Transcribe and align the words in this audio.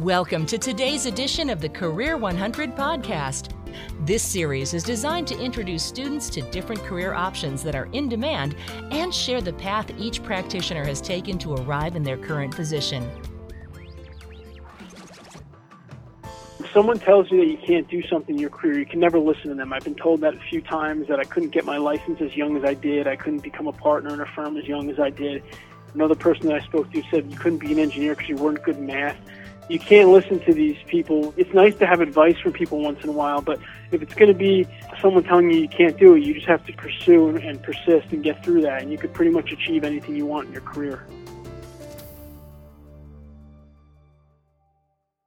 Welcome 0.00 0.46
to 0.46 0.56
today's 0.56 1.04
edition 1.04 1.50
of 1.50 1.60
the 1.60 1.68
Career 1.68 2.16
100 2.16 2.74
podcast. 2.74 3.52
This 4.06 4.22
series 4.22 4.72
is 4.72 4.82
designed 4.82 5.26
to 5.26 5.38
introduce 5.38 5.82
students 5.82 6.30
to 6.30 6.40
different 6.40 6.82
career 6.84 7.12
options 7.12 7.62
that 7.64 7.74
are 7.74 7.86
in 7.92 8.08
demand 8.08 8.56
and 8.92 9.14
share 9.14 9.42
the 9.42 9.52
path 9.52 9.92
each 9.98 10.22
practitioner 10.22 10.86
has 10.86 11.02
taken 11.02 11.36
to 11.40 11.52
arrive 11.52 11.96
in 11.96 12.02
their 12.02 12.16
current 12.16 12.56
position. 12.56 13.06
Someone 16.72 16.98
tells 16.98 17.30
you 17.30 17.36
that 17.40 17.50
you 17.50 17.58
can't 17.58 17.86
do 17.88 18.02
something 18.08 18.36
in 18.36 18.40
your 18.40 18.48
career, 18.48 18.78
you 18.78 18.86
can 18.86 19.00
never 19.00 19.18
listen 19.18 19.50
to 19.50 19.54
them. 19.54 19.70
I've 19.70 19.84
been 19.84 19.94
told 19.96 20.22
that 20.22 20.32
a 20.32 20.40
few 20.48 20.62
times 20.62 21.08
that 21.08 21.20
I 21.20 21.24
couldn't 21.24 21.50
get 21.50 21.66
my 21.66 21.76
license 21.76 22.22
as 22.22 22.34
young 22.34 22.56
as 22.56 22.64
I 22.64 22.72
did, 22.72 23.06
I 23.06 23.16
couldn't 23.16 23.42
become 23.42 23.66
a 23.66 23.72
partner 23.74 24.14
in 24.14 24.20
a 24.22 24.26
firm 24.34 24.56
as 24.56 24.64
young 24.64 24.88
as 24.88 24.98
I 24.98 25.10
did. 25.10 25.42
Another 25.92 26.14
person 26.14 26.46
that 26.46 26.54
I 26.54 26.64
spoke 26.64 26.90
to 26.90 27.02
said 27.10 27.30
you 27.30 27.36
couldn't 27.36 27.58
be 27.58 27.70
an 27.72 27.78
engineer 27.78 28.14
because 28.14 28.30
you 28.30 28.36
weren't 28.36 28.62
good 28.62 28.78
in 28.78 28.86
math 28.86 29.18
you 29.70 29.78
can't 29.78 30.08
listen 30.08 30.40
to 30.40 30.52
these 30.52 30.76
people. 30.88 31.32
It's 31.36 31.54
nice 31.54 31.76
to 31.76 31.86
have 31.86 32.00
advice 32.00 32.36
from 32.38 32.52
people 32.52 32.80
once 32.80 33.04
in 33.04 33.08
a 33.08 33.12
while, 33.12 33.40
but 33.40 33.60
if 33.92 34.02
it's 34.02 34.14
going 34.14 34.26
to 34.26 34.36
be 34.36 34.66
someone 35.00 35.22
telling 35.22 35.48
you 35.48 35.60
you 35.60 35.68
can't 35.68 35.96
do 35.96 36.14
it, 36.14 36.24
you 36.24 36.34
just 36.34 36.46
have 36.46 36.66
to 36.66 36.72
pursue 36.72 37.28
and, 37.28 37.38
and 37.38 37.62
persist 37.62 38.08
and 38.10 38.24
get 38.24 38.44
through 38.44 38.62
that, 38.62 38.82
and 38.82 38.90
you 38.90 38.98
could 38.98 39.14
pretty 39.14 39.30
much 39.30 39.52
achieve 39.52 39.84
anything 39.84 40.16
you 40.16 40.26
want 40.26 40.48
in 40.48 40.52
your 40.52 40.62
career. 40.62 41.06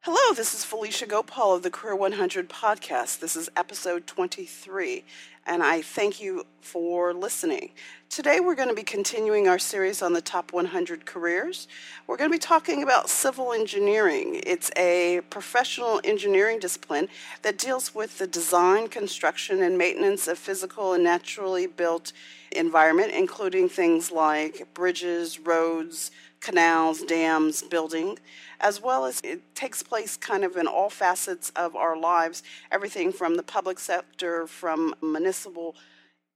Hello, 0.01 0.33
this 0.35 0.53
is 0.53 0.65
Felicia 0.65 1.05
Gopal 1.05 1.55
of 1.55 1.63
the 1.63 1.69
Career 1.69 1.95
100 1.95 2.49
podcast. 2.49 3.19
This 3.19 3.37
is 3.37 3.49
episode 3.55 4.05
23, 4.05 5.05
and 5.45 5.61
I 5.61 5.81
thank 5.81 6.21
you 6.21 6.45
for 6.61 7.13
listening. 7.13 7.71
Today, 8.09 8.39
we're 8.39 8.55
going 8.55 8.69
to 8.69 8.75
be 8.75 8.83
continuing 8.83 9.47
our 9.47 9.59
series 9.59 10.01
on 10.01 10.13
the 10.13 10.21
top 10.21 10.53
100 10.53 11.05
careers. 11.05 11.67
We're 12.07 12.15
going 12.15 12.29
to 12.29 12.35
be 12.35 12.39
talking 12.39 12.83
about 12.83 13.09
civil 13.09 13.51
engineering. 13.51 14.41
It's 14.45 14.71
a 14.77 15.21
professional 15.29 15.99
engineering 16.03 16.59
discipline 16.59 17.09
that 17.41 17.57
deals 17.57 17.93
with 17.93 18.19
the 18.19 18.27
design, 18.27 18.87
construction, 18.87 19.61
and 19.61 19.77
maintenance 19.77 20.27
of 20.27 20.37
physical 20.37 20.93
and 20.93 21.03
naturally 21.03 21.67
built 21.67 22.13
environment, 22.57 23.11
including 23.11 23.69
things 23.69 24.11
like 24.11 24.73
bridges, 24.73 25.39
roads, 25.39 26.11
canals, 26.39 27.01
dams, 27.03 27.61
building, 27.61 28.19
as 28.59 28.81
well 28.81 29.05
as 29.05 29.21
it 29.21 29.55
takes 29.55 29.81
place 29.81 30.17
kind 30.17 30.43
of 30.43 30.57
in 30.57 30.67
all 30.67 30.89
facets 30.89 31.51
of 31.55 31.75
our 31.75 31.97
lives, 31.97 32.43
everything 32.71 33.11
from 33.11 33.35
the 33.35 33.43
public 33.43 33.79
sector, 33.79 34.45
from 34.45 34.93
municipal 35.01 35.75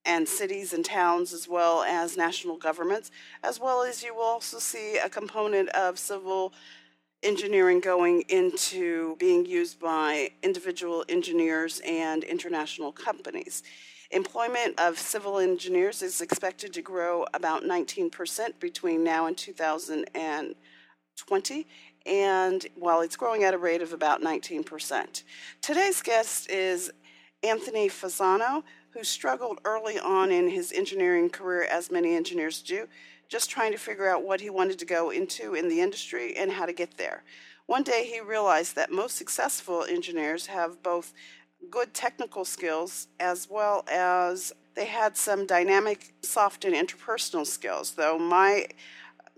and 0.05 0.27
cities 0.27 0.71
and 0.71 0.85
towns, 0.85 1.33
as 1.33 1.47
well 1.47 1.83
as 1.83 2.15
national 2.15 2.57
governments, 2.57 3.11
as 3.43 3.59
well 3.59 3.83
as 3.83 4.01
you 4.01 4.15
will 4.15 4.23
also 4.23 4.59
see 4.59 4.97
a 4.97 5.09
component 5.09 5.67
of 5.69 5.99
civil 5.99 6.53
engineering 7.23 7.79
going 7.81 8.21
into 8.29 9.15
being 9.17 9.45
used 9.45 9.79
by 9.79 10.29
individual 10.43 11.03
engineers 11.09 11.81
and 11.85 12.23
international 12.23 12.91
companies. 12.91 13.63
Employment 14.11 14.79
of 14.79 14.97
civil 14.97 15.37
engineers 15.37 16.01
is 16.01 16.21
expected 16.21 16.71
to 16.73 16.81
grow 16.81 17.25
about 17.33 17.63
19% 17.63 18.59
between 18.59 19.03
now 19.03 19.25
and 19.25 19.37
2020, 19.37 21.67
and 22.05 22.65
while 22.75 23.01
it's 23.01 23.17
growing 23.17 23.43
at 23.43 23.53
a 23.53 23.57
rate 23.57 23.81
of 23.81 23.91
about 23.91 24.21
19%. 24.21 25.23
Today's 25.61 26.01
guest 26.01 26.49
is 26.49 26.89
Anthony 27.43 27.89
Fasano, 27.89 28.63
who 28.91 29.03
struggled 29.03 29.59
early 29.65 29.99
on 29.99 30.31
in 30.31 30.47
his 30.49 30.71
engineering 30.71 31.29
career, 31.29 31.63
as 31.63 31.91
many 31.91 32.15
engineers 32.15 32.61
do, 32.61 32.87
just 33.27 33.49
trying 33.49 33.73
to 33.73 33.77
figure 33.77 34.09
out 34.09 34.23
what 34.23 34.39
he 34.39 34.49
wanted 34.49 34.79
to 34.79 34.85
go 34.85 35.09
into 35.09 35.53
in 35.53 35.67
the 35.67 35.81
industry 35.81 36.37
and 36.37 36.53
how 36.53 36.65
to 36.65 36.71
get 36.71 36.95
there. 36.97 37.25
One 37.65 37.83
day 37.83 38.05
he 38.05 38.21
realized 38.21 38.77
that 38.77 38.89
most 38.89 39.17
successful 39.17 39.83
engineers 39.83 40.45
have 40.45 40.81
both 40.81 41.13
good 41.69 41.93
technical 41.93 42.45
skills 42.45 43.07
as 43.19 43.49
well 43.49 43.83
as 43.91 44.53
they 44.75 44.85
had 44.85 45.17
some 45.17 45.45
dynamic, 45.45 46.13
soft, 46.21 46.65
and 46.65 46.75
interpersonal 46.75 47.45
skills. 47.45 47.91
Though 47.93 48.19
my 48.19 48.67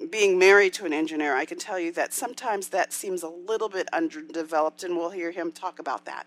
being 0.09 0.39
married 0.39 0.73
to 0.73 0.85
an 0.85 0.93
engineer, 0.93 1.35
I 1.35 1.45
can 1.45 1.57
tell 1.57 1.79
you 1.79 1.91
that 1.93 2.13
sometimes 2.13 2.69
that 2.69 2.93
seems 2.93 3.23
a 3.23 3.29
little 3.29 3.69
bit 3.69 3.87
underdeveloped, 3.91 4.83
and 4.83 4.95
we'll 4.95 5.09
hear 5.09 5.31
him 5.31 5.51
talk 5.51 5.79
about 5.79 6.05
that. 6.05 6.25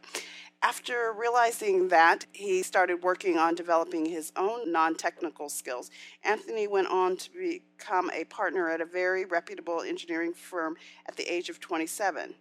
After 0.63 1.13
realizing 1.13 1.89
that, 1.89 2.25
he 2.33 2.63
started 2.63 3.03
working 3.03 3.37
on 3.37 3.55
developing 3.55 4.07
his 4.07 4.33
own 4.37 4.71
non 4.71 4.95
technical 4.95 5.49
skills. 5.49 5.91
Anthony 6.23 6.69
went 6.69 6.87
on 6.87 7.17
to 7.17 7.31
become 7.33 8.11
a 8.15 8.25
partner 8.25 8.71
at 8.71 8.81
a 8.81 8.85
very 8.85 9.25
reputable 9.25 9.81
engineering 9.81 10.33
firm 10.33 10.77
at 11.07 11.17
the 11.17 11.25
age 11.25 11.49
of 11.49 11.59
27. 11.59 12.35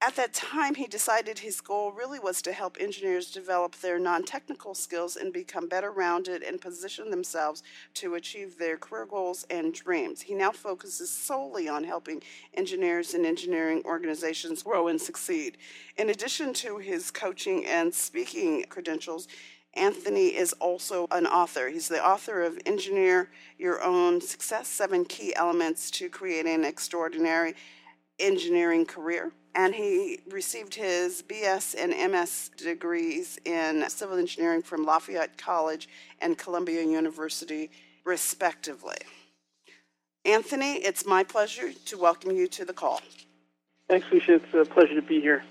At 0.00 0.16
that 0.16 0.34
time, 0.34 0.74
he 0.74 0.86
decided 0.86 1.38
his 1.38 1.62
goal 1.62 1.90
really 1.90 2.18
was 2.18 2.42
to 2.42 2.52
help 2.52 2.76
engineers 2.78 3.30
develop 3.30 3.74
their 3.76 3.98
non 3.98 4.22
technical 4.22 4.74
skills 4.74 5.16
and 5.16 5.32
become 5.32 5.66
better 5.66 5.90
rounded 5.90 6.42
and 6.42 6.60
position 6.60 7.10
themselves 7.10 7.62
to 7.94 8.14
achieve 8.14 8.58
their 8.58 8.76
career 8.76 9.06
goals 9.06 9.46
and 9.48 9.72
dreams. 9.72 10.20
He 10.20 10.34
now 10.34 10.50
focuses 10.50 11.08
solely 11.10 11.68
on 11.68 11.84
helping 11.84 12.22
engineers 12.52 13.14
and 13.14 13.24
engineering 13.24 13.80
organizations 13.86 14.62
grow 14.62 14.88
and 14.88 15.00
succeed. 15.00 15.56
In 15.96 16.10
addition 16.10 16.52
to 16.54 16.76
his 16.76 17.10
coaching 17.10 17.64
and 17.64 17.94
speaking 17.94 18.64
credentials, 18.68 19.26
Anthony 19.72 20.28
is 20.28 20.52
also 20.54 21.06
an 21.12 21.26
author. 21.26 21.70
He's 21.70 21.88
the 21.88 22.04
author 22.04 22.42
of 22.42 22.58
Engineer 22.66 23.30
Your 23.56 23.82
Own 23.82 24.20
Success 24.20 24.68
Seven 24.68 25.06
Key 25.06 25.34
Elements 25.34 25.90
to 25.92 26.10
Create 26.10 26.44
an 26.44 26.62
Extraordinary 26.62 27.54
Engineering 28.18 28.84
Career 28.84 29.32
and 29.54 29.74
he 29.74 30.20
received 30.30 30.74
his 30.74 31.22
BS 31.22 31.74
and 31.78 32.12
MS 32.12 32.50
degrees 32.56 33.38
in 33.44 33.88
civil 33.88 34.18
engineering 34.18 34.62
from 34.62 34.84
Lafayette 34.84 35.38
College 35.38 35.88
and 36.20 36.36
Columbia 36.36 36.82
University, 36.82 37.70
respectively. 38.04 38.96
Anthony, 40.24 40.74
it's 40.76 41.06
my 41.06 41.22
pleasure 41.22 41.72
to 41.86 41.98
welcome 41.98 42.32
you 42.32 42.48
to 42.48 42.64
the 42.64 42.72
call. 42.72 43.00
Thanks, 43.88 44.06
Lucia. 44.10 44.34
It's 44.36 44.54
a 44.54 44.64
pleasure 44.64 44.94
to 44.94 45.02
be 45.02 45.20
here. 45.20 45.44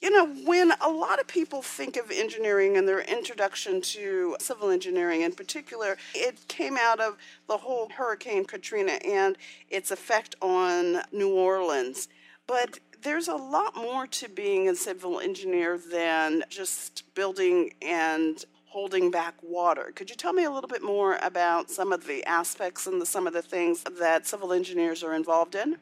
You 0.00 0.10
know, 0.10 0.26
when 0.44 0.72
a 0.80 0.88
lot 0.88 1.18
of 1.18 1.26
people 1.26 1.60
think 1.60 1.96
of 1.96 2.12
engineering 2.12 2.76
and 2.76 2.86
their 2.86 3.00
introduction 3.00 3.80
to 3.80 4.36
civil 4.38 4.70
engineering 4.70 5.22
in 5.22 5.32
particular, 5.32 5.96
it 6.14 6.46
came 6.46 6.76
out 6.76 7.00
of 7.00 7.16
the 7.48 7.56
whole 7.56 7.88
Hurricane 7.88 8.44
Katrina 8.44 8.92
and 9.04 9.36
its 9.68 9.90
effect 9.90 10.36
on 10.40 11.00
New 11.10 11.34
Orleans. 11.34 12.08
But 12.48 12.80
there's 13.02 13.28
a 13.28 13.36
lot 13.36 13.76
more 13.76 14.06
to 14.06 14.28
being 14.28 14.68
a 14.68 14.74
civil 14.74 15.20
engineer 15.20 15.78
than 15.78 16.42
just 16.48 17.04
building 17.14 17.74
and 17.82 18.44
holding 18.64 19.10
back 19.10 19.34
water. 19.42 19.92
Could 19.94 20.10
you 20.10 20.16
tell 20.16 20.32
me 20.32 20.44
a 20.44 20.50
little 20.50 20.68
bit 20.68 20.82
more 20.82 21.18
about 21.22 21.70
some 21.70 21.92
of 21.92 22.06
the 22.06 22.24
aspects 22.24 22.86
and 22.86 23.00
the, 23.00 23.06
some 23.06 23.26
of 23.26 23.32
the 23.32 23.42
things 23.42 23.84
that 23.98 24.26
civil 24.26 24.52
engineers 24.52 25.04
are 25.04 25.14
involved 25.14 25.54
in? 25.54 25.76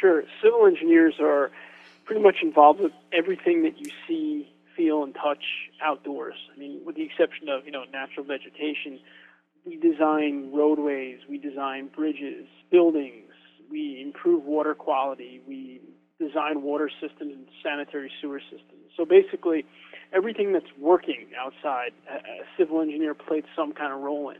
Sure. 0.00 0.24
Civil 0.42 0.66
engineers 0.66 1.14
are 1.20 1.50
pretty 2.04 2.20
much 2.20 2.36
involved 2.42 2.80
with 2.80 2.92
everything 3.12 3.62
that 3.62 3.78
you 3.78 3.90
see, 4.06 4.52
feel, 4.76 5.04
and 5.04 5.14
touch 5.14 5.44
outdoors. 5.82 6.34
I 6.54 6.58
mean, 6.58 6.80
with 6.84 6.96
the 6.96 7.02
exception 7.02 7.48
of, 7.48 7.64
you 7.64 7.72
know, 7.72 7.84
natural 7.92 8.26
vegetation, 8.26 8.98
we 9.64 9.76
design 9.76 10.50
roadways, 10.52 11.20
we 11.28 11.38
design 11.38 11.90
bridges, 11.94 12.46
buildings, 12.70 13.27
we 13.70 14.00
improve 14.00 14.44
water 14.44 14.74
quality, 14.74 15.40
we 15.46 15.80
design 16.18 16.62
water 16.62 16.90
systems 17.00 17.34
and 17.34 17.46
sanitary 17.62 18.10
sewer 18.20 18.40
systems. 18.40 18.90
So 18.96 19.04
basically, 19.04 19.64
everything 20.12 20.52
that's 20.52 20.70
working 20.78 21.26
outside, 21.38 21.92
a, 22.10 22.18
civil 22.56 22.80
engineer 22.80 23.14
played 23.14 23.44
some 23.54 23.72
kind 23.72 23.92
of 23.92 24.00
role 24.00 24.30
in. 24.30 24.38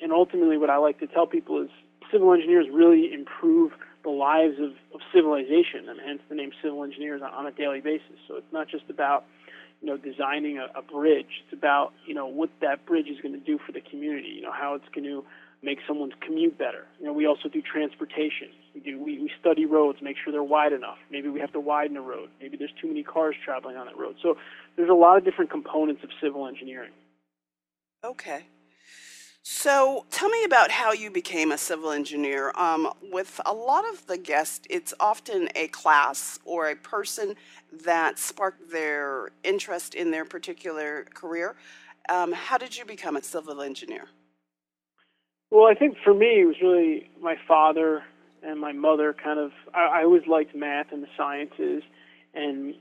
And 0.00 0.12
ultimately, 0.12 0.58
what 0.58 0.70
I 0.70 0.76
like 0.78 0.98
to 1.00 1.06
tell 1.06 1.26
people 1.26 1.62
is 1.62 1.70
civil 2.10 2.32
engineers 2.32 2.66
really 2.72 3.12
improve 3.12 3.72
the 4.02 4.10
lives 4.10 4.56
of, 4.58 4.72
of 4.92 5.00
civilization, 5.14 5.88
and 5.88 5.98
hence 6.04 6.20
the 6.28 6.34
name 6.34 6.50
civil 6.62 6.84
engineers 6.84 7.22
on, 7.22 7.32
on 7.32 7.46
a 7.46 7.52
daily 7.52 7.80
basis. 7.80 8.18
So 8.28 8.36
it's 8.36 8.52
not 8.52 8.68
just 8.68 8.84
about 8.90 9.24
you 9.80 9.88
know 9.88 9.96
designing 9.96 10.58
a, 10.58 10.66
a 10.78 10.82
bridge; 10.82 11.42
it's 11.44 11.52
about 11.52 11.92
you 12.06 12.14
know 12.14 12.26
what 12.26 12.50
that 12.60 12.84
bridge 12.86 13.06
is 13.06 13.20
going 13.20 13.34
to 13.34 13.40
do 13.40 13.58
for 13.64 13.72
the 13.72 13.80
community. 13.80 14.28
You 14.28 14.42
know 14.42 14.52
how 14.52 14.74
it's 14.74 14.88
going 14.94 15.04
to 15.04 15.24
make 15.64 15.78
someone's 15.88 16.12
commute 16.20 16.58
better. 16.58 16.86
You 17.00 17.06
know, 17.06 17.12
we 17.12 17.26
also 17.26 17.48
do 17.48 17.62
transportation. 17.62 18.48
We 18.74 18.80
do 18.80 19.02
we, 19.02 19.18
we 19.18 19.30
study 19.40 19.64
roads, 19.64 19.98
make 20.02 20.16
sure 20.22 20.32
they're 20.32 20.42
wide 20.42 20.72
enough. 20.72 20.98
Maybe 21.10 21.28
we 21.28 21.40
have 21.40 21.52
to 21.52 21.60
widen 21.60 21.96
a 21.96 22.02
road. 22.02 22.28
Maybe 22.40 22.56
there's 22.56 22.74
too 22.80 22.88
many 22.88 23.02
cars 23.02 23.34
traveling 23.44 23.76
on 23.76 23.86
that 23.86 23.96
road. 23.96 24.16
So 24.22 24.36
there's 24.76 24.90
a 24.90 24.94
lot 24.94 25.16
of 25.16 25.24
different 25.24 25.50
components 25.50 26.02
of 26.04 26.10
civil 26.22 26.46
engineering. 26.46 26.92
Okay. 28.04 28.46
So 29.46 30.06
tell 30.10 30.30
me 30.30 30.44
about 30.44 30.70
how 30.70 30.92
you 30.92 31.10
became 31.10 31.52
a 31.52 31.58
civil 31.58 31.90
engineer. 31.90 32.50
Um, 32.54 32.90
with 33.12 33.40
a 33.44 33.52
lot 33.52 33.84
of 33.86 34.06
the 34.06 34.16
guests, 34.16 34.66
it's 34.70 34.94
often 34.98 35.50
a 35.54 35.68
class 35.68 36.38
or 36.46 36.70
a 36.70 36.76
person 36.76 37.34
that 37.84 38.18
sparked 38.18 38.70
their 38.70 39.32
interest 39.42 39.94
in 39.94 40.10
their 40.10 40.24
particular 40.24 41.04
career. 41.12 41.56
Um, 42.08 42.32
how 42.32 42.56
did 42.56 42.76
you 42.76 42.86
become 42.86 43.16
a 43.16 43.22
civil 43.22 43.60
engineer? 43.60 44.08
Well, 45.54 45.68
I 45.70 45.74
think 45.74 45.98
for 46.02 46.12
me, 46.12 46.40
it 46.40 46.46
was 46.46 46.56
really 46.60 47.08
my 47.22 47.36
father 47.46 48.02
and 48.42 48.58
my 48.58 48.72
mother 48.72 49.14
kind 49.14 49.38
of 49.38 49.52
I, 49.72 50.00
I 50.00 50.02
always 50.02 50.26
liked 50.26 50.52
math 50.52 50.90
and 50.90 51.00
the 51.00 51.06
sciences, 51.16 51.84
and 52.34 52.74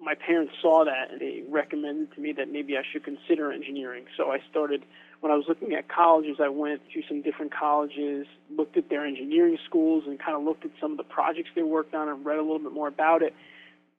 my 0.00 0.14
parents 0.16 0.52
saw 0.60 0.84
that 0.84 1.12
and 1.12 1.20
they 1.20 1.44
recommended 1.48 2.12
to 2.16 2.20
me 2.20 2.32
that 2.32 2.50
maybe 2.50 2.76
I 2.76 2.82
should 2.92 3.04
consider 3.04 3.52
engineering. 3.52 4.06
So 4.16 4.32
I 4.32 4.38
started 4.50 4.82
when 5.20 5.30
I 5.30 5.36
was 5.36 5.44
looking 5.48 5.72
at 5.74 5.88
colleges, 5.88 6.38
I 6.42 6.48
went 6.48 6.80
to 6.94 7.02
some 7.06 7.22
different 7.22 7.54
colleges, 7.54 8.26
looked 8.50 8.76
at 8.76 8.88
their 8.88 9.06
engineering 9.06 9.56
schools, 9.64 10.02
and 10.08 10.18
kind 10.18 10.36
of 10.36 10.42
looked 10.42 10.64
at 10.64 10.72
some 10.80 10.90
of 10.90 10.96
the 10.96 11.04
projects 11.04 11.50
they 11.54 11.62
worked 11.62 11.94
on 11.94 12.08
and 12.08 12.26
read 12.26 12.38
a 12.38 12.42
little 12.42 12.58
bit 12.58 12.72
more 12.72 12.88
about 12.88 13.22
it. 13.22 13.36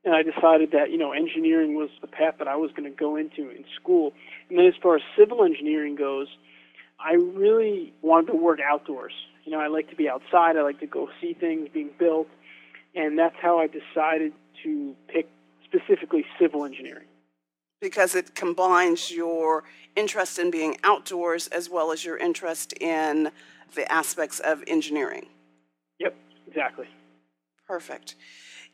And 0.04 0.14
I 0.14 0.24
decided 0.24 0.72
that 0.74 0.92
you 0.92 0.98
know 0.98 1.14
engineering 1.14 1.76
was 1.76 1.92
the 2.02 2.08
path 2.08 2.36
that 2.40 2.50
I 2.50 2.58
was 2.58 2.72
going 2.72 2.92
to 2.92 2.98
go 2.98 3.16
into 3.16 3.50
in 3.52 3.64
school. 3.80 4.12
And 4.50 4.60
then 4.60 4.66
as 4.66 4.76
far 4.84 4.98
as 4.98 5.02
civil 5.18 5.46
engineering 5.46 5.96
goes, 5.96 6.28
I 7.00 7.14
really 7.14 7.94
wanted 8.02 8.32
to 8.32 8.38
work 8.38 8.60
outdoors. 8.60 9.14
You 9.44 9.52
know, 9.52 9.60
I 9.60 9.68
like 9.68 9.90
to 9.90 9.96
be 9.96 10.10
outside. 10.10 10.58
I 10.58 10.62
like 10.62 10.80
to 10.80 10.88
go 10.88 11.10
see 11.22 11.34
things 11.34 11.70
being 11.74 11.92
built, 11.98 12.28
and 12.96 13.18
that's 13.18 13.36
how 13.42 13.60
I 13.60 13.68
decided 13.68 14.34
to 14.64 14.96
pick 15.08 15.30
specifically 15.64 16.26
civil 16.40 16.66
engineering 16.66 17.08
because 17.82 18.16
it 18.16 18.36
combines 18.36 19.12
your 19.12 19.64
interest 19.96 20.40
in 20.40 20.52
being 20.52 20.78
outdoors 20.84 21.48
as 21.48 21.70
well 21.70 21.92
as 21.92 22.04
your 22.04 22.18
interest 22.18 22.74
in 22.74 23.32
the 23.76 23.92
aspects 23.92 24.40
of 24.40 24.64
engineering. 24.68 25.28
Yep, 26.00 26.16
exactly. 26.48 26.88
Perfect. 27.68 28.16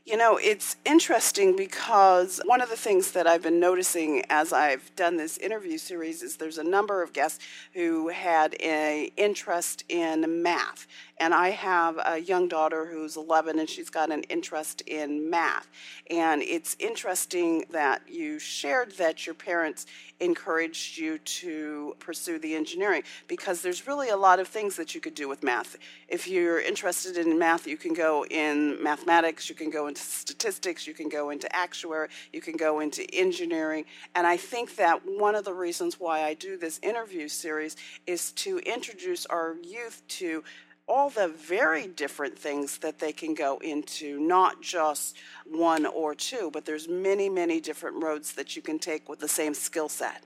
You 0.06 0.18
know, 0.18 0.36
it's 0.36 0.76
interesting 0.84 1.56
because 1.56 2.42
one 2.46 2.60
of 2.60 2.70
the 2.70 2.76
things 2.76 3.14
that 3.14 3.26
I've 3.26 3.42
been 3.42 3.62
noticing 3.62 4.22
as 4.30 4.52
I've 4.52 4.94
done 4.98 5.16
this 5.16 5.38
interview 5.38 5.78
series 5.78 6.22
is 6.22 6.36
there's 6.36 6.58
a 6.58 6.64
number 6.64 7.02
of 7.02 7.14
guests 7.14 7.42
who 7.74 8.10
had 8.10 8.54
an 8.56 9.12
interest 9.16 9.86
in 9.88 10.44
math. 10.44 10.88
And 11.18 11.34
I 11.34 11.50
have 11.52 12.00
a 12.06 12.20
young 12.20 12.48
daughter 12.48 12.86
who's 12.86 13.18
11 13.18 13.60
and 13.60 13.70
she's 13.70 13.90
got 13.90 14.12
an 14.12 14.24
interest 14.24 14.82
in 14.82 15.30
math. 15.30 15.70
And 16.10 16.42
it's 16.42 16.76
interesting 16.80 17.66
that 17.72 18.02
you 18.10 18.40
shared 18.40 18.94
that 18.94 19.26
your 19.26 19.36
parents 19.36 19.86
encouraged 20.20 20.98
you 20.98 21.18
to 21.20 21.96
pursue 22.00 22.40
the 22.40 22.56
engineering 22.56 23.04
because 23.28 23.62
there's 23.62 23.86
really 23.88 24.10
a 24.10 24.18
lot 24.18 24.40
of 24.40 24.48
things 24.48 24.76
that 24.76 24.96
you 24.96 25.02
could 25.02 25.16
do 25.16 25.28
with 25.28 25.44
math. 25.44 25.76
If 26.08 26.28
you're 26.28 26.60
interested 26.60 27.18
in 27.18 27.38
math, 27.38 27.68
you 27.68 27.78
can 27.78 27.94
go 27.94 28.26
in 28.26 28.82
mathematics, 28.82 29.50
you 29.50 29.56
can 29.56 29.70
go 29.70 29.88
into 29.88 30.02
statistics, 30.02 30.88
you 30.88 30.94
can 30.94 31.10
go 31.10 31.30
into 31.30 31.54
actuary, 31.56 32.10
you 32.32 32.42
can 32.42 32.56
go 32.56 32.80
into 32.80 33.04
engineering. 33.14 33.86
And 34.16 34.26
I 34.26 34.38
think 34.38 34.76
that 34.78 35.02
one 35.06 35.36
of 35.36 35.46
the 35.46 35.54
reasons 35.54 36.00
why 36.00 36.24
I 36.24 36.34
do 36.34 36.58
this 36.58 36.80
interview 36.82 37.28
series 37.28 37.76
is 38.08 38.32
to 38.34 38.60
introduce 38.60 39.26
our 39.28 39.58
youth 39.64 40.02
to 40.08 40.44
all 40.88 41.10
the 41.10 41.28
very 41.28 41.88
different 41.88 42.38
things 42.38 42.78
that 42.80 43.00
they 43.00 43.12
can 43.12 43.34
go 43.34 43.58
into, 43.60 44.20
not 44.20 44.62
just 44.62 45.18
one 45.46 45.86
or 45.86 46.14
two, 46.14 46.50
but 46.52 46.66
there's 46.66 46.88
many, 46.88 47.30
many 47.30 47.62
different 47.62 48.04
roads 48.04 48.34
that 48.34 48.56
you 48.56 48.62
can 48.62 48.80
take 48.80 49.08
with 49.08 49.20
the 49.20 49.28
same 49.28 49.54
skill 49.54 49.88
set. 49.88 50.24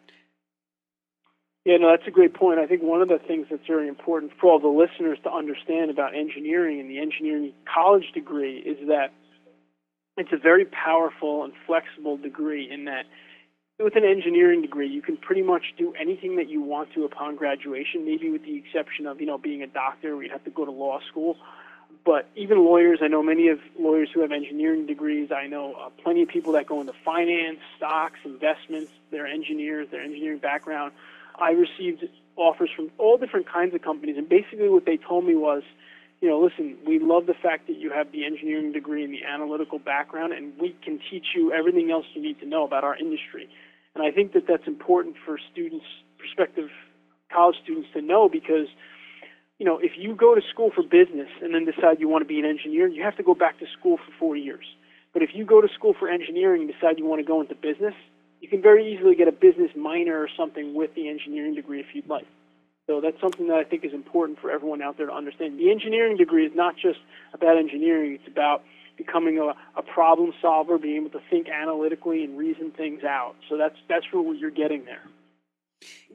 Yeah, 1.66 1.78
no, 1.78 1.92
that's 1.92 2.08
a 2.08 2.12
great 2.12 2.34
point. 2.34 2.60
I 2.60 2.66
think 2.66 2.82
one 2.82 3.02
of 3.02 3.10
the 3.10 3.20
things 3.20 3.48
that's 3.50 3.68
very 3.68 3.90
important 3.90 4.32
for 4.40 4.50
all 4.50 4.60
the 4.60 4.70
listeners 4.70 5.20
to 5.24 5.32
understand 5.32 5.92
about 5.92 6.16
engineering 6.16 6.80
and 6.80 6.90
the 6.90 6.98
engineering 6.98 7.52
college 7.72 8.12
degree 8.14 8.60
is 8.60 8.88
that 8.88 9.12
it's 10.16 10.32
a 10.32 10.38
very 10.38 10.66
powerful 10.66 11.44
and 11.44 11.54
flexible 11.66 12.18
degree 12.18 12.72
in 12.72 12.86
that 12.86 13.06
with 13.80 13.96
an 13.96 14.04
engineering 14.04 14.64
degree, 14.64 14.88
you 14.88 15.04
can 15.04 15.18
pretty 15.18 15.44
much 15.44 15.76
do 15.78 15.94
anything 16.00 16.38
that 16.38 16.50
you 16.50 16.62
want 16.62 16.92
to 16.94 17.06
upon 17.06 17.36
graduation, 17.36 18.06
maybe 18.06 18.32
with 18.32 18.44
the 18.44 18.56
exception 18.56 19.06
of, 19.06 19.22
you 19.22 19.28
know, 19.28 19.38
being 19.38 19.62
a 19.62 19.68
doctor 19.68 20.16
where 20.16 20.24
you'd 20.24 20.32
have 20.32 20.44
to 20.44 20.50
go 20.50 20.66
to 20.66 20.72
law 20.72 21.00
school. 21.08 21.38
But 22.04 22.28
even 22.36 22.66
lawyers, 22.66 23.00
I 23.04 23.08
know 23.08 23.22
many 23.22 23.50
of 23.50 23.60
lawyers 23.80 24.10
who 24.12 24.22
have 24.22 24.32
engineering 24.32 24.88
degrees. 24.88 25.30
I 25.32 25.46
know 25.46 25.74
uh, 25.74 25.90
plenty 26.02 26.24
of 26.24 26.30
people 26.30 26.54
that 26.54 26.66
go 26.66 26.82
into 26.82 26.94
finance, 27.06 27.60
stocks, 27.76 28.20
investments. 28.26 28.92
They're 29.12 29.28
engineers, 29.28 29.90
their 29.92 30.02
engineering 30.02 30.40
background. 30.40 30.94
I 31.36 31.52
received 31.52 32.04
offers 32.36 32.72
from 32.76 32.90
all 32.98 33.18
different 33.18 33.48
kinds 33.48 33.76
of 33.76 33.84
companies, 33.84 34.18
and 34.18 34.28
basically 34.28 34.70
what 34.70 34.86
they 34.86 34.98
told 34.98 35.26
me 35.26 35.36
was, 35.36 35.62
you 36.20 36.28
know, 36.28 36.40
listen, 36.40 36.78
we 36.86 36.98
love 36.98 37.28
the 37.28 37.36
fact 37.36 37.68
that 37.68 37.78
you 37.78 37.92
have 37.92 38.12
the 38.12 38.26
engineering 38.26 38.72
degree 38.72 39.04
and 39.04 39.14
the 39.14 39.24
analytical 39.24 39.78
background, 39.78 40.34
and 40.34 40.58
we 40.60 40.76
can 40.84 41.00
teach 41.12 41.28
you 41.36 41.54
everything 41.54 41.92
else 41.92 42.06
you 42.16 42.22
need 42.24 42.40
to 42.40 42.46
know 42.48 42.66
about 42.66 42.84
our 42.84 42.96
industry. 42.96 43.48
And 43.98 44.06
I 44.06 44.12
think 44.12 44.34
that 44.34 44.46
that's 44.48 44.68
important 44.68 45.16
for 45.26 45.40
students, 45.52 45.86
prospective 46.20 46.70
college 47.34 47.56
students 47.64 47.90
to 47.94 48.02
know 48.02 48.30
because, 48.30 48.68
you 49.58 49.66
know, 49.66 49.80
if 49.82 49.94
you 49.98 50.14
go 50.14 50.36
to 50.36 50.42
school 50.54 50.70
for 50.70 50.84
business 50.84 51.30
and 51.42 51.52
then 51.52 51.66
decide 51.66 52.00
you 52.00 52.08
want 52.08 52.22
to 52.22 52.28
be 52.28 52.38
an 52.38 52.46
engineer, 52.46 52.88
you 52.88 53.02
have 53.02 53.18
to 53.18 53.24
go 53.24 53.34
back 53.34 53.58
to 53.58 53.66
school 53.80 53.98
for 53.98 54.12
four 54.20 54.36
years. 54.38 54.66
But 55.14 55.24
if 55.24 55.32
you 55.34 55.46
go 55.46 55.62
to 55.62 55.68
school 55.74 55.96
for 55.98 56.08
engineering 56.08 56.62
and 56.62 56.72
decide 56.72 57.00
you 57.00 57.08
want 57.08 57.22
to 57.22 57.28
go 57.28 57.42
into 57.42 57.56
business, 57.56 57.96
you 58.40 58.48
can 58.48 58.62
very 58.62 58.94
easily 58.94 59.16
get 59.16 59.28
a 59.28 59.32
business 59.32 59.72
minor 59.76 60.22
or 60.22 60.30
something 60.38 60.76
with 60.76 60.94
the 60.94 61.10
engineering 61.10 61.56
degree 61.56 61.80
if 61.80 61.88
you'd 61.94 62.08
like. 62.08 62.28
So 62.86 63.02
that's 63.02 63.20
something 63.20 63.48
that 63.48 63.58
I 63.58 63.64
think 63.64 63.84
is 63.84 63.94
important 63.94 64.38
for 64.40 64.52
everyone 64.52 64.84
out 64.84 64.98
there 64.98 65.08
to 65.08 65.14
understand. 65.14 65.58
The 65.58 65.72
engineering 65.72 66.18
degree 66.18 66.46
is 66.46 66.54
not 66.54 66.76
just 66.76 67.00
about 67.34 67.58
engineering, 67.58 68.20
it's 68.22 68.32
about 68.32 68.62
becoming 68.98 69.38
a, 69.38 69.54
a 69.80 69.84
problem 69.84 70.34
solver, 70.42 70.78
being 70.78 70.98
able 70.98 71.10
to 71.12 71.22
think 71.30 71.48
analytically 71.48 72.24
and 72.24 72.38
reason 72.38 72.72
things 72.72 73.04
out. 73.04 73.36
So 73.50 73.58
that's 73.58 73.76
that's 73.88 74.06
what 74.12 74.38
you're 74.38 74.52
getting 74.52 74.86
there. 74.86 75.04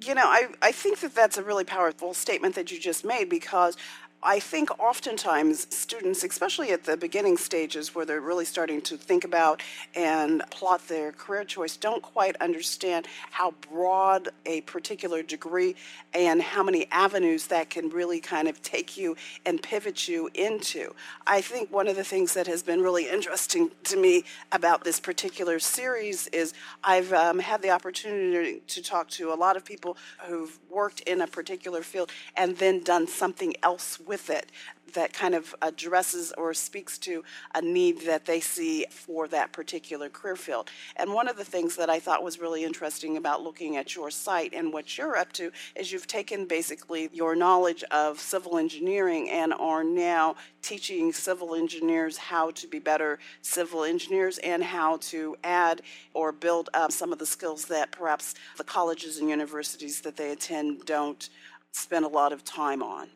You 0.05 0.14
know, 0.14 0.25
I, 0.25 0.49
I 0.61 0.73
think 0.73 0.99
that 1.00 1.14
that's 1.14 1.38
a 1.38 1.43
really 1.43 1.64
powerful 1.64 2.14
statement 2.14 2.56
that 2.56 2.73
you 2.73 2.81
just 2.81 3.05
made 3.05 3.29
because 3.29 3.76
I 4.24 4.38
think 4.38 4.70
oftentimes 4.78 5.66
students, 5.74 6.22
especially 6.22 6.70
at 6.70 6.84
the 6.84 6.96
beginning 6.96 7.36
stages 7.36 7.92
where 7.92 8.04
they're 8.04 8.20
really 8.20 8.44
starting 8.44 8.80
to 8.82 8.96
think 8.96 9.24
about 9.24 9.60
and 9.96 10.44
plot 10.48 10.86
their 10.86 11.10
career 11.10 11.42
choice, 11.42 11.76
don't 11.76 12.00
quite 12.02 12.36
understand 12.36 13.08
how 13.32 13.52
broad 13.69 14.28
a 14.46 14.60
particular 14.60 15.24
degree 15.24 15.74
and 16.14 16.40
how 16.40 16.62
many 16.62 16.86
avenues 16.92 17.48
that 17.48 17.69
can 17.69 17.88
really 17.88 18.20
kind 18.20 18.46
of 18.46 18.62
take 18.62 18.96
you 18.96 19.16
and 19.44 19.60
pivot 19.60 20.06
you 20.06 20.30
into. 20.34 20.94
I 21.26 21.40
think 21.40 21.72
one 21.72 21.88
of 21.88 21.96
the 21.96 22.04
things 22.04 22.32
that 22.34 22.46
has 22.46 22.62
been 22.62 22.80
really 22.80 23.08
interesting 23.08 23.72
to 23.84 23.96
me 23.96 24.22
about 24.52 24.84
this 24.84 25.00
particular 25.00 25.58
series 25.58 26.28
is 26.28 26.54
I've 26.84 27.12
um, 27.12 27.40
had 27.40 27.60
the 27.60 27.70
opportunity 27.70 28.62
to 28.68 28.82
talk 28.82 29.08
to 29.10 29.32
a 29.32 29.34
lot 29.34 29.56
of 29.56 29.64
people 29.64 29.96
who've 30.26 30.56
worked 30.70 31.00
in 31.00 31.22
a 31.22 31.26
particular 31.26 31.82
field 31.82 32.12
and 32.36 32.56
then 32.58 32.84
done 32.84 33.08
something 33.08 33.54
else 33.64 33.98
with 33.98 34.12
with 34.12 34.29
it 34.29 34.53
that 34.93 35.14
kind 35.14 35.35
of 35.35 35.55
addresses 35.62 36.35
or 36.37 36.53
speaks 36.53 36.99
to 36.99 37.25
a 37.55 37.62
need 37.62 38.03
that 38.03 38.26
they 38.26 38.41
see 38.41 38.85
for 38.91 39.26
that 39.29 39.50
particular 39.50 40.11
career 40.11 40.37
field. 40.37 40.69
And 40.97 41.14
one 41.14 41.28
of 41.28 41.38
the 41.38 41.47
things 41.47 41.76
that 41.76 41.88
I 41.88 41.99
thought 41.99 42.23
was 42.23 42.38
really 42.38 42.62
interesting 42.62 43.16
about 43.16 43.42
looking 43.42 43.78
at 43.78 43.95
your 43.95 44.11
site 44.11 44.52
and 44.52 44.71
what 44.71 44.99
you're 44.99 45.16
up 45.16 45.33
to 45.33 45.50
is 45.75 45.90
you've 45.90 46.07
taken 46.07 46.45
basically 46.45 47.09
your 47.14 47.35
knowledge 47.35 47.83
of 47.90 48.21
civil 48.21 48.59
engineering 48.59 49.31
and 49.31 49.54
are 49.54 49.83
now 49.83 50.37
teaching 50.61 51.11
civil 51.11 51.54
engineers 51.54 52.19
how 52.19 52.50
to 52.50 52.66
be 52.66 52.78
better 52.78 53.19
civil 53.40 53.85
engineers 53.85 54.37
and 54.45 54.62
how 54.62 54.99
to 54.99 55.35
add 55.42 55.81
or 56.12 56.33
build 56.33 56.69
up 56.75 56.92
some 56.92 57.14
of 57.14 57.19
the 57.19 57.25
skills 57.25 57.64
that 57.64 57.90
perhaps 57.92 58.35
the 58.59 58.64
colleges 58.64 59.16
and 59.16 59.31
universities 59.31 60.02
that 60.02 60.19
they 60.19 60.33
attend 60.33 60.85
don't 60.85 61.31
spend 61.73 62.04
a 62.04 62.09
lot 62.09 62.35
of 62.35 62.45
time 62.45 62.83
on. 62.83 63.09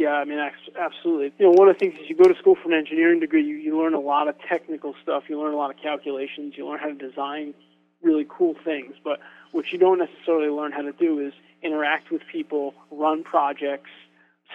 Yeah, 0.00 0.14
I 0.14 0.24
mean, 0.24 0.38
absolutely. 0.78 1.34
You 1.38 1.44
know, 1.44 1.52
one 1.52 1.68
of 1.68 1.74
the 1.74 1.78
things 1.78 1.92
is 2.00 2.08
you 2.08 2.16
go 2.16 2.24
to 2.24 2.34
school 2.38 2.54
for 2.54 2.72
an 2.72 2.78
engineering 2.78 3.20
degree, 3.20 3.44
you, 3.44 3.56
you 3.56 3.78
learn 3.78 3.92
a 3.92 4.00
lot 4.00 4.28
of 4.28 4.34
technical 4.48 4.94
stuff, 5.02 5.24
you 5.28 5.38
learn 5.38 5.52
a 5.52 5.58
lot 5.58 5.68
of 5.68 5.76
calculations, 5.76 6.54
you 6.56 6.66
learn 6.66 6.78
how 6.78 6.86
to 6.86 6.94
design 6.94 7.52
really 8.00 8.24
cool 8.26 8.54
things. 8.64 8.94
But 9.04 9.20
what 9.52 9.70
you 9.70 9.78
don't 9.78 9.98
necessarily 9.98 10.48
learn 10.48 10.72
how 10.72 10.80
to 10.80 10.92
do 10.92 11.18
is 11.18 11.34
interact 11.62 12.10
with 12.10 12.22
people, 12.32 12.72
run 12.90 13.24
projects, 13.24 13.90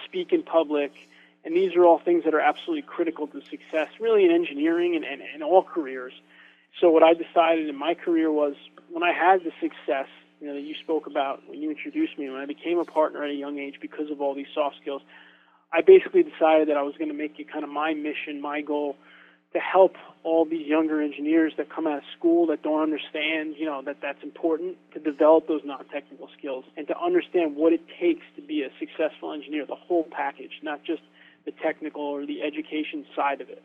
speak 0.03 0.33
in 0.33 0.41
public, 0.41 0.91
and 1.43 1.55
these 1.55 1.75
are 1.75 1.85
all 1.85 1.99
things 1.99 2.23
that 2.23 2.33
are 2.33 2.39
absolutely 2.39 2.81
critical 2.81 3.27
to 3.27 3.39
success, 3.41 3.89
really 3.99 4.25
in 4.25 4.31
engineering 4.31 4.95
and, 4.95 5.05
and, 5.05 5.21
and 5.21 5.43
all 5.43 5.61
careers. 5.61 6.13
So 6.81 6.89
what 6.89 7.03
I 7.03 7.13
decided 7.13 7.69
in 7.69 7.75
my 7.75 7.93
career 7.93 8.31
was 8.31 8.55
when 8.89 9.03
I 9.03 9.13
had 9.13 9.43
the 9.43 9.51
success, 9.61 10.07
you 10.41 10.47
know, 10.47 10.55
that 10.55 10.63
you 10.63 10.73
spoke 10.73 11.05
about 11.05 11.47
when 11.47 11.61
you 11.61 11.69
introduced 11.69 12.17
me, 12.17 12.31
when 12.31 12.41
I 12.41 12.47
became 12.47 12.79
a 12.79 12.85
partner 12.85 13.23
at 13.23 13.29
a 13.29 13.35
young 13.35 13.59
age 13.59 13.75
because 13.79 14.09
of 14.09 14.21
all 14.21 14.33
these 14.33 14.47
soft 14.51 14.77
skills, 14.81 15.03
I 15.75 15.81
basically 15.81 16.23
decided 16.23 16.69
that 16.69 16.77
I 16.77 16.83
was 16.83 16.95
going 16.97 17.09
to 17.09 17.17
make 17.17 17.37
it 17.37 17.51
kind 17.51 17.65
of 17.65 17.69
my 17.69 17.93
mission, 17.93 18.39
my 18.39 18.61
goal, 18.61 18.95
to 19.51 19.59
help 19.59 19.95
all 20.23 20.45
these 20.45 20.65
younger 20.65 21.01
engineers 21.01 21.51
that 21.57 21.69
come 21.69 21.85
out 21.85 21.97
of 21.97 22.03
school 22.17 22.47
that 22.47 22.63
don't 22.63 22.81
understand, 22.81 23.55
you 23.57 23.65
know, 23.65 23.81
that 23.85 23.97
that's 24.01 24.23
important 24.23 24.77
to 24.93 24.99
develop 24.99 25.49
those 25.49 25.61
non-technical 25.65 26.29
skills 26.37 26.63
and 26.77 26.87
to 26.87 26.97
understand 26.97 27.57
what 27.57 27.73
it 27.73 27.81
takes 27.99 28.23
to 28.37 28.41
be 28.41 28.63
a 28.63 28.69
successful 28.79 29.33
engineer, 29.33 29.65
the 29.65 29.75
whole 29.75 30.07
package, 30.11 30.51
not 30.63 30.81
just 30.85 31.01
the 31.43 31.51
technical 31.51 32.01
or 32.01 32.25
the 32.25 32.41
education 32.41 33.05
side 33.13 33.41
of 33.41 33.49
it. 33.49 33.61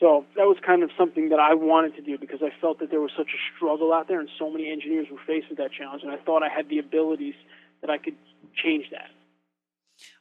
So 0.00 0.26
that 0.34 0.46
was 0.46 0.56
kind 0.66 0.82
of 0.82 0.90
something 0.98 1.28
that 1.28 1.38
I 1.38 1.54
wanted 1.54 1.94
to 1.94 2.02
do 2.02 2.18
because 2.18 2.42
I 2.42 2.50
felt 2.60 2.80
that 2.80 2.90
there 2.90 3.00
was 3.00 3.12
such 3.16 3.30
a 3.30 3.40
struggle 3.54 3.92
out 3.92 4.08
there 4.08 4.18
and 4.18 4.28
so 4.36 4.50
many 4.50 4.70
engineers 4.70 5.06
were 5.10 5.22
faced 5.24 5.48
with 5.48 5.58
that 5.58 5.70
challenge 5.70 6.02
and 6.02 6.10
I 6.10 6.16
thought 6.16 6.42
I 6.42 6.48
had 6.48 6.68
the 6.68 6.78
abilities 6.78 7.34
that 7.82 7.90
I 7.90 7.98
could 7.98 8.16
change 8.54 8.90
that. 8.90 9.10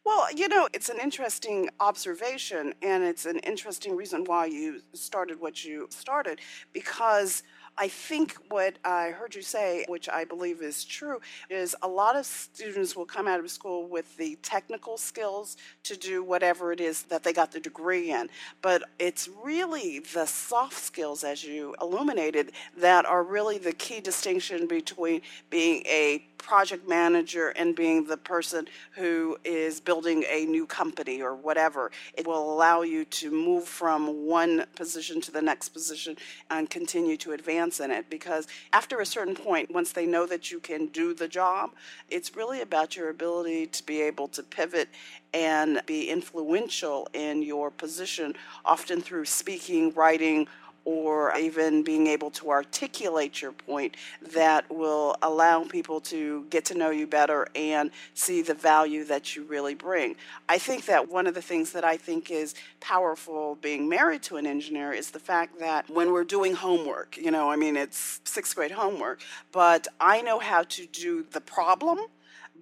Well, 0.03 0.27
you 0.35 0.47
know, 0.47 0.67
it's 0.73 0.89
an 0.89 0.99
interesting 0.99 1.69
observation, 1.79 2.73
and 2.81 3.03
it's 3.03 3.25
an 3.25 3.39
interesting 3.39 3.95
reason 3.95 4.23
why 4.25 4.47
you 4.47 4.81
started 4.93 5.39
what 5.39 5.63
you 5.63 5.87
started 5.91 6.39
because 6.73 7.43
I 7.77 7.87
think 7.87 8.35
what 8.49 8.77
I 8.83 9.11
heard 9.11 9.33
you 9.33 9.41
say, 9.41 9.85
which 9.87 10.09
I 10.09 10.25
believe 10.25 10.61
is 10.61 10.83
true, 10.83 11.19
is 11.49 11.75
a 11.81 11.87
lot 11.87 12.15
of 12.15 12.25
students 12.25 12.95
will 12.95 13.05
come 13.05 13.27
out 13.27 13.39
of 13.39 13.49
school 13.49 13.87
with 13.87 14.15
the 14.17 14.37
technical 14.43 14.97
skills 14.97 15.57
to 15.83 15.95
do 15.95 16.23
whatever 16.23 16.71
it 16.71 16.79
is 16.81 17.03
that 17.03 17.23
they 17.23 17.33
got 17.33 17.51
the 17.51 17.59
degree 17.59 18.11
in. 18.11 18.29
But 18.61 18.83
it's 18.99 19.29
really 19.41 19.99
the 19.99 20.25
soft 20.25 20.77
skills, 20.77 21.23
as 21.23 21.43
you 21.43 21.75
illuminated, 21.81 22.51
that 22.77 23.05
are 23.05 23.23
really 23.23 23.57
the 23.57 23.73
key 23.73 24.01
distinction 24.01 24.67
between 24.67 25.21
being 25.49 25.83
a 25.85 26.23
project 26.41 26.87
manager 26.87 27.49
and 27.49 27.75
being 27.75 28.05
the 28.05 28.17
person 28.17 28.67
who 28.91 29.37
is 29.43 29.79
building 29.79 30.25
a 30.29 30.45
new 30.45 30.65
company 30.65 31.21
or 31.21 31.35
whatever. 31.35 31.91
It 32.15 32.25
will 32.25 32.53
allow 32.53 32.81
you 32.81 33.05
to 33.05 33.31
move 33.31 33.65
from 33.65 34.25
one 34.25 34.65
position 34.75 35.21
to 35.21 35.31
the 35.31 35.41
next 35.41 35.69
position 35.69 36.17
and 36.49 36.69
continue 36.69 37.15
to 37.17 37.33
advance 37.33 37.79
in 37.79 37.91
it 37.91 38.09
because 38.09 38.47
after 38.73 38.99
a 38.99 39.05
certain 39.05 39.35
point, 39.35 39.71
once 39.71 39.91
they 39.91 40.05
know 40.05 40.25
that 40.25 40.51
you 40.51 40.59
can 40.59 40.87
do 40.87 41.13
the 41.13 41.27
job, 41.27 41.71
it's 42.09 42.35
really 42.35 42.61
about 42.61 42.95
your 42.95 43.09
ability 43.09 43.67
to 43.67 43.85
be 43.85 44.01
able 44.01 44.27
to 44.29 44.43
pivot 44.43 44.89
and 45.33 45.81
be 45.85 46.09
influential 46.09 47.07
in 47.13 47.41
your 47.41 47.71
position, 47.71 48.33
often 48.65 49.01
through 49.01 49.25
speaking, 49.25 49.93
writing, 49.93 50.47
or 50.85 51.35
even 51.37 51.83
being 51.83 52.07
able 52.07 52.31
to 52.31 52.49
articulate 52.49 53.41
your 53.41 53.51
point 53.51 53.95
that 54.33 54.69
will 54.69 55.15
allow 55.21 55.63
people 55.63 55.99
to 55.99 56.45
get 56.49 56.65
to 56.65 56.77
know 56.77 56.89
you 56.89 57.05
better 57.05 57.47
and 57.55 57.91
see 58.13 58.41
the 58.41 58.53
value 58.53 59.03
that 59.03 59.35
you 59.35 59.43
really 59.43 59.75
bring. 59.75 60.15
I 60.49 60.57
think 60.57 60.85
that 60.85 61.09
one 61.09 61.27
of 61.27 61.33
the 61.33 61.41
things 61.41 61.71
that 61.73 61.83
I 61.83 61.97
think 61.97 62.31
is 62.31 62.55
powerful 62.79 63.57
being 63.61 63.87
married 63.87 64.23
to 64.23 64.37
an 64.37 64.47
engineer 64.47 64.91
is 64.91 65.11
the 65.11 65.19
fact 65.19 65.59
that 65.59 65.89
when 65.89 66.11
we're 66.11 66.23
doing 66.23 66.55
homework, 66.55 67.17
you 67.17 67.31
know, 67.31 67.49
I 67.49 67.55
mean, 67.55 67.77
it's 67.77 68.21
sixth 68.23 68.55
grade 68.55 68.71
homework, 68.71 69.21
but 69.51 69.87
I 69.99 70.21
know 70.21 70.39
how 70.39 70.63
to 70.63 70.85
do 70.87 71.25
the 71.31 71.41
problem 71.41 71.99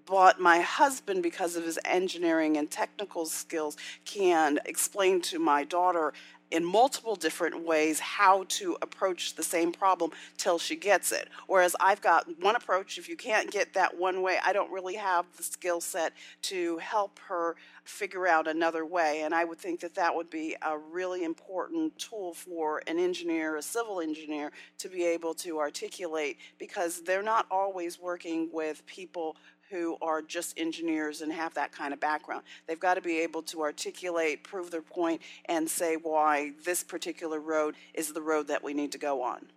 but 0.10 0.40
my 0.40 0.60
husband, 0.62 1.22
because 1.22 1.56
of 1.56 1.64
his 1.64 1.78
engineering 1.86 2.58
and 2.58 2.70
technical 2.70 3.28
skills, 3.28 3.78
can 4.06 4.60
explain 4.66 5.22
to 5.22 5.38
my 5.38 5.64
daughter 5.64 6.14
in 6.52 6.66
multiple 6.66 7.16
different 7.16 7.64
ways 7.64 8.00
how 8.00 8.44
to 8.50 8.78
approach 8.82 9.36
the 9.36 9.44
same 9.44 9.72
problem 9.72 10.12
till 10.38 10.58
she 10.58 10.76
gets 10.76 11.12
it. 11.12 11.30
Whereas 11.48 11.76
I've 11.80 12.02
got 12.02 12.28
one 12.42 12.56
approach, 12.56 12.98
if 12.98 13.08
you 13.08 13.16
can't 13.16 13.52
get 13.52 13.74
that 13.74 13.98
one 13.98 14.22
way, 14.22 14.40
I 14.44 14.54
don't 14.54 14.72
really 14.72 14.96
have 14.96 15.26
the 15.38 15.44
skill 15.44 15.82
set 15.82 16.14
to 16.44 16.78
help 16.80 17.20
her 17.28 17.56
figure 17.84 18.28
out 18.28 18.48
another 18.48 18.86
way. 18.86 19.22
And 19.24 19.34
I 19.34 19.44
would 19.46 19.60
think 19.60 19.80
that 19.82 19.96
that 19.96 20.16
would 20.16 20.30
be 20.30 20.56
a 20.62 20.78
really 20.78 21.24
important 21.24 21.98
tool 21.98 22.34
for 22.34 22.82
an 22.88 23.00
engineer, 23.00 23.58
a 23.58 23.62
civil 23.62 24.00
engineer, 24.00 24.52
to 24.80 24.90
be 24.90 25.04
able 25.04 25.34
to 25.36 25.60
articulate 25.60 26.38
because 26.58 27.02
they're 27.02 27.24
not 27.24 27.46
always 27.52 28.00
working 28.00 28.50
with 28.52 28.86
people 28.86 29.36
who 29.70 29.98
are 30.02 30.22
just 30.22 30.58
engineers 30.58 31.22
and 31.22 31.32
have 31.32 31.54
that 31.54 31.72
kind 31.72 31.94
of 31.94 32.00
background. 32.00 32.44
They've 32.68 32.80
got 32.80 32.96
to 32.96 33.02
be 33.02 33.20
able 33.20 33.44
to 33.44 33.62
articulate, 33.62 34.44
prove 34.44 34.72
their 34.72 34.82
point, 34.82 35.22
and 35.46 35.70
say 35.70 35.96
why 35.96 36.54
this 36.66 36.84
particular 36.84 37.40
road 37.40 37.76
is 37.94 38.14
the 38.14 38.22
road 38.22 38.48
that 38.48 38.64
we 38.64 38.74
need 38.74 38.92
to 38.94 38.98
go 38.98 39.22
on. 39.22 39.48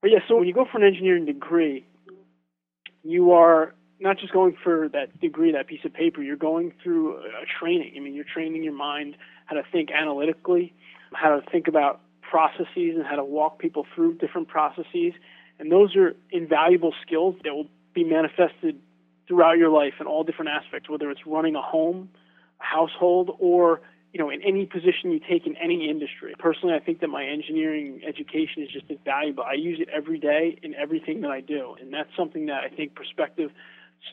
But 0.00 0.10
yeah, 0.10 0.18
so 0.28 0.36
when 0.36 0.46
you 0.46 0.54
go 0.54 0.66
for 0.70 0.78
an 0.78 0.84
engineering 0.84 1.26
degree, 1.26 1.84
you 3.02 3.32
are 3.32 3.74
not 4.00 4.18
just 4.18 4.32
going 4.32 4.56
for 4.62 4.88
that 4.88 5.20
degree, 5.20 5.52
that 5.52 5.68
piece 5.68 5.84
of 5.84 5.92
paper, 5.92 6.22
you're 6.22 6.36
going 6.36 6.72
through 6.82 7.18
a 7.18 7.46
training. 7.60 7.94
I 7.96 8.00
mean, 8.00 8.14
you're 8.14 8.24
training 8.24 8.64
your 8.64 8.72
mind 8.72 9.16
how 9.46 9.56
to 9.56 9.62
think 9.70 9.90
analytically, 9.90 10.72
how 11.12 11.38
to 11.38 11.50
think 11.50 11.68
about 11.68 12.00
processes, 12.20 12.96
and 12.96 13.04
how 13.04 13.16
to 13.16 13.24
walk 13.24 13.58
people 13.58 13.86
through 13.94 14.14
different 14.14 14.48
processes. 14.48 15.12
And 15.58 15.70
those 15.70 15.94
are 15.94 16.16
invaluable 16.30 16.92
skills 17.06 17.36
that 17.44 17.54
will 17.54 17.68
be 17.94 18.02
manifested 18.02 18.80
throughout 19.32 19.56
your 19.56 19.70
life 19.70 19.94
in 19.98 20.06
all 20.06 20.24
different 20.24 20.50
aspects, 20.50 20.90
whether 20.90 21.10
it's 21.10 21.26
running 21.26 21.56
a 21.56 21.62
home, 21.62 22.10
a 22.60 22.64
household, 22.64 23.34
or 23.38 23.80
you 24.12 24.20
know, 24.20 24.28
in 24.28 24.42
any 24.42 24.66
position 24.66 25.10
you 25.10 25.20
take 25.20 25.46
in 25.46 25.56
any 25.56 25.88
industry. 25.88 26.34
Personally, 26.38 26.74
I 26.74 26.80
think 26.80 27.00
that 27.00 27.08
my 27.08 27.24
engineering 27.24 28.02
education 28.06 28.62
is 28.62 28.68
just 28.70 28.84
invaluable. 28.90 29.42
I 29.42 29.54
use 29.54 29.80
it 29.80 29.88
every 29.88 30.18
day 30.18 30.58
in 30.62 30.74
everything 30.74 31.22
that 31.22 31.30
I 31.30 31.40
do, 31.40 31.76
and 31.80 31.90
that's 31.94 32.10
something 32.14 32.44
that 32.46 32.62
I 32.62 32.68
think 32.68 32.94
prospective 32.94 33.50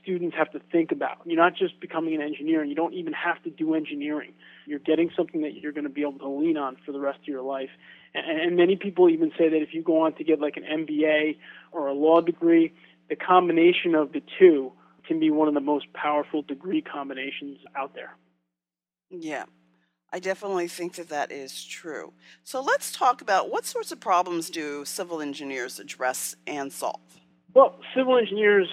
students 0.02 0.38
have 0.38 0.50
to 0.52 0.62
think 0.72 0.94
about. 0.94 1.18
You're 1.26 1.36
not 1.36 1.54
just 1.54 1.82
becoming 1.82 2.16
an 2.16 2.22
engineer, 2.22 2.62
and 2.62 2.70
you 2.70 2.78
don't 2.78 2.94
even 2.94 3.12
have 3.12 3.44
to 3.44 3.50
do 3.50 3.74
engineering. 3.74 4.32
You're 4.66 4.80
getting 4.80 5.10
something 5.18 5.42
that 5.42 5.56
you're 5.56 5.74
going 5.74 5.84
to 5.84 5.90
be 5.90 6.02
able 6.02 6.20
to 6.20 6.30
lean 6.30 6.56
on 6.56 6.78
for 6.86 6.94
the 6.94 7.00
rest 7.00 7.20
of 7.20 7.28
your 7.28 7.42
life. 7.42 7.72
And, 8.16 8.40
and 8.40 8.56
many 8.56 8.78
people 8.78 9.10
even 9.10 9.34
say 9.38 9.50
that 9.50 9.62
if 9.62 9.74
you 9.74 9.84
go 9.84 10.04
on 10.04 10.14
to 10.14 10.24
get 10.24 10.40
like 10.40 10.56
an 10.56 10.64
MBA 10.64 11.40
or 11.74 11.88
a 11.88 11.94
law 11.94 12.22
degree, 12.22 12.72
the 13.10 13.18
combination 13.18 13.96
of 13.96 14.14
the 14.14 14.22
two 14.40 14.72
can 15.10 15.20
be 15.20 15.32
one 15.32 15.48
of 15.48 15.56
the 15.56 15.60
most 15.60 15.92
powerful 15.94 16.44
degree 16.44 16.82
combinations 16.82 17.58
out 17.76 17.96
there. 17.96 18.16
Yeah, 19.10 19.46
I 20.14 20.20
definitely 20.20 20.68
think 20.68 20.96
that 20.96 21.10
that 21.10 21.32
is 21.32 21.66
true. 21.66 22.14
So 22.44 22.62
let's 22.62 22.92
talk 22.92 23.22
about 23.22 23.50
what 23.50 23.66
sorts 23.66 23.92
of 23.92 24.00
problems 24.00 24.52
do 24.52 24.86
civil 24.86 25.20
engineers 25.20 25.80
address 25.80 26.36
and 26.46 26.72
solve? 26.72 27.02
Well, 27.56 27.80
civil 27.96 28.20
engineers, 28.20 28.70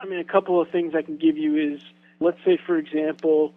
I 0.00 0.06
mean, 0.06 0.18
a 0.18 0.24
couple 0.24 0.60
of 0.60 0.68
things 0.70 0.94
I 0.96 1.02
can 1.02 1.16
give 1.16 1.38
you 1.38 1.56
is 1.56 1.80
let's 2.18 2.38
say, 2.44 2.58
for 2.66 2.76
example, 2.76 3.54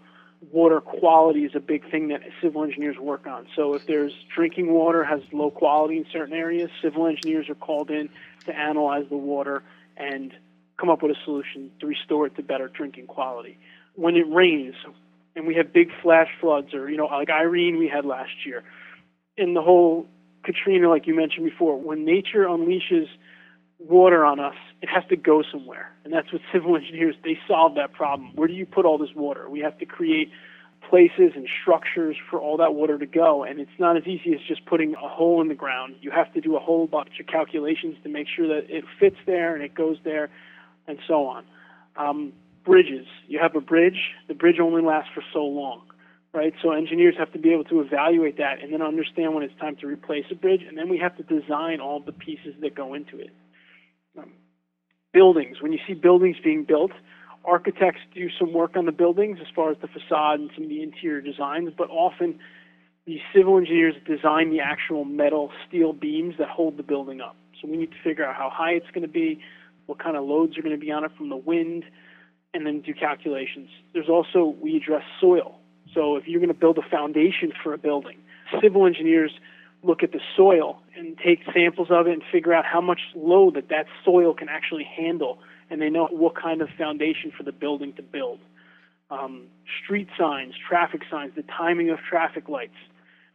water 0.52 0.82
quality 0.82 1.44
is 1.46 1.56
a 1.56 1.60
big 1.60 1.90
thing 1.90 2.10
that 2.10 2.22
civil 2.40 2.64
engineers 2.64 2.98
work 3.00 3.26
on. 3.26 3.48
So 3.56 3.74
if 3.74 3.88
there's 3.88 4.14
drinking 4.36 4.72
water 4.72 5.04
has 5.04 5.22
low 5.32 5.50
quality 5.50 5.98
in 5.98 6.06
certain 6.12 6.36
areas, 6.36 6.70
civil 6.84 7.08
engineers 7.08 7.50
are 7.50 7.56
called 7.56 7.90
in 7.90 8.10
to 8.46 8.56
analyze 8.56 9.06
the 9.10 9.18
water 9.18 9.64
and 9.98 10.34
come 10.78 10.90
up 10.90 11.02
with 11.02 11.12
a 11.12 11.20
solution 11.24 11.72
to 11.80 11.88
restore 11.88 12.26
it 12.28 12.36
to 12.36 12.44
better 12.44 12.68
drinking 12.68 13.08
quality. 13.08 13.58
When 13.96 14.16
it 14.16 14.26
rains 14.30 14.76
and 15.36 15.48
we 15.48 15.56
have 15.56 15.74
big 15.74 15.90
flash 16.02 16.30
floods, 16.40 16.74
or 16.74 16.90
you 16.90 16.98
know, 16.98 17.06
like 17.06 17.30
Irene 17.30 17.78
we 17.78 17.88
had 17.88 18.06
last 18.06 18.46
year, 18.46 18.64
and 19.38 19.56
the 19.56 19.62
whole 19.62 20.08
Katrina, 20.44 20.90
like 20.90 21.08
you 21.08 21.16
mentioned 21.16 21.46
before, 21.46 21.80
when 21.80 22.06
nature 22.06 22.46
unleashes 22.46 23.08
water 23.80 24.24
on 24.24 24.40
us, 24.40 24.56
it 24.82 24.90
has 24.90 25.04
to 25.10 25.16
go 25.16 25.44
somewhere, 25.52 25.94
and 26.04 26.14
that's 26.14 26.32
what 26.32 26.42
civil 26.54 26.76
engineers 26.76 27.16
they 27.24 27.38
solve 27.48 27.76
that 27.76 27.94
problem. 27.94 28.32
Where 28.36 28.48
do 28.48 28.54
you 28.54 28.66
put 28.66 28.86
all 28.86 28.98
this 28.98 29.14
water? 29.16 29.50
We 29.50 29.60
have 29.62 29.78
to 29.80 29.86
create 29.86 30.30
places 30.90 31.32
and 31.36 31.48
structures 31.62 32.16
for 32.30 32.40
all 32.40 32.58
that 32.58 32.76
water 32.76 32.98
to 32.98 33.06
go. 33.06 33.44
And 33.44 33.60
it's 33.60 33.72
not 33.80 33.98
as 33.98 34.04
easy 34.06 34.34
as 34.34 34.40
just 34.48 34.66
putting 34.66 34.94
a 34.96 35.08
hole 35.08 35.42
in 35.42 35.48
the 35.48 35.56
ground. 35.56 35.96
You 36.02 36.12
have 36.12 36.32
to 36.34 36.42
do 36.42 36.56
a 36.56 36.60
whole 36.60 36.88
bunch 36.88 37.20
of 37.20 37.28
calculations 37.28 37.96
to 38.04 38.10
make 38.10 38.28
sure 38.28 38.48
that 38.48 38.70
it 38.70 38.84
fits 39.00 39.18
there 39.26 39.56
and 39.56 39.64
it 39.64 39.74
goes 39.74 39.98
there 40.04 40.30
and 40.88 40.98
so 41.08 41.26
on. 41.28 41.46
Um, 41.96 42.34
bridges. 42.64 43.06
You 43.28 43.40
have 43.40 43.56
a 43.56 43.62
bridge. 43.62 44.12
The 44.28 44.34
bridge 44.34 44.60
only 44.60 44.82
lasts 44.82 45.12
for 45.14 45.24
so 45.34 45.44
long, 45.44 45.84
right? 46.34 46.54
So 46.62 46.72
engineers 46.72 47.16
have 47.18 47.32
to 47.34 47.40
be 47.40 47.54
able 47.54 47.64
to 47.66 47.82
evaluate 47.82 48.38
that 48.38 48.62
and 48.62 48.74
then 48.74 48.82
understand 48.82 49.34
when 49.34 49.44
it's 49.44 49.58
time 49.60 49.76
to 49.78 49.88
replace 49.88 50.26
a 50.32 50.36
bridge, 50.36 50.62
and 50.68 50.78
then 50.78 50.90
we 50.90 50.98
have 50.98 51.16
to 51.18 51.24
design 51.24 51.80
all 51.80 52.00
the 52.00 52.12
pieces 52.12 52.56
that 52.62 52.76
go 52.76 52.94
into 52.94 53.20
it. 53.20 53.32
Um, 54.18 54.32
buildings. 55.14 55.62
When 55.62 55.72
you 55.72 55.80
see 55.88 55.94
buildings 55.94 56.38
being 56.44 56.66
built, 56.66 56.92
architects 57.46 58.02
do 58.14 58.28
some 58.38 58.54
work 58.54 58.76
on 58.76 58.86
the 58.86 58.92
buildings 58.92 59.38
as 59.40 59.48
far 59.56 59.72
as 59.72 59.78
the 59.82 59.88
facade 59.88 60.40
and 60.40 60.50
some 60.56 60.64
of 60.66 60.70
the 60.70 60.82
interior 60.82 61.22
designs, 61.22 61.72
but 61.78 61.90
often 61.90 62.40
the 63.06 63.20
civil 63.34 63.58
engineers 63.58 63.94
design 64.06 64.50
the 64.50 64.60
actual 64.60 65.06
metal 65.06 65.52
steel 65.68 65.94
beams 65.94 66.36
that 66.40 66.50
hold 66.50 66.76
the 66.78 66.84
building 66.84 67.22
up. 67.22 67.36
So 67.62 67.68
we 67.70 67.78
need 67.78 67.92
to 67.92 67.98
figure 68.04 68.26
out 68.26 68.36
how 68.36 68.50
high 68.52 68.72
it's 68.72 68.90
going 68.94 69.04
to 69.04 69.08
be, 69.08 69.40
what 69.86 70.00
kind 70.00 70.18
of 70.18 70.24
loads 70.26 70.58
are 70.58 70.62
going 70.62 70.78
to 70.78 70.84
be 70.84 70.92
on 70.92 71.04
it 71.04 71.12
from 71.18 71.30
the 71.30 71.36
wind, 71.38 71.84
and 72.54 72.66
then 72.66 72.82
do 72.82 72.94
calculations. 72.94 73.70
There's 73.94 74.10
also, 74.10 74.56
we 74.62 74.78
address 74.78 75.04
soil. 75.20 75.60
So 75.94 76.16
if 76.16 76.28
you're 76.28 76.40
going 76.40 76.54
to 76.54 76.60
build 76.60 76.78
a 76.78 76.90
foundation 76.90 77.52
for 77.64 77.74
a 77.74 77.78
building, 77.78 78.18
civil 78.62 78.86
engineers 78.86 79.32
look 79.84 80.04
at 80.04 80.12
the 80.12 80.20
soil 80.36 80.82
and 80.98 81.18
take 81.18 81.40
samples 81.54 81.90
of 81.92 82.08
it 82.08 82.14
and 82.14 82.24
figure 82.32 82.54
out 82.54 82.66
how 82.66 82.82
much 82.82 83.02
load 83.16 83.56
that 83.56 83.70
that 83.70 83.86
soil 84.04 84.34
can 84.34 84.50
actually 84.50 84.84
handle, 84.84 85.40
and 85.70 85.82
they 85.82 85.90
know 85.90 86.08
what 86.12 86.36
kind 86.36 86.62
of 86.62 86.70
foundation 86.78 87.32
for 87.36 87.44
the 87.44 87.52
building 87.52 87.94
to 87.94 88.02
build. 88.02 88.40
Um, 89.12 89.48
street 89.84 90.08
signs, 90.18 90.56
traffic 90.68 91.02
signs, 91.12 91.34
the 91.36 91.44
timing 91.44 91.90
of 91.92 92.00
traffic 92.00 92.50
lights, 92.50 92.78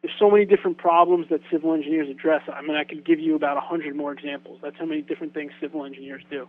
there's 0.03 0.15
so 0.19 0.31
many 0.31 0.45
different 0.47 0.79
problems 0.79 1.27
that 1.31 1.41
civil 1.51 1.75
engineers 1.75 2.09
address. 2.09 2.43
I 2.53 2.63
mean, 2.63 2.77
I 2.77 2.85
could 2.85 3.05
give 3.05 3.21
you 3.21 3.35
about 3.35 3.57
a 3.57 3.61
hundred 3.61 3.95
more 3.97 4.13
examples. 4.13 4.59
That's 4.63 4.77
how 4.79 4.87
many 4.87 5.03
different 5.03 5.35
things 5.35 5.53
civil 5.61 5.85
engineers 5.85 6.23
do. 6.31 6.49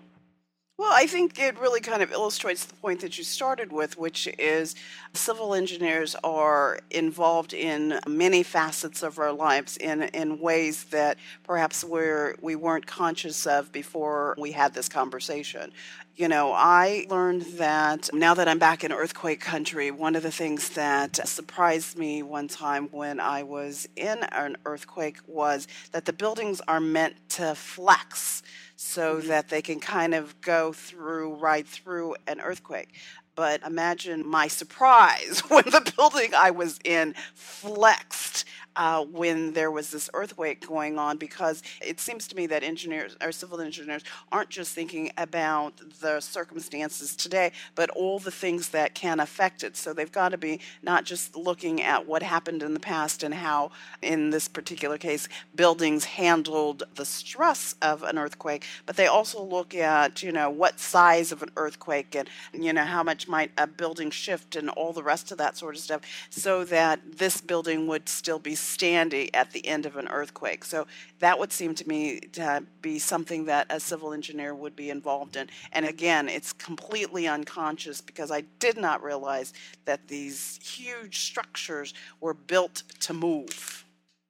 Well, 0.81 0.91
I 0.91 1.05
think 1.05 1.37
it 1.37 1.59
really 1.59 1.79
kind 1.79 2.01
of 2.01 2.11
illustrates 2.11 2.65
the 2.65 2.73
point 2.73 3.01
that 3.01 3.15
you 3.15 3.23
started 3.23 3.71
with, 3.71 3.99
which 3.99 4.27
is 4.39 4.73
civil 5.13 5.53
engineers 5.53 6.15
are 6.23 6.79
involved 6.89 7.53
in 7.53 7.99
many 8.07 8.41
facets 8.41 9.03
of 9.03 9.19
our 9.19 9.31
lives 9.31 9.77
in, 9.77 10.01
in 10.01 10.39
ways 10.39 10.85
that 10.85 11.19
perhaps 11.43 11.83
we're, 11.83 12.35
we 12.41 12.55
weren't 12.55 12.87
conscious 12.87 13.45
of 13.45 13.71
before 13.71 14.33
we 14.39 14.53
had 14.53 14.73
this 14.73 14.89
conversation. 14.89 15.71
You 16.15 16.27
know, 16.27 16.51
I 16.51 17.05
learned 17.11 17.43
that 17.57 18.09
now 18.11 18.33
that 18.33 18.47
I'm 18.47 18.59
back 18.59 18.83
in 18.83 18.91
earthquake 18.91 19.39
country, 19.39 19.91
one 19.91 20.15
of 20.15 20.23
the 20.23 20.31
things 20.31 20.69
that 20.69 21.27
surprised 21.27 21.95
me 21.95 22.23
one 22.23 22.47
time 22.47 22.89
when 22.91 23.19
I 23.19 23.43
was 23.43 23.87
in 23.95 24.23
an 24.31 24.57
earthquake 24.65 25.19
was 25.27 25.67
that 25.91 26.05
the 26.05 26.13
buildings 26.13 26.59
are 26.67 26.79
meant 26.79 27.17
to 27.29 27.53
flex 27.53 28.41
so 28.81 29.17
mm-hmm. 29.17 29.27
that 29.27 29.49
they 29.49 29.61
can 29.61 29.79
kind 29.79 30.15
of 30.15 30.39
go 30.41 30.73
through, 30.73 31.35
ride 31.35 31.67
through 31.67 32.15
an 32.27 32.41
earthquake. 32.41 32.89
But 33.35 33.61
imagine 33.61 34.27
my 34.27 34.47
surprise 34.47 35.39
when 35.47 35.63
the 35.65 35.93
building 35.95 36.33
I 36.35 36.51
was 36.51 36.79
in 36.83 37.13
flexed 37.35 38.45
uh, 38.75 39.03
when 39.05 39.53
there 39.53 39.71
was 39.71 39.89
this 39.91 40.09
earthquake 40.13 40.65
going 40.65 40.97
on 40.97 41.17
because 41.17 41.61
it 41.81 41.99
seems 41.99 42.27
to 42.27 42.35
me 42.35 42.47
that 42.47 42.63
engineers 42.63 43.15
or 43.21 43.31
civil 43.31 43.61
engineers 43.61 44.03
aren't 44.31 44.49
just 44.49 44.73
thinking 44.73 45.11
about 45.17 45.73
the 45.99 46.19
circumstances 46.19 47.15
today, 47.15 47.51
but 47.75 47.89
all 47.91 48.19
the 48.19 48.31
things 48.31 48.69
that 48.69 48.93
can 48.93 49.19
affect 49.19 49.63
it. 49.63 49.75
So 49.75 49.93
they've 49.93 50.11
got 50.11 50.29
to 50.29 50.37
be 50.37 50.59
not 50.81 51.05
just 51.05 51.35
looking 51.35 51.81
at 51.81 52.07
what 52.07 52.23
happened 52.23 52.63
in 52.63 52.73
the 52.73 52.79
past 52.79 53.23
and 53.23 53.33
how, 53.33 53.71
in 54.01 54.29
this 54.29 54.47
particular 54.47 54.97
case, 54.97 55.27
buildings 55.55 56.05
handled 56.05 56.83
the 56.95 57.05
stress 57.05 57.75
of 57.81 58.03
an 58.03 58.17
earthquake, 58.17 58.65
but 58.85 58.95
they 58.95 59.07
also 59.07 59.43
look 59.43 59.75
at, 59.75 60.23
you 60.23 60.31
know, 60.31 60.49
what 60.49 60.79
size 60.79 61.31
of 61.31 61.43
an 61.43 61.51
earthquake 61.57 62.15
and, 62.15 62.29
you 62.53 62.73
know, 62.73 62.85
how 62.85 63.03
much 63.03 63.27
might 63.27 63.51
a 63.57 63.67
building 63.67 64.11
shift 64.11 64.55
and 64.55 64.69
all 64.69 64.93
the 64.93 65.03
rest 65.03 65.31
of 65.31 65.37
that 65.37 65.57
sort 65.57 65.75
of 65.75 65.81
stuff 65.81 66.01
so 66.29 66.63
that 66.63 66.99
this 67.17 67.41
building 67.41 67.87
would 67.87 68.07
still 68.07 68.39
be 68.39 68.55
standing 68.61 69.29
at 69.33 69.51
the 69.51 69.65
end 69.67 69.85
of 69.85 69.97
an 69.97 70.07
earthquake. 70.07 70.63
So 70.63 70.87
that 71.19 71.39
would 71.39 71.51
seem 71.51 71.75
to 71.75 71.87
me 71.87 72.19
to 72.33 72.63
be 72.81 72.99
something 72.99 73.45
that 73.45 73.67
a 73.69 73.79
civil 73.79 74.13
engineer 74.13 74.55
would 74.55 74.75
be 74.75 74.89
involved 74.89 75.35
in. 75.35 75.49
And 75.71 75.85
again, 75.85 76.29
it's 76.29 76.53
completely 76.53 77.27
unconscious 77.27 78.01
because 78.01 78.31
I 78.31 78.41
did 78.59 78.77
not 78.77 79.03
realize 79.03 79.53
that 79.85 80.07
these 80.07 80.59
huge 80.63 81.19
structures 81.19 81.93
were 82.19 82.33
built 82.33 82.83
to 83.01 83.13
move. 83.13 83.85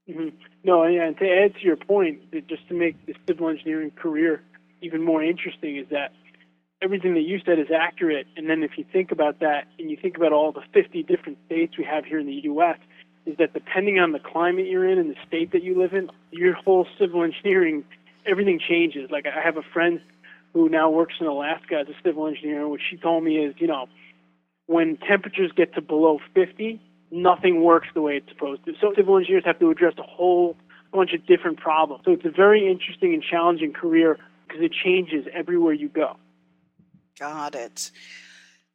Mm-hmm. 0.09 0.29
No, 0.63 0.83
and 0.83 1.17
to 1.17 1.29
add 1.29 1.55
to 1.55 1.61
your 1.61 1.77
point, 1.77 2.31
just 2.47 2.67
to 2.67 2.73
make 2.73 3.05
the 3.05 3.13
civil 3.27 3.50
engineering 3.50 3.91
career 3.91 4.41
even 4.81 5.03
more 5.03 5.23
interesting, 5.23 5.77
is 5.77 5.88
that 5.89 6.11
everything 6.81 7.13
that 7.13 7.21
you 7.21 7.39
said 7.45 7.59
is 7.59 7.67
accurate. 7.71 8.27
And 8.35 8.50
then 8.50 8.63
if 8.63 8.71
you 8.77 8.85
think 8.91 9.11
about 9.11 9.39
that 9.39 9.67
and 9.77 9.89
you 9.89 9.97
think 10.01 10.17
about 10.17 10.33
all 10.33 10.51
the 10.51 10.63
50 10.73 11.03
different 11.03 11.38
states 11.45 11.77
we 11.77 11.83
have 11.83 12.05
here 12.05 12.19
in 12.19 12.25
the 12.25 12.41
U.S., 12.43 12.77
is 13.25 13.38
that 13.38 13.54
depending 13.54 14.00
on 14.00 14.12
the 14.12 14.20
climate 14.20 14.66
you're 14.68 14.88
in 14.88 14.98
and 14.98 15.10
the 15.10 15.16
state 15.28 15.51
that 15.51 15.63
you 15.63 15.78
live 15.78 15.94
in, 15.94 16.10
your 16.32 16.54
whole 16.54 16.88
civil 17.00 17.24
engineering, 17.24 17.84
everything 18.25 18.60
changes. 18.60 19.12
Like 19.12 19.25
I 19.25 19.42
have 19.42 19.58
a 19.58 19.62
friend 19.74 20.01
who 20.54 20.70
now 20.70 20.90
works 20.90 21.16
in 21.20 21.28
Alaska 21.28 21.75
as 21.82 21.88
a 21.88 21.96
civil 22.04 22.28
engineer. 22.28 22.62
And 22.62 22.70
what 22.70 22.82
she 22.88 22.98
told 22.98 23.24
me 23.24 23.38
is, 23.38 23.56
you 23.58 23.68
know, 23.68 23.88
when 24.66 24.98
temperatures 24.98 25.51
get 25.56 25.74
to 25.75 25.82
below 25.82 26.20
50, 26.34 26.82
nothing 27.12 27.63
works 27.63 27.88
the 27.94 28.01
way 28.01 28.18
it's 28.18 28.30
supposed 28.30 28.66
to. 28.66 28.74
So 28.80 28.94
civil 28.96 29.18
engineers 29.18 29.44
have 29.46 29.60
to 29.60 29.70
address 29.70 29.94
a 29.98 30.04
whole 30.04 30.58
bunch 30.92 31.13
of 31.13 31.25
different 31.25 31.60
problems. 31.60 32.04
So 32.06 32.12
it's 32.12 32.25
a 32.25 32.32
very 32.32 32.70
interesting 32.70 33.13
and 33.13 33.24
challenging 33.24 33.74
career 33.74 34.18
because 34.48 34.63
it 34.63 34.74
changes 34.74 35.25
everywhere 35.34 35.74
you 35.74 35.90
go. 35.90 36.18
Got 37.20 37.56
it. 37.56 37.92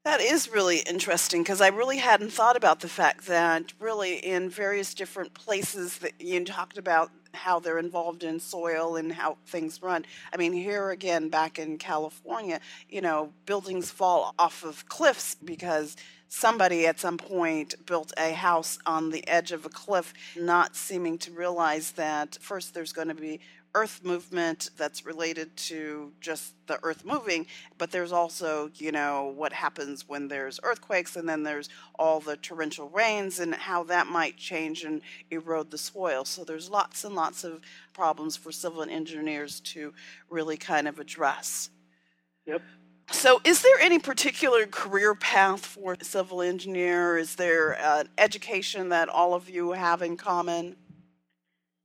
That 0.06 0.20
is 0.20 0.52
really 0.52 0.78
interesting 0.88 1.42
because 1.42 1.60
I 1.60 1.66
really 1.66 1.96
hadn't 1.96 2.30
thought 2.30 2.56
about 2.56 2.78
the 2.78 2.88
fact 2.88 3.26
that 3.26 3.72
really 3.80 4.18
in 4.18 4.48
various 4.48 4.94
different 4.94 5.34
places 5.34 5.98
that 5.98 6.12
you 6.20 6.44
talked 6.44 6.78
about 6.78 7.10
how 7.34 7.58
they're 7.58 7.80
involved 7.80 8.22
in 8.22 8.38
soil 8.38 8.94
and 8.94 9.12
how 9.12 9.36
things 9.48 9.82
run. 9.82 10.04
I 10.32 10.36
mean, 10.36 10.52
here 10.52 10.90
again, 10.90 11.28
back 11.28 11.58
in 11.58 11.76
California, 11.76 12.60
you 12.88 13.00
know, 13.00 13.32
buildings 13.46 13.90
fall 13.90 14.32
off 14.38 14.62
of 14.62 14.88
cliffs 14.88 15.34
because 15.34 15.96
somebody 16.28 16.86
at 16.86 17.00
some 17.00 17.18
point 17.18 17.74
built 17.84 18.12
a 18.16 18.32
house 18.32 18.78
on 18.86 19.10
the 19.10 19.26
edge 19.26 19.50
of 19.50 19.66
a 19.66 19.70
cliff, 19.70 20.14
not 20.36 20.76
seeming 20.76 21.18
to 21.18 21.32
realize 21.32 21.90
that 21.92 22.38
first 22.40 22.74
there's 22.74 22.92
going 22.92 23.08
to 23.08 23.14
be 23.14 23.40
earth 23.76 24.02
movement 24.02 24.70
that's 24.78 25.04
related 25.04 25.54
to 25.54 26.10
just 26.18 26.54
the 26.66 26.78
earth 26.82 27.04
moving, 27.04 27.46
but 27.76 27.90
there's 27.90 28.10
also, 28.10 28.70
you 28.74 28.90
know, 28.90 29.34
what 29.36 29.52
happens 29.52 30.08
when 30.08 30.28
there's 30.28 30.58
earthquakes 30.62 31.14
and 31.14 31.28
then 31.28 31.42
there's 31.42 31.68
all 31.98 32.18
the 32.18 32.38
torrential 32.38 32.88
rains 32.88 33.38
and 33.38 33.54
how 33.54 33.84
that 33.84 34.06
might 34.06 34.34
change 34.38 34.82
and 34.82 35.02
erode 35.30 35.70
the 35.70 35.76
soil. 35.76 36.24
So 36.24 36.42
there's 36.42 36.70
lots 36.70 37.04
and 37.04 37.14
lots 37.14 37.44
of 37.44 37.60
problems 37.92 38.34
for 38.34 38.50
civil 38.50 38.82
engineers 38.82 39.60
to 39.60 39.92
really 40.30 40.56
kind 40.56 40.88
of 40.88 40.98
address. 40.98 41.68
Yep. 42.46 42.62
So, 43.12 43.40
is 43.44 43.62
there 43.62 43.78
any 43.78 44.00
particular 44.00 44.66
career 44.66 45.14
path 45.14 45.64
for 45.64 45.96
a 46.00 46.04
civil 46.04 46.42
engineer? 46.42 47.18
Is 47.18 47.36
there 47.36 47.78
an 47.80 48.08
education 48.18 48.88
that 48.88 49.08
all 49.08 49.34
of 49.34 49.48
you 49.48 49.72
have 49.72 50.02
in 50.02 50.16
common? 50.16 50.76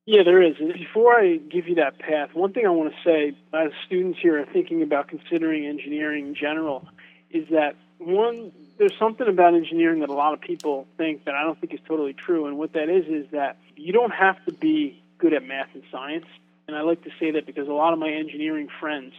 Yeah, 0.05 0.23
there 0.23 0.41
is. 0.41 0.55
And 0.59 0.73
before 0.73 1.19
I 1.19 1.37
give 1.37 1.67
you 1.67 1.75
that 1.75 1.99
path, 1.99 2.33
one 2.33 2.53
thing 2.53 2.65
I 2.65 2.69
want 2.69 2.93
to 2.93 2.97
say 3.03 3.35
as 3.53 3.71
students 3.85 4.19
here 4.19 4.41
are 4.41 4.45
thinking 4.45 4.81
about 4.81 5.07
considering 5.07 5.65
engineering 5.65 6.27
in 6.27 6.35
general 6.35 6.87
is 7.29 7.47
that 7.49 7.75
one, 7.99 8.51
there's 8.79 8.97
something 8.97 9.27
about 9.27 9.53
engineering 9.53 9.99
that 9.99 10.09
a 10.09 10.13
lot 10.13 10.33
of 10.33 10.41
people 10.41 10.87
think 10.97 11.25
that 11.25 11.35
I 11.35 11.43
don't 11.43 11.59
think 11.59 11.73
is 11.73 11.79
totally 11.87 12.13
true. 12.13 12.47
And 12.47 12.57
what 12.57 12.73
that 12.73 12.89
is 12.89 13.05
is 13.05 13.29
that 13.31 13.57
you 13.75 13.93
don't 13.93 14.11
have 14.11 14.43
to 14.45 14.51
be 14.53 15.01
good 15.19 15.33
at 15.33 15.43
math 15.43 15.69
and 15.75 15.83
science. 15.91 16.25
And 16.67 16.75
I 16.75 16.81
like 16.81 17.03
to 17.03 17.11
say 17.19 17.31
that 17.31 17.45
because 17.45 17.67
a 17.67 17.73
lot 17.73 17.93
of 17.93 17.99
my 17.99 18.09
engineering 18.09 18.69
friends 18.79 19.13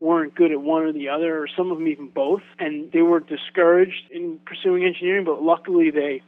weren't 0.00 0.34
good 0.34 0.50
at 0.50 0.60
one 0.60 0.82
or 0.82 0.92
the 0.92 1.10
other, 1.10 1.38
or 1.40 1.46
some 1.46 1.70
of 1.70 1.78
them 1.78 1.86
even 1.86 2.08
both, 2.08 2.42
and 2.58 2.90
they 2.90 3.02
were 3.02 3.20
discouraged 3.20 4.10
in 4.10 4.40
pursuing 4.44 4.84
engineering, 4.84 5.24
but 5.24 5.42
luckily 5.42 5.90
they 5.90 6.22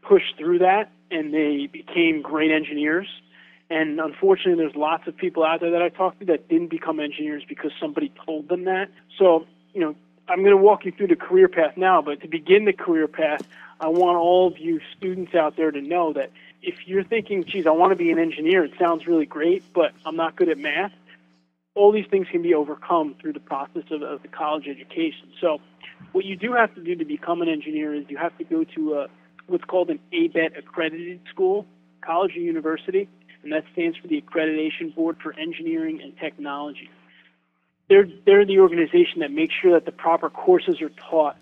pushed 0.00 0.38
through 0.38 0.60
that 0.60 0.90
and 1.10 1.34
they 1.34 1.68
became 1.70 2.22
great 2.22 2.50
engineers 2.50 3.06
and 3.70 4.00
unfortunately, 4.00 4.62
there's 4.62 4.74
lots 4.74 5.06
of 5.06 5.16
people 5.16 5.44
out 5.44 5.60
there 5.60 5.70
that 5.70 5.80
I 5.80 5.88
talked 5.90 6.18
to 6.20 6.26
that 6.26 6.48
didn't 6.48 6.68
become 6.68 6.98
engineers 6.98 7.44
because 7.48 7.70
somebody 7.78 8.12
told 8.26 8.48
them 8.48 8.64
that. 8.64 8.90
So, 9.16 9.46
you 9.72 9.80
know, 9.80 9.94
I'm 10.28 10.40
going 10.40 10.50
to 10.50 10.56
walk 10.56 10.84
you 10.84 10.90
through 10.90 11.06
the 11.06 11.16
career 11.16 11.48
path 11.48 11.76
now, 11.76 12.02
but 12.02 12.20
to 12.22 12.28
begin 12.28 12.64
the 12.64 12.72
career 12.72 13.06
path, 13.06 13.42
I 13.80 13.88
want 13.88 14.18
all 14.18 14.48
of 14.48 14.58
you 14.58 14.80
students 14.96 15.36
out 15.36 15.56
there 15.56 15.70
to 15.70 15.80
know 15.80 16.12
that 16.14 16.32
if 16.62 16.86
you're 16.86 17.04
thinking, 17.04 17.44
geez, 17.44 17.66
I 17.66 17.70
want 17.70 17.92
to 17.92 17.96
be 17.96 18.10
an 18.10 18.18
engineer, 18.18 18.64
it 18.64 18.72
sounds 18.76 19.06
really 19.06 19.24
great, 19.24 19.62
but 19.72 19.92
I'm 20.04 20.16
not 20.16 20.34
good 20.34 20.48
at 20.48 20.58
math, 20.58 20.92
all 21.76 21.92
these 21.92 22.06
things 22.10 22.26
can 22.28 22.42
be 22.42 22.54
overcome 22.54 23.14
through 23.20 23.34
the 23.34 23.40
process 23.40 23.84
of, 23.92 24.02
of 24.02 24.22
the 24.22 24.28
college 24.28 24.66
education. 24.66 25.28
So, 25.40 25.60
what 26.10 26.24
you 26.24 26.36
do 26.36 26.54
have 26.54 26.74
to 26.74 26.82
do 26.82 26.96
to 26.96 27.04
become 27.04 27.40
an 27.40 27.48
engineer 27.48 27.94
is 27.94 28.04
you 28.08 28.16
have 28.16 28.36
to 28.38 28.44
go 28.44 28.64
to 28.64 28.94
a, 28.94 29.08
what's 29.46 29.64
called 29.64 29.90
an 29.90 30.00
ABET 30.12 30.58
accredited 30.58 31.20
school, 31.30 31.66
college 32.00 32.36
or 32.36 32.40
university 32.40 33.08
and 33.42 33.52
that 33.52 33.64
stands 33.72 33.96
for 33.96 34.08
the 34.08 34.20
Accreditation 34.20 34.94
Board 34.94 35.16
for 35.22 35.32
Engineering 35.38 36.00
and 36.02 36.16
Technology. 36.18 36.90
They're, 37.88 38.06
they're 38.24 38.46
the 38.46 38.60
organization 38.60 39.20
that 39.20 39.32
makes 39.32 39.54
sure 39.60 39.72
that 39.72 39.84
the 39.84 39.92
proper 39.92 40.30
courses 40.30 40.80
are 40.80 40.90
taught 40.90 41.36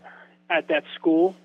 at 0.48 0.68
that 0.68 0.84
school 0.94 1.36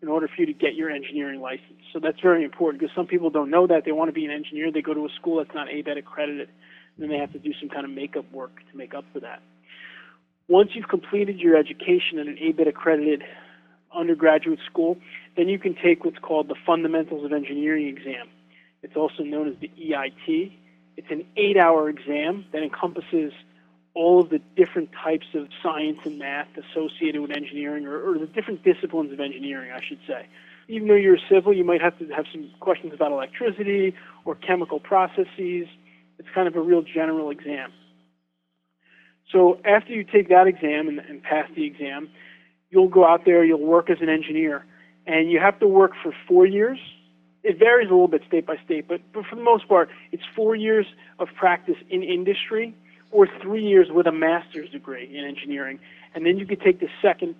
in 0.00 0.08
order 0.08 0.28
for 0.28 0.34
you 0.38 0.46
to 0.46 0.52
get 0.52 0.74
your 0.74 0.90
engineering 0.90 1.40
license. 1.40 1.80
So 1.92 1.98
that's 1.98 2.20
very 2.20 2.44
important 2.44 2.80
because 2.80 2.94
some 2.94 3.06
people 3.06 3.30
don't 3.30 3.50
know 3.50 3.66
that. 3.66 3.84
They 3.84 3.92
want 3.92 4.10
to 4.10 4.12
be 4.12 4.24
an 4.24 4.30
engineer. 4.30 4.70
They 4.70 4.82
go 4.82 4.94
to 4.94 5.06
a 5.06 5.08
school 5.08 5.38
that's 5.38 5.54
not 5.54 5.68
ABET 5.68 5.96
accredited, 5.98 6.48
and 6.48 7.02
then 7.02 7.08
they 7.08 7.16
have 7.18 7.32
to 7.32 7.38
do 7.38 7.52
some 7.58 7.68
kind 7.68 7.84
of 7.84 7.90
makeup 7.90 8.30
work 8.30 8.52
to 8.70 8.76
make 8.76 8.94
up 8.94 9.04
for 9.12 9.20
that. 9.20 9.40
Once 10.46 10.70
you've 10.74 10.88
completed 10.88 11.38
your 11.38 11.56
education 11.56 12.18
at 12.18 12.26
an 12.26 12.36
ABET 12.36 12.68
accredited 12.68 13.24
undergraduate 13.94 14.58
school, 14.66 14.98
then 15.36 15.48
you 15.48 15.58
can 15.58 15.74
take 15.74 16.04
what's 16.04 16.18
called 16.18 16.48
the 16.48 16.56
Fundamentals 16.66 17.24
of 17.24 17.32
Engineering 17.32 17.88
exam. 17.88 18.28
It's 18.84 18.96
also 18.96 19.22
known 19.22 19.48
as 19.48 19.54
the 19.60 19.70
EIT. 19.80 20.52
It's 20.96 21.10
an 21.10 21.24
eight 21.36 21.56
hour 21.56 21.88
exam 21.88 22.44
that 22.52 22.62
encompasses 22.62 23.32
all 23.94 24.20
of 24.20 24.28
the 24.28 24.40
different 24.56 24.90
types 24.92 25.26
of 25.34 25.48
science 25.62 25.98
and 26.04 26.18
math 26.18 26.48
associated 26.56 27.22
with 27.22 27.30
engineering, 27.30 27.86
or, 27.86 28.10
or, 28.10 28.18
the 28.18 28.26
different 28.26 28.62
disciplines 28.62 29.12
of 29.12 29.20
engineering, 29.20 29.70
I 29.72 29.80
should 29.82 30.00
say. 30.06 30.26
Even 30.68 30.88
though 30.88 30.94
you're 30.96 31.18
civil, 31.30 31.52
you 31.52 31.64
might 31.64 31.80
have 31.80 31.98
to 31.98 32.08
have 32.08 32.26
some 32.30 32.50
questions 32.60 32.92
about 32.92 33.12
electricity 33.12 33.94
or 34.24 34.34
chemical 34.34 34.80
processes. 34.80 35.68
It's 36.18 36.28
kind 36.34 36.46
of 36.48 36.56
a 36.56 36.60
real 36.60 36.82
general 36.82 37.30
exam. 37.30 37.72
So 39.32 39.60
after 39.64 39.92
you 39.92 40.04
take 40.04 40.28
that 40.28 40.46
exam 40.46 40.88
and, 40.88 40.98
and 40.98 41.22
pass 41.22 41.48
the 41.56 41.64
exam, 41.64 42.10
you'll 42.70 42.88
go 42.88 43.06
out 43.06 43.24
there, 43.24 43.44
you'll 43.44 43.64
work 43.64 43.88
as 43.88 43.98
an 44.00 44.08
engineer, 44.10 44.66
and 45.06 45.30
you 45.30 45.40
have 45.40 45.58
to 45.60 45.68
work 45.68 45.92
for 46.02 46.12
four 46.28 46.44
years 46.44 46.78
it 47.44 47.58
varies 47.58 47.88
a 47.88 47.92
little 47.92 48.08
bit 48.08 48.22
state 48.26 48.46
by 48.46 48.56
state, 48.64 48.88
but, 48.88 49.00
but 49.12 49.26
for 49.26 49.36
the 49.36 49.42
most 49.42 49.68
part, 49.68 49.90
it's 50.12 50.22
four 50.34 50.56
years 50.56 50.86
of 51.18 51.28
practice 51.36 51.76
in 51.90 52.02
industry 52.02 52.74
or 53.12 53.28
three 53.42 53.62
years 53.62 53.88
with 53.90 54.06
a 54.06 54.12
master's 54.12 54.70
degree 54.70 55.14
in 55.16 55.24
engineering. 55.24 55.78
And 56.14 56.24
then 56.24 56.38
you 56.38 56.46
could 56.46 56.60
take 56.60 56.80
the 56.80 56.88
second 57.02 57.34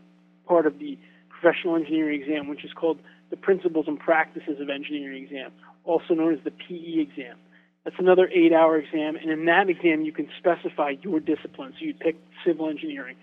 part 0.47 0.67
of 0.67 0.79
the 0.79 0.99
professional 1.31 1.75
engineering 1.75 2.21
exam, 2.21 2.49
which 2.49 2.65
is 2.65 2.73
called 2.73 2.99
the 3.31 3.37
Principles 3.37 3.87
and 3.89 3.99
Practices 3.99 4.61
of 4.61 4.69
Engineering 4.69 5.25
exam, 5.25 5.51
also 5.85 6.15
known 6.15 6.35
as 6.35 6.41
the 6.45 6.51
PE 6.51 7.01
exam. 7.01 7.37
That's 7.85 7.97
another 7.99 8.29
eight 8.33 8.53
hour 8.53 8.77
exam, 8.77 9.17
and 9.17 9.31
in 9.31 9.45
that 9.47 9.69
exam, 9.69 10.03
you 10.03 10.13
can 10.13 10.29
specify 10.39 10.95
your 11.03 11.21
discipline. 11.21 11.75
So 11.79 11.85
you'd 11.85 11.99
pick 11.99 12.17
civil 12.45 12.69
engineering. 12.69 13.17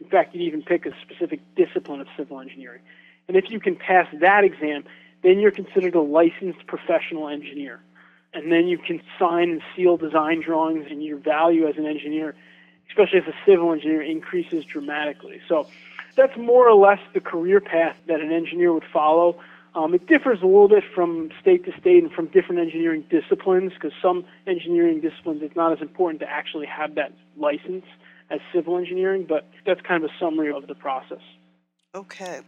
In 0.00 0.08
fact, 0.08 0.34
you'd 0.34 0.42
even 0.42 0.62
pick 0.62 0.84
a 0.86 0.92
specific 1.00 1.40
discipline 1.56 2.00
of 2.00 2.08
civil 2.16 2.40
engineering. 2.40 2.80
And 3.28 3.36
if 3.36 3.44
you 3.48 3.60
can 3.60 3.76
pass 3.76 4.06
that 4.20 4.44
exam, 4.44 4.84
then 5.22 5.38
you're 5.38 5.50
considered 5.50 5.94
a 5.94 6.00
licensed 6.00 6.66
professional 6.66 7.28
engineer. 7.28 7.80
And 8.34 8.50
then 8.50 8.66
you 8.66 8.78
can 8.78 9.00
sign 9.18 9.50
and 9.50 9.62
seal 9.76 9.96
design 9.96 10.40
drawings, 10.42 10.86
and 10.90 11.02
your 11.02 11.18
value 11.18 11.68
as 11.68 11.76
an 11.76 11.86
engineer, 11.86 12.34
especially 12.88 13.18
as 13.18 13.26
a 13.26 13.34
civil 13.46 13.72
engineer, 13.72 14.02
increases 14.02 14.64
dramatically. 14.64 15.40
So 15.48 15.68
that's 16.16 16.36
more 16.36 16.68
or 16.68 16.74
less 16.74 17.00
the 17.14 17.20
career 17.20 17.60
path 17.60 17.96
that 18.06 18.20
an 18.20 18.32
engineer 18.32 18.72
would 18.72 18.84
follow. 18.92 19.38
Um, 19.74 19.94
it 19.94 20.06
differs 20.06 20.40
a 20.42 20.46
little 20.46 20.68
bit 20.68 20.84
from 20.94 21.30
state 21.40 21.64
to 21.64 21.72
state 21.78 22.02
and 22.02 22.12
from 22.12 22.26
different 22.26 22.60
engineering 22.60 23.04
disciplines 23.08 23.72
because 23.72 23.92
some 24.02 24.24
engineering 24.46 25.00
disciplines 25.00 25.42
it's 25.42 25.56
not 25.56 25.72
as 25.72 25.80
important 25.80 26.20
to 26.20 26.28
actually 26.28 26.66
have 26.66 26.94
that 26.96 27.12
license 27.38 27.86
as 28.30 28.40
civil 28.52 28.76
engineering, 28.76 29.24
but 29.26 29.48
that's 29.64 29.80
kind 29.80 30.04
of 30.04 30.10
a 30.10 30.14
summary 30.18 30.52
of 30.52 30.66
the 30.66 30.74
process. 30.74 31.20
Okay. 31.94 32.40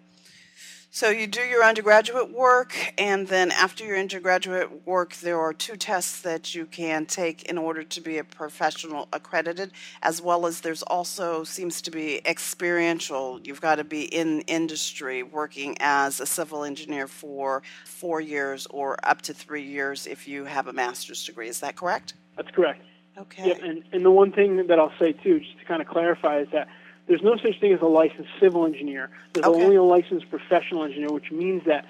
So 0.94 1.10
you 1.10 1.26
do 1.26 1.40
your 1.40 1.64
undergraduate 1.64 2.30
work, 2.30 2.72
and 2.98 3.26
then 3.26 3.50
after 3.50 3.84
your 3.84 3.98
undergraduate 3.98 4.86
work, 4.86 5.16
there 5.16 5.40
are 5.40 5.52
two 5.52 5.74
tests 5.76 6.20
that 6.20 6.54
you 6.54 6.66
can 6.66 7.04
take 7.04 7.42
in 7.50 7.58
order 7.58 7.82
to 7.82 8.00
be 8.00 8.18
a 8.18 8.22
professional 8.22 9.08
accredited, 9.12 9.72
as 10.04 10.22
well 10.22 10.46
as 10.46 10.60
there's 10.60 10.84
also 10.84 11.42
seems 11.42 11.82
to 11.82 11.90
be 11.90 12.24
experiential. 12.24 13.40
You've 13.42 13.60
got 13.60 13.74
to 13.74 13.82
be 13.82 14.04
in 14.04 14.42
industry 14.42 15.24
working 15.24 15.76
as 15.80 16.20
a 16.20 16.26
civil 16.26 16.62
engineer 16.62 17.08
for 17.08 17.64
four 17.84 18.20
years 18.20 18.68
or 18.70 18.96
up 19.02 19.20
to 19.22 19.34
three 19.34 19.64
years 19.64 20.06
if 20.06 20.28
you 20.28 20.44
have 20.44 20.68
a 20.68 20.72
master's 20.72 21.26
degree. 21.26 21.48
Is 21.48 21.58
that 21.58 21.74
correct? 21.74 22.14
That's 22.36 22.52
correct. 22.52 22.84
Okay. 23.18 23.48
Yep, 23.48 23.62
and, 23.64 23.82
and 23.90 24.04
the 24.04 24.12
one 24.12 24.30
thing 24.30 24.68
that 24.68 24.78
I'll 24.78 24.94
say 25.00 25.10
too, 25.10 25.40
just 25.40 25.58
to 25.58 25.64
kind 25.64 25.82
of 25.82 25.88
clarify, 25.88 26.38
is 26.38 26.48
that 26.52 26.68
there's 27.06 27.22
no 27.22 27.36
such 27.36 27.60
thing 27.60 27.72
as 27.72 27.80
a 27.82 27.86
licensed 27.86 28.30
civil 28.40 28.64
engineer. 28.64 29.10
There's 29.32 29.46
Okay. 29.46 29.62
only 29.62 29.76
a 29.76 29.82
licensed 29.82 30.30
professional 30.30 30.84
engineer, 30.84 31.12
which 31.12 31.30
means 31.30 31.64
that 31.64 31.84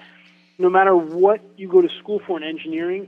no 0.57 0.69
matter 0.69 0.95
what 0.95 1.41
you 1.57 1.67
go 1.67 1.81
to 1.81 1.89
school 1.99 2.19
for 2.19 2.37
in 2.37 2.43
engineering, 2.43 3.07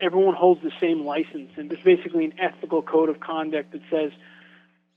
everyone 0.00 0.34
holds 0.34 0.62
the 0.62 0.72
same 0.80 1.04
license. 1.04 1.50
And 1.56 1.70
there's 1.70 1.82
basically 1.82 2.24
an 2.26 2.34
ethical 2.38 2.82
code 2.82 3.08
of 3.08 3.20
conduct 3.20 3.72
that 3.72 3.82
says 3.90 4.12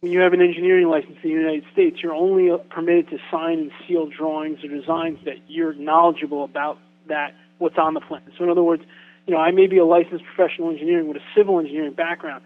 when 0.01 0.11
you 0.11 0.19
have 0.19 0.33
an 0.33 0.41
engineering 0.41 0.87
license 0.87 1.17
in 1.23 1.29
the 1.29 1.35
United 1.35 1.65
States, 1.73 2.01
you're 2.01 2.13
only 2.13 2.55
permitted 2.69 3.09
to 3.09 3.19
sign 3.29 3.59
and 3.59 3.71
seal 3.87 4.07
drawings 4.07 4.63
or 4.63 4.69
designs 4.69 5.19
that 5.25 5.37
you're 5.47 5.73
knowledgeable 5.73 6.43
about 6.43 6.77
that 7.07 7.35
what's 7.57 7.77
on 7.77 7.93
the 7.93 8.01
plan. 8.01 8.21
So 8.37 8.45
in 8.45 8.49
other 8.49 8.63
words, 8.63 8.83
you 9.27 9.33
know, 9.33 9.39
I 9.39 9.51
may 9.51 9.67
be 9.67 9.77
a 9.77 9.85
licensed 9.85 10.23
professional 10.23 10.69
engineering 10.69 11.07
with 11.07 11.17
a 11.17 11.23
civil 11.35 11.59
engineering 11.59 11.93
background. 11.93 12.43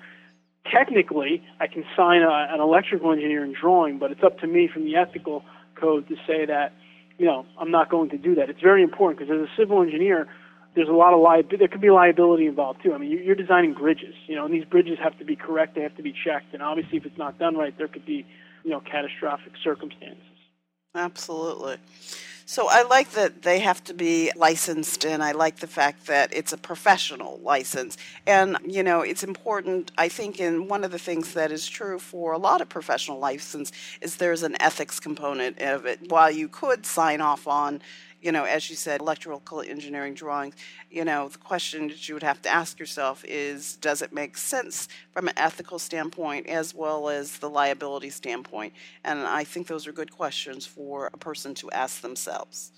Technically, 0.71 1.43
I 1.59 1.67
can 1.67 1.83
sign 1.95 2.21
a, 2.21 2.47
an 2.49 2.59
electrical 2.59 3.11
engineering 3.11 3.53
drawing, 3.59 3.99
but 3.99 4.11
it's 4.11 4.23
up 4.23 4.39
to 4.39 4.47
me 4.47 4.69
from 4.71 4.85
the 4.85 4.95
ethical 4.95 5.43
code 5.75 6.07
to 6.07 6.15
say 6.27 6.45
that, 6.45 6.73
you 7.17 7.25
know, 7.25 7.45
I'm 7.59 7.71
not 7.71 7.89
going 7.89 8.09
to 8.11 8.17
do 8.17 8.35
that. 8.35 8.49
It's 8.49 8.61
very 8.61 8.81
important 8.81 9.19
because 9.19 9.33
as 9.33 9.41
a 9.41 9.51
civil 9.57 9.81
engineer, 9.81 10.27
there's 10.75 10.87
a 10.87 10.93
lot 10.93 11.13
of 11.13 11.19
liability. 11.19 11.57
There 11.57 11.67
could 11.67 11.81
be 11.81 11.91
liability 11.91 12.47
involved 12.47 12.81
too. 12.81 12.93
I 12.93 12.97
mean, 12.97 13.11
you're 13.11 13.35
designing 13.35 13.73
bridges, 13.73 14.15
you 14.25 14.35
know, 14.35 14.45
and 14.45 14.53
these 14.53 14.65
bridges 14.65 14.97
have 15.03 15.17
to 15.19 15.25
be 15.25 15.35
correct. 15.35 15.75
They 15.75 15.81
have 15.81 15.95
to 15.97 16.03
be 16.03 16.13
checked, 16.13 16.53
and 16.53 16.63
obviously, 16.63 16.97
if 16.97 17.05
it's 17.05 17.17
not 17.17 17.37
done 17.37 17.55
right, 17.55 17.77
there 17.77 17.87
could 17.87 18.05
be, 18.05 18.25
you 18.63 18.71
know, 18.71 18.79
catastrophic 18.79 19.53
circumstances. 19.63 20.23
Absolutely. 20.95 21.77
So 22.45 22.67
I 22.69 22.83
like 22.83 23.11
that 23.11 23.41
they 23.41 23.59
have 23.59 23.83
to 23.85 23.93
be 23.93 24.31
licensed, 24.35 25.05
and 25.05 25.23
I 25.23 25.31
like 25.31 25.57
the 25.57 25.67
fact 25.67 26.07
that 26.07 26.33
it's 26.35 26.51
a 26.51 26.57
professional 26.57 27.39
license. 27.39 27.97
And, 28.27 28.57
you 28.65 28.83
know, 28.83 29.01
it's 29.01 29.23
important, 29.23 29.91
I 29.97 30.09
think, 30.09 30.41
and 30.41 30.69
one 30.69 30.83
of 30.83 30.91
the 30.91 30.99
things 30.99 31.33
that 31.33 31.51
is 31.51 31.67
true 31.67 31.99
for 31.99 32.33
a 32.33 32.37
lot 32.37 32.59
of 32.59 32.67
professional 32.67 33.19
license 33.19 33.71
is 34.01 34.17
there's 34.17 34.43
an 34.43 34.61
ethics 34.61 34.99
component 34.99 35.59
of 35.59 35.85
it. 35.85 36.11
While 36.11 36.31
you 36.31 36.49
could 36.49 36.85
sign 36.85 37.21
off 37.21 37.47
on, 37.47 37.81
you 38.23 38.31
know, 38.31 38.45
as 38.45 38.69
you 38.69 38.75
said, 38.77 39.01
electrical 39.01 39.61
engineering 39.61 40.13
drawings, 40.13 40.55
you 40.89 41.03
know, 41.03 41.27
the 41.27 41.37
question 41.37 41.89
that 41.89 42.07
you 42.07 42.15
would 42.15 42.23
have 42.23 42.41
to 42.43 42.49
ask 42.49 42.79
yourself 42.79 43.25
is 43.27 43.75
does 43.75 44.01
it 44.01 44.13
make 44.13 44.37
sense 44.37 44.87
from 45.11 45.27
an 45.27 45.33
ethical 45.37 45.77
standpoint 45.77 46.47
as 46.47 46.73
well 46.73 47.09
as 47.09 47.37
the 47.37 47.49
liability 47.49 48.09
standpoint? 48.09 48.73
And 49.03 49.19
I 49.19 49.43
think 49.43 49.67
those 49.67 49.87
are 49.87 49.91
good 49.91 50.11
questions 50.11 50.65
for 50.65 51.09
a 51.13 51.17
person 51.17 51.53
to 51.55 51.69
ask 51.71 52.01
themselves. 52.01 52.71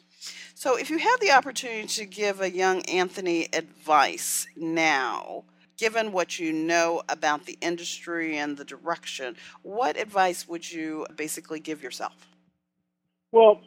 So, 0.55 0.77
if 0.77 0.89
you 0.89 0.97
had 0.97 1.17
the 1.21 1.31
opportunity 1.31 1.87
to 1.87 2.05
give 2.05 2.41
a 2.41 2.49
young 2.49 2.81
Anthony 2.85 3.47
advice 3.53 4.47
now, 4.55 5.43
given 5.77 6.11
what 6.11 6.39
you 6.39 6.51
know 6.51 7.03
about 7.09 7.45
the 7.45 7.57
industry 7.61 8.37
and 8.37 8.57
the 8.57 8.65
direction, 8.65 9.35
what 9.61 9.95
advice 9.97 10.47
would 10.47 10.71
you 10.71 11.05
basically 11.15 11.59
give 11.59 11.83
yourself? 11.83 12.15
Well, 13.31 13.61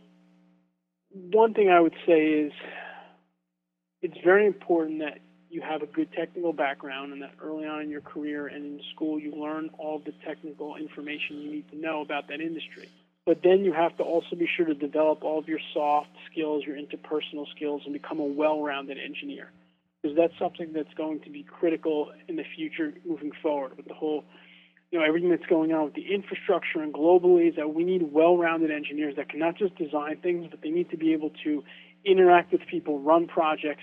one 1.33 1.55
thing 1.55 1.71
I 1.71 1.81
would 1.81 1.95
say 2.07 2.27
is 2.27 2.53
it's 4.03 4.17
very 4.25 4.47
important 4.47 5.01
that 5.01 5.19
you 5.51 5.63
have 5.63 5.83
a 5.83 5.87
good 5.87 6.13
technical 6.13 6.53
background 6.53 7.13
and 7.13 7.23
that 7.23 7.33
early 7.43 7.67
on 7.67 7.83
in 7.83 7.91
your 7.91 8.01
career 8.01 8.47
and 8.47 8.65
in 8.65 8.81
school 8.95 9.19
you 9.19 9.35
learn 9.35 9.71
all 9.79 9.99
the 9.99 10.13
technical 10.27 10.77
information 10.77 11.39
you 11.39 11.51
need 11.51 11.71
to 11.71 11.77
know 11.77 12.03
about 12.03 12.29
that 12.29 12.41
industry. 12.41 12.89
But 13.27 13.43
then 13.43 13.65
you 13.65 13.73
have 13.73 13.97
to 13.99 14.03
also 14.03 14.37
be 14.37 14.49
sure 14.57 14.67
to 14.67 14.75
develop 14.75 15.23
all 15.23 15.39
of 15.39 15.49
your 15.49 15.59
soft 15.75 16.11
skills, 16.31 16.65
your 16.65 16.77
interpersonal 16.77 17.47
skills, 17.55 17.83
and 17.85 17.93
become 17.93 18.21
a 18.21 18.25
well 18.25 18.63
rounded 18.63 18.99
engineer. 18.99 19.51
Because 20.03 20.17
that's 20.17 20.33
something 20.39 20.73
that's 20.73 20.95
going 20.95 21.21
to 21.21 21.31
be 21.31 21.43
critical 21.43 22.13
in 22.29 22.37
the 22.37 22.45
future 22.57 22.95
moving 23.05 23.33
forward 23.43 23.77
with 23.77 23.87
the 23.87 23.95
whole 23.95 24.25
you 24.91 24.99
know 24.99 25.05
everything 25.05 25.31
that's 25.31 25.47
going 25.47 25.73
on 25.73 25.85
with 25.85 25.95
the 25.95 26.15
infrastructure 26.15 26.81
and 26.81 26.93
globally 26.95 27.49
is 27.49 27.57
that 27.57 27.75
we 27.75 27.85
need 27.85 28.13
well-rounded 28.13 28.71
engineers 28.71 29.17
that 29.17 29.29
can 29.29 29.39
not 29.39 29.57
just 29.57 29.75
design 29.77 30.19
things, 30.23 30.47
but 30.51 30.63
they 30.63 30.71
need 30.71 30.91
to 30.91 30.97
be 30.97 31.13
able 31.13 31.31
to 31.45 31.63
interact 32.05 32.53
with 32.53 32.63
people, 32.71 32.99
run 33.01 33.27
projects, 33.27 33.83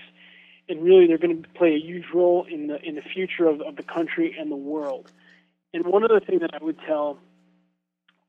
and 0.68 0.82
really 0.82 1.06
they're 1.06 1.18
going 1.18 1.42
to 1.42 1.48
play 1.50 1.74
a 1.74 1.78
huge 1.78 2.06
role 2.12 2.46
in 2.50 2.66
the 2.66 2.80
in 2.82 2.96
the 2.96 3.02
future 3.02 3.46
of, 3.46 3.60
of 3.60 3.76
the 3.76 3.82
country 3.82 4.34
and 4.38 4.50
the 4.50 4.56
world. 4.56 5.10
And 5.72 5.84
one 5.86 6.04
other 6.04 6.20
thing 6.20 6.40
that 6.40 6.50
I 6.54 6.64
would 6.64 6.78
tell 6.86 7.18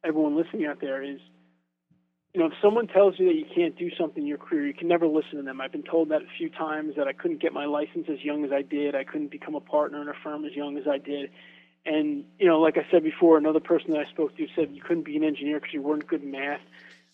everyone 0.04 0.36
listening 0.36 0.66
out 0.66 0.80
there 0.80 1.02
is, 1.02 1.20
you 2.34 2.40
know, 2.40 2.48
if 2.48 2.54
someone 2.62 2.88
tells 2.88 3.18
you 3.18 3.28
that 3.28 3.36
you 3.36 3.46
can't 3.56 3.76
do 3.78 3.90
something 4.00 4.22
in 4.22 4.28
your 4.28 4.38
career, 4.38 4.68
you 4.68 4.74
can 4.74 4.88
never 4.88 5.08
listen 5.08 5.38
to 5.38 5.42
them. 5.44 5.62
I've 5.62 5.72
been 5.72 5.84
told 5.84 6.10
that 6.10 6.22
a 6.22 6.38
few 6.38 6.50
times 6.50 6.96
that 6.98 7.08
I 7.08 7.13
couldn't 7.13 7.42
get 7.42 7.54
my 7.54 7.66
license 7.66 8.08
as 8.12 8.24
young 8.24 8.46
as 8.46 8.52
I 8.52 8.62
did, 8.62 8.96
I 8.96 9.04
couldn't 9.04 9.32
become 9.32 9.56
a 9.56 9.62
partner 9.62 10.02
in 10.02 10.10
a 10.10 10.13
firm 10.24 10.46
as 10.46 10.54
young 10.54 10.78
as 10.78 10.88
I 10.88 10.98
did. 10.98 11.32
And 11.88 12.26
you 12.38 12.45
know, 12.45 12.60
like 12.60 12.78
I 12.78 12.86
said 12.91 13.04
before, 13.04 13.38
another 13.38 13.62
person 13.62 13.91
that 13.91 14.06
I 14.06 14.10
spoke 14.10 14.36
to 14.38 14.47
said 14.56 14.71
you 14.73 14.82
couldn't 14.82 15.04
be 15.04 15.15
an 15.15 15.23
engineer 15.23 15.60
because 15.60 15.73
you 15.73 15.82
weren't 15.82 16.06
good 16.06 16.21
in 16.21 16.32
math. 16.32 16.60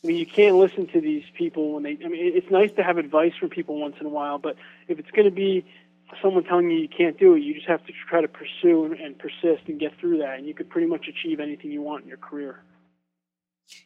I 0.04 0.08
mean, 0.08 0.18
you 0.18 0.26
can't 0.26 0.58
listen 0.58 0.88
to 0.88 1.00
these 1.00 1.24
people 1.36 1.74
when 1.74 1.84
they. 1.84 1.92
I 2.04 2.08
mean, 2.08 2.36
it's 2.36 2.50
nice 2.50 2.72
to 2.74 2.84
have 2.84 2.98
advice 2.98 3.34
from 3.40 3.50
people 3.50 3.80
once 3.80 3.96
in 4.00 4.06
a 4.06 4.10
while, 4.10 4.40
but 4.40 4.58
if 4.88 5.00
it's 5.00 5.12
going 5.12 5.26
to 5.26 5.32
be 5.32 5.64
someone 6.22 6.44
telling 6.44 6.70
you 6.70 6.78
you 6.78 6.90
can't 6.90 7.18
do 7.18 7.36
it, 7.36 7.42
you 7.42 7.54
just 7.54 7.68
have 7.68 7.86
to 7.86 7.94
try 8.10 8.22
to 8.22 8.28
pursue 8.28 8.86
and, 8.86 9.00
and 9.00 9.18
persist 9.18 9.64
and 9.68 9.80
get 9.80 9.98
through 10.00 10.18
that, 10.18 10.38
and 10.38 10.48
you 10.48 10.54
could 10.54 10.70
pretty 10.70 10.88
much 10.88 11.08
achieve 11.08 11.40
anything 11.40 11.72
you 11.72 11.82
want 11.82 12.04
in 12.04 12.10
your 12.10 12.18
career. 12.18 12.60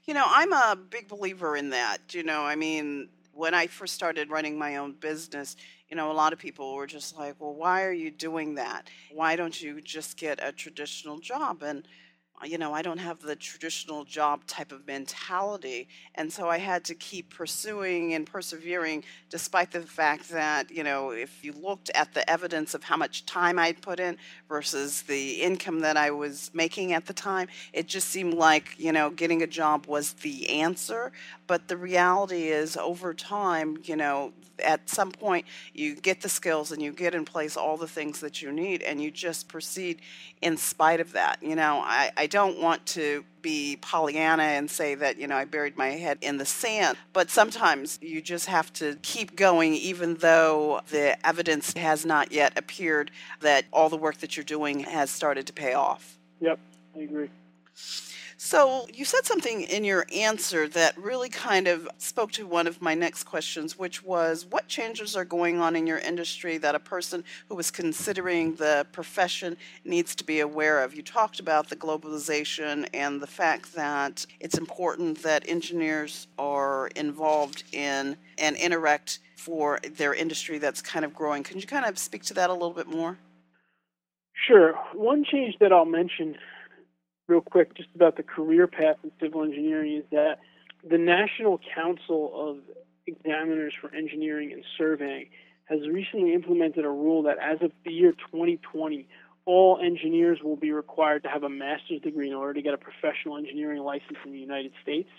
You 0.05 0.13
know, 0.13 0.25
I'm 0.27 0.53
a 0.53 0.75
big 0.75 1.07
believer 1.07 1.55
in 1.55 1.69
that. 1.71 1.99
You 2.13 2.23
know, 2.23 2.43
I 2.43 2.55
mean, 2.55 3.09
when 3.33 3.53
I 3.53 3.67
first 3.67 3.93
started 3.93 4.29
running 4.29 4.57
my 4.57 4.77
own 4.77 4.93
business, 4.93 5.55
you 5.89 5.95
know, 5.95 6.11
a 6.11 6.13
lot 6.13 6.33
of 6.33 6.39
people 6.39 6.75
were 6.75 6.87
just 6.87 7.17
like, 7.17 7.35
well, 7.39 7.53
why 7.53 7.83
are 7.83 7.93
you 7.93 8.11
doing 8.11 8.55
that? 8.55 8.89
Why 9.11 9.35
don't 9.35 9.59
you 9.61 9.81
just 9.81 10.17
get 10.17 10.39
a 10.43 10.51
traditional 10.51 11.19
job? 11.19 11.63
And, 11.63 11.87
you 12.45 12.57
know, 12.57 12.73
I 12.73 12.81
don't 12.81 12.99
have 12.99 13.19
the 13.19 13.35
traditional 13.35 14.03
job 14.03 14.45
type 14.45 14.71
of 14.71 14.85
mentality. 14.85 15.87
And 16.15 16.31
so 16.31 16.49
I 16.49 16.59
had 16.59 16.83
to 16.85 16.95
keep 16.95 17.33
pursuing 17.33 18.13
and 18.13 18.27
persevering, 18.27 19.03
despite 19.29 19.71
the 19.71 19.81
fact 19.81 20.29
that, 20.29 20.69
you 20.69 20.83
know, 20.83 21.11
if 21.11 21.43
you 21.43 21.53
looked 21.53 21.89
at 21.95 22.13
the 22.13 22.29
evidence 22.29 22.75
of 22.75 22.83
how 22.83 22.95
much 22.95 23.25
time 23.25 23.57
I'd 23.57 23.81
put 23.81 23.99
in 23.99 24.17
versus 24.47 25.01
the 25.01 25.41
income 25.41 25.79
that 25.79 25.97
I 25.97 26.11
was 26.11 26.51
making 26.53 26.93
at 26.93 27.07
the 27.07 27.13
time, 27.13 27.47
it 27.73 27.87
just 27.87 28.09
seemed 28.09 28.35
like, 28.35 28.75
you 28.77 28.91
know, 28.91 29.09
getting 29.09 29.41
a 29.41 29.47
job 29.47 29.87
was 29.87 30.13
the 30.13 30.49
answer. 30.49 31.11
But 31.47 31.67
the 31.67 31.77
reality 31.77 32.49
is, 32.49 32.77
over 32.77 33.13
time, 33.13 33.79
you 33.83 33.95
know, 33.95 34.33
at 34.63 34.89
some 34.89 35.11
point 35.11 35.45
you 35.73 35.95
get 35.95 36.21
the 36.21 36.29
skills 36.29 36.71
and 36.71 36.81
you 36.81 36.91
get 36.91 37.13
in 37.13 37.25
place 37.25 37.57
all 37.57 37.77
the 37.77 37.87
things 37.87 38.19
that 38.19 38.41
you 38.41 38.51
need 38.51 38.81
and 38.81 39.01
you 39.01 39.11
just 39.11 39.47
proceed 39.47 40.01
in 40.41 40.57
spite 40.57 40.99
of 40.99 41.11
that. 41.13 41.41
You 41.41 41.55
know, 41.55 41.81
I, 41.83 42.11
I 42.17 42.26
don't 42.27 42.59
want 42.59 42.85
to 42.87 43.23
be 43.41 43.77
Pollyanna 43.81 44.43
and 44.43 44.69
say 44.69 44.95
that, 44.95 45.17
you 45.17 45.27
know, 45.27 45.35
I 45.35 45.45
buried 45.45 45.77
my 45.77 45.89
head 45.89 46.17
in 46.21 46.37
the 46.37 46.45
sand, 46.45 46.97
but 47.13 47.29
sometimes 47.29 47.97
you 48.01 48.21
just 48.21 48.47
have 48.47 48.71
to 48.73 48.97
keep 49.01 49.35
going 49.35 49.73
even 49.73 50.15
though 50.15 50.81
the 50.89 51.17
evidence 51.25 51.73
has 51.73 52.05
not 52.05 52.31
yet 52.31 52.57
appeared 52.57 53.11
that 53.41 53.65
all 53.71 53.89
the 53.89 53.97
work 53.97 54.17
that 54.17 54.35
you're 54.35 54.43
doing 54.43 54.81
has 54.81 55.09
started 55.09 55.47
to 55.47 55.53
pay 55.53 55.73
off. 55.73 56.17
Yep, 56.41 56.59
I 56.95 56.99
agree. 56.99 57.29
So, 58.39 58.85
you 58.93 59.03
said 59.03 59.25
something 59.25 59.63
in 59.63 59.83
your 59.83 60.05
answer 60.13 60.67
that 60.67 60.95
really 60.95 61.27
kind 61.27 61.67
of 61.67 61.89
spoke 61.97 62.31
to 62.33 62.45
one 62.45 62.67
of 62.67 62.79
my 62.83 62.93
next 62.93 63.23
questions, 63.23 63.79
which 63.79 64.03
was 64.03 64.45
what 64.45 64.67
changes 64.67 65.15
are 65.15 65.25
going 65.25 65.59
on 65.59 65.75
in 65.75 65.87
your 65.87 65.97
industry 65.97 66.59
that 66.59 66.75
a 66.75 66.79
person 66.79 67.23
who 67.49 67.57
is 67.57 67.71
considering 67.71 68.53
the 68.53 68.85
profession 68.91 69.57
needs 69.83 70.13
to 70.13 70.23
be 70.23 70.41
aware 70.41 70.83
of? 70.83 70.93
You 70.93 71.01
talked 71.01 71.39
about 71.39 71.69
the 71.69 71.75
globalization 71.75 72.87
and 72.93 73.19
the 73.19 73.27
fact 73.27 73.73
that 73.73 74.27
it's 74.39 74.59
important 74.59 75.23
that 75.23 75.49
engineers 75.49 76.27
are 76.37 76.89
involved 76.95 77.63
in 77.73 78.17
and 78.37 78.55
interact 78.55 79.17
for 79.35 79.79
their 79.95 80.13
industry 80.13 80.59
that's 80.59 80.83
kind 80.83 81.03
of 81.03 81.11
growing. 81.11 81.41
Can 81.41 81.57
you 81.57 81.65
kind 81.65 81.85
of 81.87 81.97
speak 81.97 82.21
to 82.25 82.35
that 82.35 82.51
a 82.51 82.53
little 82.53 82.69
bit 82.69 82.87
more? 82.87 83.17
Sure. 84.47 84.73
One 84.93 85.25
change 85.25 85.55
that 85.59 85.73
I'll 85.73 85.85
mention 85.85 86.35
real 87.27 87.41
quick 87.41 87.75
just 87.75 87.89
about 87.95 88.15
the 88.17 88.23
career 88.23 88.67
path 88.67 88.97
in 89.03 89.11
civil 89.21 89.43
engineering 89.43 89.97
is 89.97 90.03
that 90.11 90.37
the 90.87 90.97
National 90.97 91.59
Council 91.75 92.31
of 92.35 92.57
Examiners 93.05 93.73
for 93.79 93.93
Engineering 93.93 94.51
and 94.53 94.63
Surveying 94.77 95.29
has 95.65 95.79
recently 95.91 96.33
implemented 96.33 96.85
a 96.85 96.89
rule 96.89 97.23
that 97.23 97.37
as 97.39 97.61
of 97.61 97.71
the 97.83 97.91
year 97.91 98.13
2020, 98.31 99.07
all 99.45 99.79
engineers 99.83 100.39
will 100.43 100.55
be 100.55 100.71
required 100.71 101.23
to 101.23 101.29
have 101.29 101.43
a 101.43 101.49
master's 101.49 102.01
degree 102.01 102.29
in 102.29 102.33
order 102.33 102.53
to 102.53 102.61
get 102.61 102.73
a 102.73 102.77
professional 102.77 103.37
engineering 103.37 103.81
license 103.81 104.17
in 104.25 104.31
the 104.31 104.39
United 104.39 104.71
States. 104.81 105.09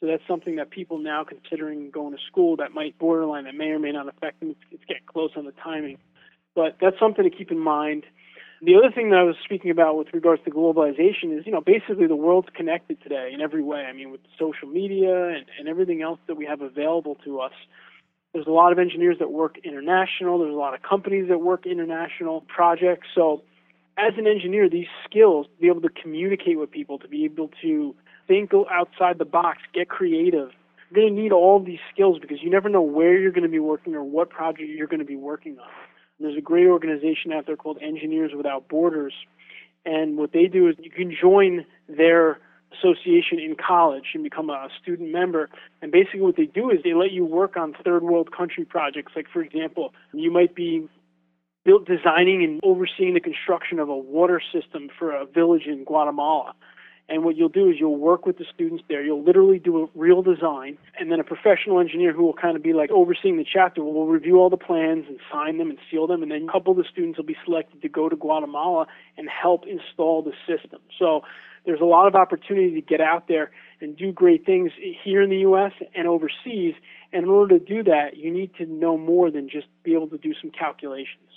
So 0.00 0.06
that's 0.06 0.22
something 0.26 0.56
that 0.56 0.70
people 0.70 0.98
now 0.98 1.24
considering 1.24 1.90
going 1.90 2.12
to 2.12 2.18
school 2.28 2.56
that 2.56 2.72
might 2.72 2.98
borderline, 2.98 3.44
that 3.44 3.54
may 3.54 3.66
or 3.68 3.78
may 3.78 3.92
not 3.92 4.08
affect 4.08 4.40
them. 4.40 4.50
It's, 4.50 4.60
it's 4.72 4.84
getting 4.86 5.04
close 5.06 5.30
on 5.36 5.44
the 5.44 5.52
timing. 5.62 5.98
But 6.54 6.76
that's 6.80 6.98
something 6.98 7.24
to 7.24 7.30
keep 7.30 7.50
in 7.50 7.58
mind. 7.58 8.04
The 8.64 8.76
other 8.76 8.92
thing 8.94 9.10
that 9.10 9.18
I 9.18 9.24
was 9.24 9.34
speaking 9.44 9.72
about 9.72 9.96
with 9.96 10.14
regards 10.14 10.40
to 10.44 10.50
globalization 10.50 11.36
is, 11.36 11.44
you 11.44 11.50
know, 11.50 11.60
basically 11.60 12.06
the 12.06 12.14
world's 12.14 12.48
connected 12.54 13.02
today 13.02 13.32
in 13.34 13.40
every 13.40 13.62
way. 13.62 13.80
I 13.80 13.92
mean, 13.92 14.12
with 14.12 14.20
social 14.38 14.68
media 14.68 15.30
and, 15.30 15.46
and 15.58 15.66
everything 15.66 16.00
else 16.00 16.20
that 16.28 16.36
we 16.36 16.46
have 16.46 16.60
available 16.60 17.16
to 17.24 17.40
us. 17.40 17.52
There's 18.32 18.46
a 18.46 18.52
lot 18.52 18.70
of 18.70 18.78
engineers 18.78 19.16
that 19.18 19.32
work 19.32 19.58
international. 19.64 20.38
There's 20.38 20.54
a 20.54 20.56
lot 20.56 20.74
of 20.74 20.82
companies 20.82 21.28
that 21.28 21.40
work 21.40 21.66
international 21.66 22.42
projects. 22.42 23.08
So, 23.16 23.42
as 23.98 24.12
an 24.16 24.28
engineer, 24.28 24.70
these 24.70 24.86
skills, 25.04 25.46
to 25.46 25.60
be 25.60 25.66
able 25.66 25.82
to 25.82 25.90
communicate 25.90 26.58
with 26.58 26.70
people, 26.70 27.00
to 27.00 27.08
be 27.08 27.24
able 27.24 27.50
to 27.62 27.96
think 28.28 28.52
outside 28.70 29.18
the 29.18 29.24
box, 29.24 29.58
get 29.74 29.88
creative, 29.88 30.50
you're 30.88 31.02
going 31.02 31.14
to 31.14 31.20
need 31.20 31.32
all 31.32 31.58
these 31.58 31.80
skills 31.92 32.20
because 32.20 32.38
you 32.40 32.48
never 32.48 32.68
know 32.68 32.80
where 32.80 33.18
you're 33.18 33.32
going 33.32 33.42
to 33.42 33.50
be 33.50 33.58
working 33.58 33.96
or 33.96 34.04
what 34.04 34.30
project 34.30 34.68
you're 34.68 34.86
going 34.86 35.00
to 35.00 35.04
be 35.04 35.16
working 35.16 35.58
on. 35.58 35.68
There's 36.20 36.36
a 36.36 36.42
great 36.42 36.66
organization 36.66 37.32
out 37.32 37.46
there 37.46 37.56
called 37.56 37.78
Engineers 37.80 38.32
Without 38.36 38.68
Borders. 38.68 39.14
And 39.84 40.16
what 40.16 40.32
they 40.32 40.46
do 40.46 40.68
is 40.68 40.76
you 40.78 40.90
can 40.90 41.14
join 41.20 41.66
their 41.88 42.38
association 42.78 43.38
in 43.38 43.56
college 43.56 44.06
and 44.14 44.22
become 44.22 44.50
a 44.50 44.68
student 44.80 45.10
member. 45.10 45.50
And 45.80 45.90
basically, 45.90 46.20
what 46.20 46.36
they 46.36 46.46
do 46.46 46.70
is 46.70 46.78
they 46.84 46.94
let 46.94 47.10
you 47.10 47.24
work 47.24 47.56
on 47.56 47.74
third 47.84 48.02
world 48.02 48.30
country 48.32 48.64
projects. 48.64 49.12
Like, 49.16 49.26
for 49.32 49.42
example, 49.42 49.92
you 50.12 50.30
might 50.30 50.54
be 50.54 50.88
built 51.64 51.86
designing 51.86 52.42
and 52.42 52.60
overseeing 52.62 53.14
the 53.14 53.20
construction 53.20 53.78
of 53.78 53.88
a 53.88 53.96
water 53.96 54.40
system 54.52 54.88
for 54.98 55.12
a 55.12 55.26
village 55.26 55.66
in 55.66 55.84
Guatemala. 55.84 56.54
And 57.08 57.24
what 57.24 57.36
you'll 57.36 57.48
do 57.48 57.68
is 57.68 57.76
you'll 57.78 57.98
work 57.98 58.24
with 58.24 58.38
the 58.38 58.44
students 58.54 58.84
there. 58.88 59.04
You'll 59.04 59.22
literally 59.22 59.58
do 59.58 59.84
a 59.84 59.98
real 59.98 60.22
design, 60.22 60.78
and 60.98 61.10
then 61.10 61.20
a 61.20 61.24
professional 61.24 61.78
engineer 61.80 62.12
who 62.12 62.22
will 62.22 62.32
kind 62.32 62.56
of 62.56 62.62
be 62.62 62.72
like 62.72 62.90
overseeing 62.90 63.36
the 63.36 63.44
chapter 63.44 63.82
will 63.82 64.06
review 64.06 64.36
all 64.36 64.48
the 64.48 64.56
plans 64.56 65.04
and 65.08 65.18
sign 65.30 65.58
them 65.58 65.68
and 65.68 65.78
seal 65.90 66.06
them. 66.06 66.22
And 66.22 66.30
then 66.30 66.46
a 66.48 66.52
couple 66.52 66.70
of 66.70 66.78
the 66.78 66.84
students 66.90 67.18
will 67.18 67.26
be 67.26 67.36
selected 67.44 67.82
to 67.82 67.88
go 67.88 68.08
to 68.08 68.16
Guatemala 68.16 68.86
and 69.18 69.28
help 69.28 69.64
install 69.66 70.22
the 70.22 70.32
system. 70.46 70.80
So 70.98 71.22
there's 71.64 71.80
a 71.80 71.84
lot 71.84 72.06
of 72.06 72.14
opportunity 72.14 72.74
to 72.74 72.80
get 72.80 73.00
out 73.00 73.28
there 73.28 73.50
and 73.80 73.96
do 73.96 74.12
great 74.12 74.46
things 74.46 74.72
here 75.04 75.22
in 75.22 75.30
the 75.30 75.38
U.S. 75.38 75.72
and 75.94 76.06
overseas. 76.06 76.74
And 77.12 77.24
in 77.24 77.28
order 77.28 77.58
to 77.58 77.64
do 77.64 77.82
that, 77.84 78.16
you 78.16 78.32
need 78.32 78.54
to 78.56 78.66
know 78.66 78.96
more 78.96 79.30
than 79.30 79.48
just 79.48 79.66
be 79.82 79.94
able 79.94 80.08
to 80.08 80.18
do 80.18 80.32
some 80.40 80.50
calculations. 80.50 81.31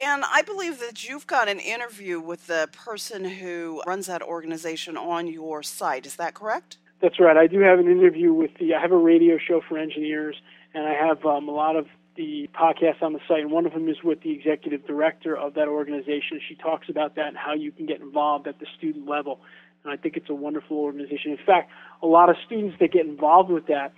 And 0.00 0.24
I 0.30 0.42
believe 0.42 0.78
that 0.80 1.08
you've 1.08 1.26
got 1.26 1.48
an 1.48 1.58
interview 1.58 2.20
with 2.20 2.46
the 2.46 2.68
person 2.72 3.24
who 3.24 3.82
runs 3.86 4.06
that 4.06 4.20
organization 4.20 4.96
on 4.96 5.26
your 5.26 5.62
site. 5.62 6.04
Is 6.04 6.16
that 6.16 6.34
correct? 6.34 6.76
That's 7.00 7.18
right. 7.18 7.36
I 7.36 7.46
do 7.46 7.60
have 7.60 7.78
an 7.78 7.90
interview 7.90 8.32
with 8.32 8.50
the. 8.58 8.74
I 8.74 8.80
have 8.80 8.92
a 8.92 8.96
radio 8.96 9.38
show 9.38 9.62
for 9.66 9.78
engineers, 9.78 10.36
and 10.74 10.86
I 10.86 10.92
have 10.92 11.24
um, 11.24 11.48
a 11.48 11.52
lot 11.52 11.76
of 11.76 11.86
the 12.16 12.48
podcasts 12.54 13.02
on 13.02 13.14
the 13.14 13.20
site. 13.26 13.40
And 13.40 13.50
one 13.50 13.64
of 13.64 13.72
them 13.72 13.88
is 13.88 14.02
with 14.02 14.22
the 14.22 14.32
executive 14.32 14.86
director 14.86 15.36
of 15.36 15.54
that 15.54 15.68
organization. 15.68 16.40
She 16.46 16.54
talks 16.56 16.88
about 16.88 17.14
that 17.16 17.28
and 17.28 17.36
how 17.36 17.54
you 17.54 17.72
can 17.72 17.86
get 17.86 18.00
involved 18.00 18.46
at 18.46 18.58
the 18.58 18.66
student 18.76 19.08
level. 19.08 19.40
And 19.84 19.92
I 19.92 19.96
think 19.96 20.16
it's 20.16 20.28
a 20.28 20.34
wonderful 20.34 20.78
organization. 20.78 21.30
In 21.32 21.38
fact, 21.44 21.70
a 22.02 22.06
lot 22.06 22.28
of 22.28 22.36
students 22.44 22.76
that 22.80 22.92
get 22.92 23.06
involved 23.06 23.50
with 23.50 23.66
that 23.66 23.92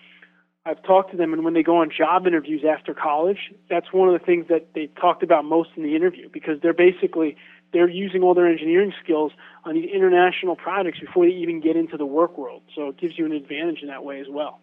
I've 0.69 0.83
talked 0.83 1.13
to 1.13 1.17
them, 1.17 1.33
and 1.33 1.45
when 1.45 1.55
they 1.55 1.63
go 1.63 1.79
on 1.79 1.91
job 1.91 2.27
interviews 2.27 2.63
after 2.63 2.93
college, 2.93 3.55
that's 3.71 3.91
one 3.91 4.07
of 4.09 4.21
the 4.21 4.25
things 4.25 4.49
that 4.49 4.75
they 4.75 4.89
talked 5.01 5.23
about 5.23 5.47
most 5.47 5.71
in 5.77 5.83
the 5.83 5.97
interview 5.97 6.29
because 6.31 6.61
they're 6.61 6.75
basically 6.75 7.39
they're 7.73 7.89
using 7.89 8.23
all 8.23 8.35
their 8.35 8.47
engineering 8.47 8.93
skills 9.03 9.33
on 9.65 9.75
these 9.75 9.89
international 9.91 10.57
projects 10.57 11.01
before 11.01 11.25
they 11.25 11.33
even 11.33 11.61
get 11.61 11.77
into 11.77 11.97
the 11.97 12.05
work 12.05 12.37
world. 12.37 12.63
So 12.75 12.89
it 12.89 12.99
gives 12.99 13.19
you 13.19 13.25
an 13.25 13.33
advantage 13.33 13.81
in 13.81 13.89
that 13.89 14.05
way 14.05 14.21
as 14.21 14.27
well. 14.29 14.61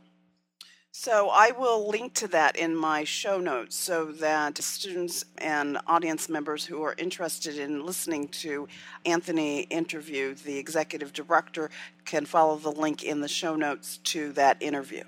So 0.92 1.30
I 1.30 1.52
will 1.52 1.90
link 1.90 2.14
to 2.16 2.28
that 2.30 2.56
in 2.56 2.76
my 2.76 3.04
show 3.04 3.40
notes 3.40 3.76
so 3.76 4.12
that 4.14 4.58
students 4.60 5.26
and 5.40 5.80
audience 5.88 6.30
members 6.30 6.66
who 6.66 6.84
are 6.84 6.96
interested 7.00 7.58
in 7.58 7.84
listening 7.84 8.28
to 8.30 8.68
Anthony 9.06 9.62
interview 9.62 10.36
the 10.36 10.58
executive 10.58 11.14
director 11.14 11.70
can 12.06 12.26
follow 12.26 12.58
the 12.58 12.72
link 12.72 13.04
in 13.04 13.22
the 13.22 13.28
show 13.28 13.56
notes 13.56 13.98
to 14.04 14.32
that 14.34 14.62
interview. 14.62 15.04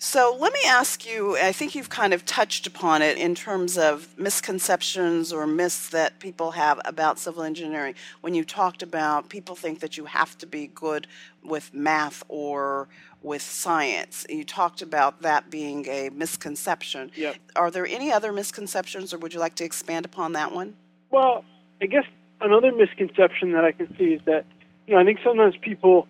So 0.00 0.36
let 0.38 0.52
me 0.52 0.60
ask 0.64 1.04
you 1.04 1.36
I 1.36 1.50
think 1.50 1.74
you've 1.74 1.90
kind 1.90 2.14
of 2.14 2.24
touched 2.24 2.68
upon 2.68 3.02
it 3.02 3.18
in 3.18 3.34
terms 3.34 3.76
of 3.76 4.16
misconceptions 4.16 5.32
or 5.32 5.44
myths 5.44 5.88
that 5.88 6.20
people 6.20 6.52
have 6.52 6.80
about 6.84 7.18
civil 7.18 7.42
engineering. 7.42 7.96
When 8.20 8.32
you 8.32 8.44
talked 8.44 8.84
about 8.84 9.28
people 9.28 9.56
think 9.56 9.80
that 9.80 9.96
you 9.96 10.04
have 10.04 10.38
to 10.38 10.46
be 10.46 10.68
good 10.68 11.08
with 11.42 11.74
math 11.74 12.22
or 12.28 12.88
with 13.22 13.42
science, 13.42 14.24
you 14.28 14.44
talked 14.44 14.82
about 14.82 15.22
that 15.22 15.50
being 15.50 15.84
a 15.88 16.10
misconception. 16.10 17.10
Yep. 17.16 17.36
Are 17.56 17.70
there 17.72 17.84
any 17.84 18.12
other 18.12 18.32
misconceptions, 18.32 19.12
or 19.12 19.18
would 19.18 19.34
you 19.34 19.40
like 19.40 19.56
to 19.56 19.64
expand 19.64 20.04
upon 20.04 20.32
that 20.34 20.52
one? 20.52 20.76
Well, 21.10 21.44
I 21.82 21.86
guess 21.86 22.04
another 22.40 22.70
misconception 22.70 23.50
that 23.50 23.64
I 23.64 23.72
can 23.72 23.92
see 23.98 24.14
is 24.14 24.20
that, 24.26 24.44
you 24.86 24.94
know, 24.94 25.00
I 25.00 25.04
think 25.04 25.18
sometimes 25.24 25.56
people 25.60 26.06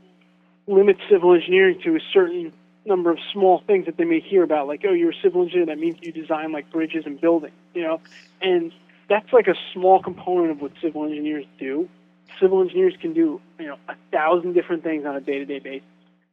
limit 0.67 0.99
civil 1.11 1.33
engineering 1.33 1.81
to 1.85 1.97
a 1.97 2.01
certain 2.13 2.53
number 2.89 3.11
of 3.11 3.19
small 3.33 3.63
things 3.67 3.87
that 3.87 3.97
they 3.97 4.05
may 4.05 4.21
hear 4.21 4.43
about, 4.43 4.67
like, 4.67 4.85
oh, 4.89 4.93
you're 4.93 5.11
a 5.11 5.23
civil 5.23 5.43
engineer, 5.43 5.67
that 5.67 5.79
means 5.79 5.97
you 6.01 6.11
design 6.11 6.51
like 6.51 6.71
bridges 6.73 7.05
and 7.07 7.21
buildings, 7.21 7.55
you 7.75 7.83
know, 7.83 8.01
and 8.41 8.73
that's 9.09 9.33
like 9.33 9.47
a 9.47 9.55
small 9.73 10.03
component 10.03 10.51
of 10.51 10.61
what 10.61 10.73
civil 10.83 11.05
engineers 11.05 11.45
do. 11.59 11.89
Civil 12.41 12.61
engineers 12.61 12.95
can 13.01 13.15
do, 13.15 13.41
you 13.59 13.67
know, 13.67 13.77
a 13.89 13.95
thousand 14.13 14.55
different 14.55 14.83
things 14.83 15.07
on 15.07 15.17
a 15.17 15.21
day-to-day 15.21 15.61
basis. 15.61 15.89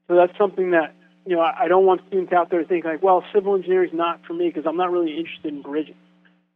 So 0.07 0.15
that's 0.15 0.37
something 0.37 0.71
that, 0.71 0.93
you 1.25 1.35
know, 1.35 1.41
I, 1.41 1.63
I 1.63 1.67
don't 1.67 1.85
want 1.85 2.01
students 2.07 2.33
out 2.33 2.49
there 2.49 2.61
to 2.61 2.67
think 2.67 2.85
like, 2.85 3.01
well, 3.01 3.23
civil 3.33 3.55
engineering 3.55 3.89
is 3.89 3.95
not 3.95 4.25
for 4.25 4.33
me 4.33 4.47
because 4.47 4.65
I'm 4.67 4.77
not 4.77 4.91
really 4.91 5.17
interested 5.17 5.53
in 5.53 5.61
bridges. 5.61 5.95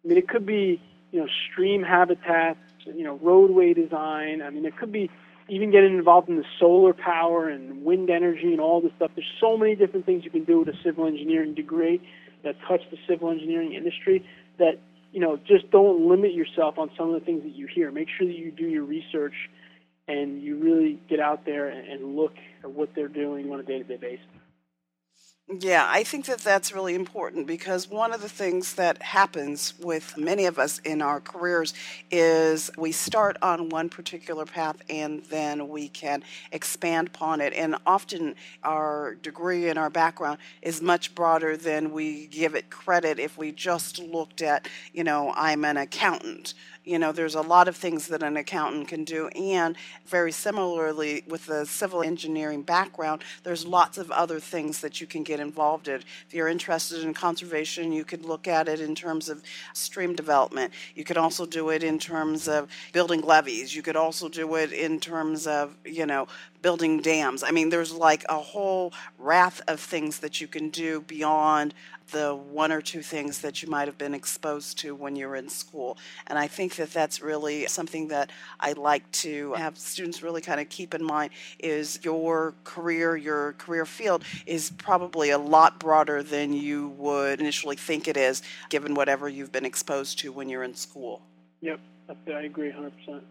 I 0.03 0.07
mean, 0.07 0.17
it 0.17 0.27
could 0.27 0.45
be, 0.45 0.81
you 1.11 1.19
know, 1.19 1.27
stream 1.51 1.83
habitats, 1.83 2.59
you 2.85 3.03
know, 3.03 3.17
roadway 3.21 3.73
design. 3.73 4.41
I 4.41 4.49
mean, 4.49 4.65
it 4.65 4.77
could 4.77 4.91
be 4.91 5.09
even 5.49 5.71
getting 5.71 5.97
involved 5.97 6.29
in 6.29 6.37
the 6.37 6.45
solar 6.59 6.93
power 6.93 7.49
and 7.49 7.83
wind 7.83 8.09
energy 8.09 8.51
and 8.51 8.61
all 8.61 8.81
this 8.81 8.91
stuff. 8.95 9.11
There's 9.15 9.27
so 9.39 9.57
many 9.57 9.75
different 9.75 10.05
things 10.05 10.23
you 10.23 10.31
can 10.31 10.43
do 10.43 10.59
with 10.59 10.69
a 10.69 10.77
civil 10.83 11.07
engineering 11.07 11.53
degree 11.53 12.01
that 12.43 12.55
touch 12.67 12.81
the 12.91 12.97
civil 13.07 13.29
engineering 13.29 13.73
industry 13.73 14.25
that 14.57 14.79
you 15.11 15.19
know 15.19 15.37
just 15.37 15.69
don't 15.71 16.07
limit 16.07 16.33
yourself 16.33 16.77
on 16.77 16.89
some 16.97 17.13
of 17.13 17.19
the 17.19 17.25
things 17.25 17.43
that 17.43 17.55
you 17.55 17.67
hear. 17.67 17.91
Make 17.91 18.07
sure 18.17 18.27
that 18.27 18.35
you 18.35 18.51
do 18.51 18.67
your 18.67 18.83
research 18.83 19.33
and 20.07 20.41
you 20.41 20.57
really 20.57 20.99
get 21.07 21.19
out 21.19 21.45
there 21.45 21.69
and 21.69 22.15
look 22.15 22.33
at 22.63 22.71
what 22.71 22.89
they're 22.95 23.07
doing 23.07 23.51
on 23.51 23.59
a 23.59 23.63
day-to-day 23.63 23.97
basis. 23.97 24.25
Yeah, 25.51 25.87
I 25.89 26.03
think 26.03 26.25
that 26.25 26.39
that's 26.41 26.71
really 26.73 26.93
important 26.93 27.47
because 27.47 27.89
one 27.89 28.13
of 28.13 28.21
the 28.21 28.29
things 28.29 28.75
that 28.75 29.01
happens 29.01 29.73
with 29.79 30.15
many 30.15 30.45
of 30.45 30.59
us 30.59 30.77
in 30.79 31.01
our 31.01 31.19
careers 31.19 31.73
is 32.11 32.69
we 32.77 32.91
start 32.91 33.35
on 33.41 33.69
one 33.69 33.89
particular 33.89 34.45
path 34.45 34.77
and 34.91 35.23
then 35.25 35.67
we 35.67 35.87
can 35.89 36.23
expand 36.51 37.07
upon 37.07 37.41
it. 37.41 37.53
And 37.53 37.77
often 37.87 38.35
our 38.63 39.15
degree 39.23 39.69
and 39.69 39.79
our 39.79 39.89
background 39.89 40.37
is 40.61 40.83
much 40.83 41.15
broader 41.15 41.57
than 41.57 41.93
we 41.93 42.27
give 42.27 42.53
it 42.53 42.69
credit 42.69 43.17
if 43.17 43.35
we 43.35 43.51
just 43.51 43.97
looked 43.97 44.43
at, 44.43 44.67
you 44.93 45.03
know, 45.03 45.33
I'm 45.35 45.65
an 45.65 45.77
accountant 45.77 46.53
you 46.83 46.99
know, 46.99 47.11
there's 47.11 47.35
a 47.35 47.41
lot 47.41 47.67
of 47.67 47.75
things 47.75 48.07
that 48.07 48.21
an 48.21 48.37
accountant 48.37 48.87
can 48.87 49.03
do. 49.03 49.29
And 49.29 49.75
very 50.05 50.31
similarly, 50.31 51.23
with 51.27 51.49
a 51.49 51.65
civil 51.65 52.03
engineering 52.03 52.61
background, 52.61 53.23
there's 53.43 53.65
lots 53.65 53.97
of 53.97 54.11
other 54.11 54.39
things 54.39 54.81
that 54.81 55.01
you 55.01 55.07
can 55.07 55.23
get 55.23 55.39
get 55.39 55.47
involved 55.47 55.87
in. 55.87 56.01
If 56.27 56.33
you're 56.33 56.47
interested 56.47 57.03
in 57.03 57.13
conservation, 57.13 57.91
you 57.91 58.03
could 58.03 58.25
look 58.25 58.47
at 58.47 58.67
it 58.67 58.81
in 58.81 58.95
terms 58.95 59.29
of 59.29 59.41
stream 59.73 60.15
development. 60.15 60.73
You 60.95 61.03
could 61.03 61.17
also 61.17 61.45
do 61.45 61.69
it 61.69 61.83
in 61.83 61.99
terms 61.99 62.47
of 62.47 62.67
building 62.93 63.21
levees. 63.21 63.75
You 63.75 63.81
could 63.81 63.95
also 63.95 64.29
do 64.29 64.55
it 64.55 64.71
in 64.71 64.99
terms 64.99 65.47
of, 65.47 65.75
you 65.85 66.05
know, 66.05 66.27
building 66.61 67.01
dams. 67.01 67.43
I 67.43 67.51
mean, 67.51 67.69
there's 67.69 67.93
like 67.93 68.25
a 68.29 68.37
whole 68.37 68.93
raft 69.17 69.61
of 69.67 69.79
things 69.79 70.19
that 70.19 70.41
you 70.41 70.47
can 70.47 70.69
do 70.69 71.01
beyond 71.01 71.73
the 72.11 72.35
one 72.35 72.71
or 72.71 72.81
two 72.81 73.01
things 73.01 73.39
that 73.39 73.61
you 73.61 73.69
might 73.69 73.87
have 73.87 73.97
been 73.97 74.13
exposed 74.13 74.79
to 74.79 74.95
when 74.95 75.15
you're 75.15 75.35
in 75.35 75.47
school. 75.47 75.97
And 76.27 76.39
I 76.39 76.47
think 76.47 76.75
that 76.75 76.91
that's 76.91 77.21
really 77.21 77.67
something 77.67 78.07
that 78.07 78.31
I 78.59 78.73
like 78.73 79.09
to 79.11 79.53
have 79.53 79.77
students 79.77 80.23
really 80.23 80.41
kind 80.41 80.59
of 80.59 80.69
keep 80.69 80.93
in 80.93 81.03
mind 81.03 81.31
is 81.59 81.99
your 82.03 82.55
career, 82.63 83.15
your 83.15 83.53
career 83.53 83.85
field 83.85 84.23
is 84.45 84.71
probably 84.71 85.29
a 85.29 85.37
lot 85.37 85.79
broader 85.79 86.23
than 86.23 86.51
you 86.53 86.89
would 86.89 87.39
initially 87.39 87.75
think 87.75 88.07
it 88.07 88.17
is 88.17 88.41
given 88.69 88.95
whatever 88.95 89.29
you've 89.29 89.51
been 89.51 89.65
exposed 89.65 90.19
to 90.19 90.31
when 90.31 90.49
you're 90.49 90.63
in 90.63 90.73
school. 90.73 91.21
Yep, 91.61 91.79
I 92.27 92.41
agree 92.41 92.71
100%. 92.71 93.21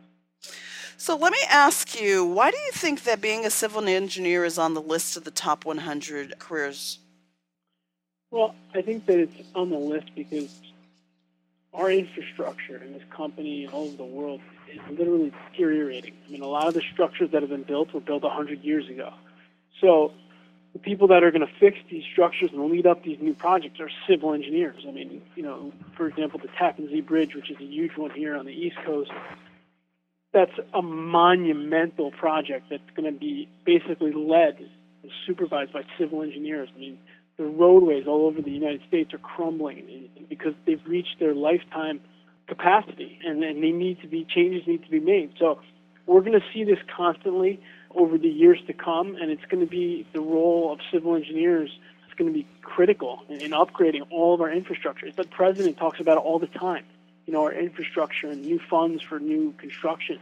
So 1.00 1.16
let 1.16 1.30
me 1.30 1.38
ask 1.48 1.98
you, 1.98 2.24
why 2.24 2.50
do 2.50 2.56
you 2.56 2.72
think 2.72 3.04
that 3.04 3.20
being 3.20 3.46
a 3.46 3.50
civil 3.50 3.86
engineer 3.86 4.44
is 4.44 4.58
on 4.58 4.74
the 4.74 4.82
list 4.82 5.16
of 5.16 5.22
the 5.22 5.30
top 5.30 5.64
100 5.64 6.40
careers? 6.40 6.98
Well, 8.32 8.56
I 8.74 8.82
think 8.82 9.06
that 9.06 9.20
it's 9.20 9.32
on 9.54 9.70
the 9.70 9.78
list 9.78 10.08
because 10.16 10.52
our 11.72 11.88
infrastructure 11.90 12.82
in 12.82 12.94
this 12.94 13.04
company 13.10 13.64
and 13.64 13.72
all 13.72 13.86
over 13.86 13.96
the 13.96 14.04
world 14.04 14.40
is 14.68 14.80
literally 14.90 15.32
deteriorating. 15.52 16.14
I 16.26 16.32
mean, 16.32 16.42
a 16.42 16.48
lot 16.48 16.66
of 16.66 16.74
the 16.74 16.82
structures 16.92 17.30
that 17.30 17.42
have 17.42 17.50
been 17.50 17.62
built 17.62 17.94
were 17.94 18.00
built 18.00 18.24
100 18.24 18.64
years 18.64 18.88
ago. 18.88 19.14
So 19.80 20.12
the 20.72 20.80
people 20.80 21.06
that 21.08 21.22
are 21.22 21.30
going 21.30 21.46
to 21.46 21.52
fix 21.60 21.78
these 21.88 22.04
structures 22.10 22.50
and 22.52 22.70
lead 22.72 22.88
up 22.88 23.04
these 23.04 23.20
new 23.20 23.34
projects 23.34 23.78
are 23.78 23.88
civil 24.08 24.34
engineers. 24.34 24.84
I 24.86 24.90
mean, 24.90 25.22
you 25.36 25.44
know, 25.44 25.72
for 25.96 26.08
example, 26.08 26.40
the 26.40 26.48
Tappan 26.48 26.88
Zee 26.88 27.02
Bridge, 27.02 27.36
which 27.36 27.50
is 27.52 27.56
a 27.60 27.64
huge 27.64 27.96
one 27.96 28.10
here 28.10 28.36
on 28.36 28.46
the 28.46 28.52
East 28.52 28.76
Coast, 28.84 29.12
that's 30.32 30.52
a 30.74 30.82
monumental 30.82 32.10
project 32.10 32.66
that's 32.70 32.82
going 32.94 33.12
to 33.12 33.18
be 33.18 33.48
basically 33.64 34.12
led 34.12 34.58
and 35.02 35.10
supervised 35.26 35.72
by 35.72 35.82
civil 35.98 36.22
engineers. 36.22 36.68
I 36.74 36.78
mean, 36.78 36.98
the 37.36 37.44
roadways 37.44 38.06
all 38.06 38.26
over 38.26 38.42
the 38.42 38.50
United 38.50 38.82
States 38.88 39.14
are 39.14 39.18
crumbling 39.18 40.08
because 40.28 40.54
they've 40.66 40.84
reached 40.86 41.18
their 41.18 41.34
lifetime 41.34 42.00
capacity, 42.46 43.18
and, 43.24 43.42
and 43.44 43.62
they 43.62 43.70
need 43.70 44.00
to 44.00 44.08
be 44.08 44.24
changes 44.24 44.66
need 44.66 44.82
to 44.82 44.90
be 44.90 45.00
made. 45.00 45.32
So 45.38 45.60
we're 46.06 46.20
going 46.20 46.38
to 46.38 46.44
see 46.52 46.64
this 46.64 46.78
constantly 46.94 47.60
over 47.94 48.18
the 48.18 48.28
years 48.28 48.58
to 48.66 48.72
come, 48.72 49.16
and 49.16 49.30
it's 49.30 49.44
going 49.50 49.64
to 49.64 49.70
be 49.70 50.06
the 50.12 50.20
role 50.20 50.72
of 50.72 50.80
civil 50.92 51.14
engineers. 51.14 51.70
It's 52.06 52.18
going 52.18 52.32
to 52.32 52.38
be 52.38 52.46
critical 52.62 53.20
in, 53.28 53.40
in 53.40 53.50
upgrading 53.52 54.08
all 54.10 54.34
of 54.34 54.40
our 54.40 54.50
infrastructure. 54.50 55.10
The 55.10 55.24
president 55.24 55.76
talks 55.76 56.00
about 56.00 56.16
it 56.16 56.24
all 56.24 56.38
the 56.38 56.48
time 56.48 56.84
you 57.28 57.34
know, 57.34 57.42
our 57.42 57.52
infrastructure 57.52 58.30
and 58.30 58.40
new 58.40 58.58
funds 58.58 59.02
for 59.02 59.20
new 59.20 59.52
construction. 59.58 60.18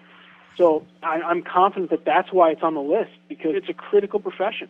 So 0.57 0.85
I, 1.05 1.23
I'm 1.23 1.41
confident 1.41 1.91
that 1.91 2.05
that's 2.05 2.33
why 2.33 2.51
it's 2.51 2.65
on 2.65 2.75
the 2.75 2.83
list 2.83 3.13
because 3.29 3.53
it's 3.55 3.69
a 3.69 3.75
critical 3.75 4.19
profession. 4.19 4.69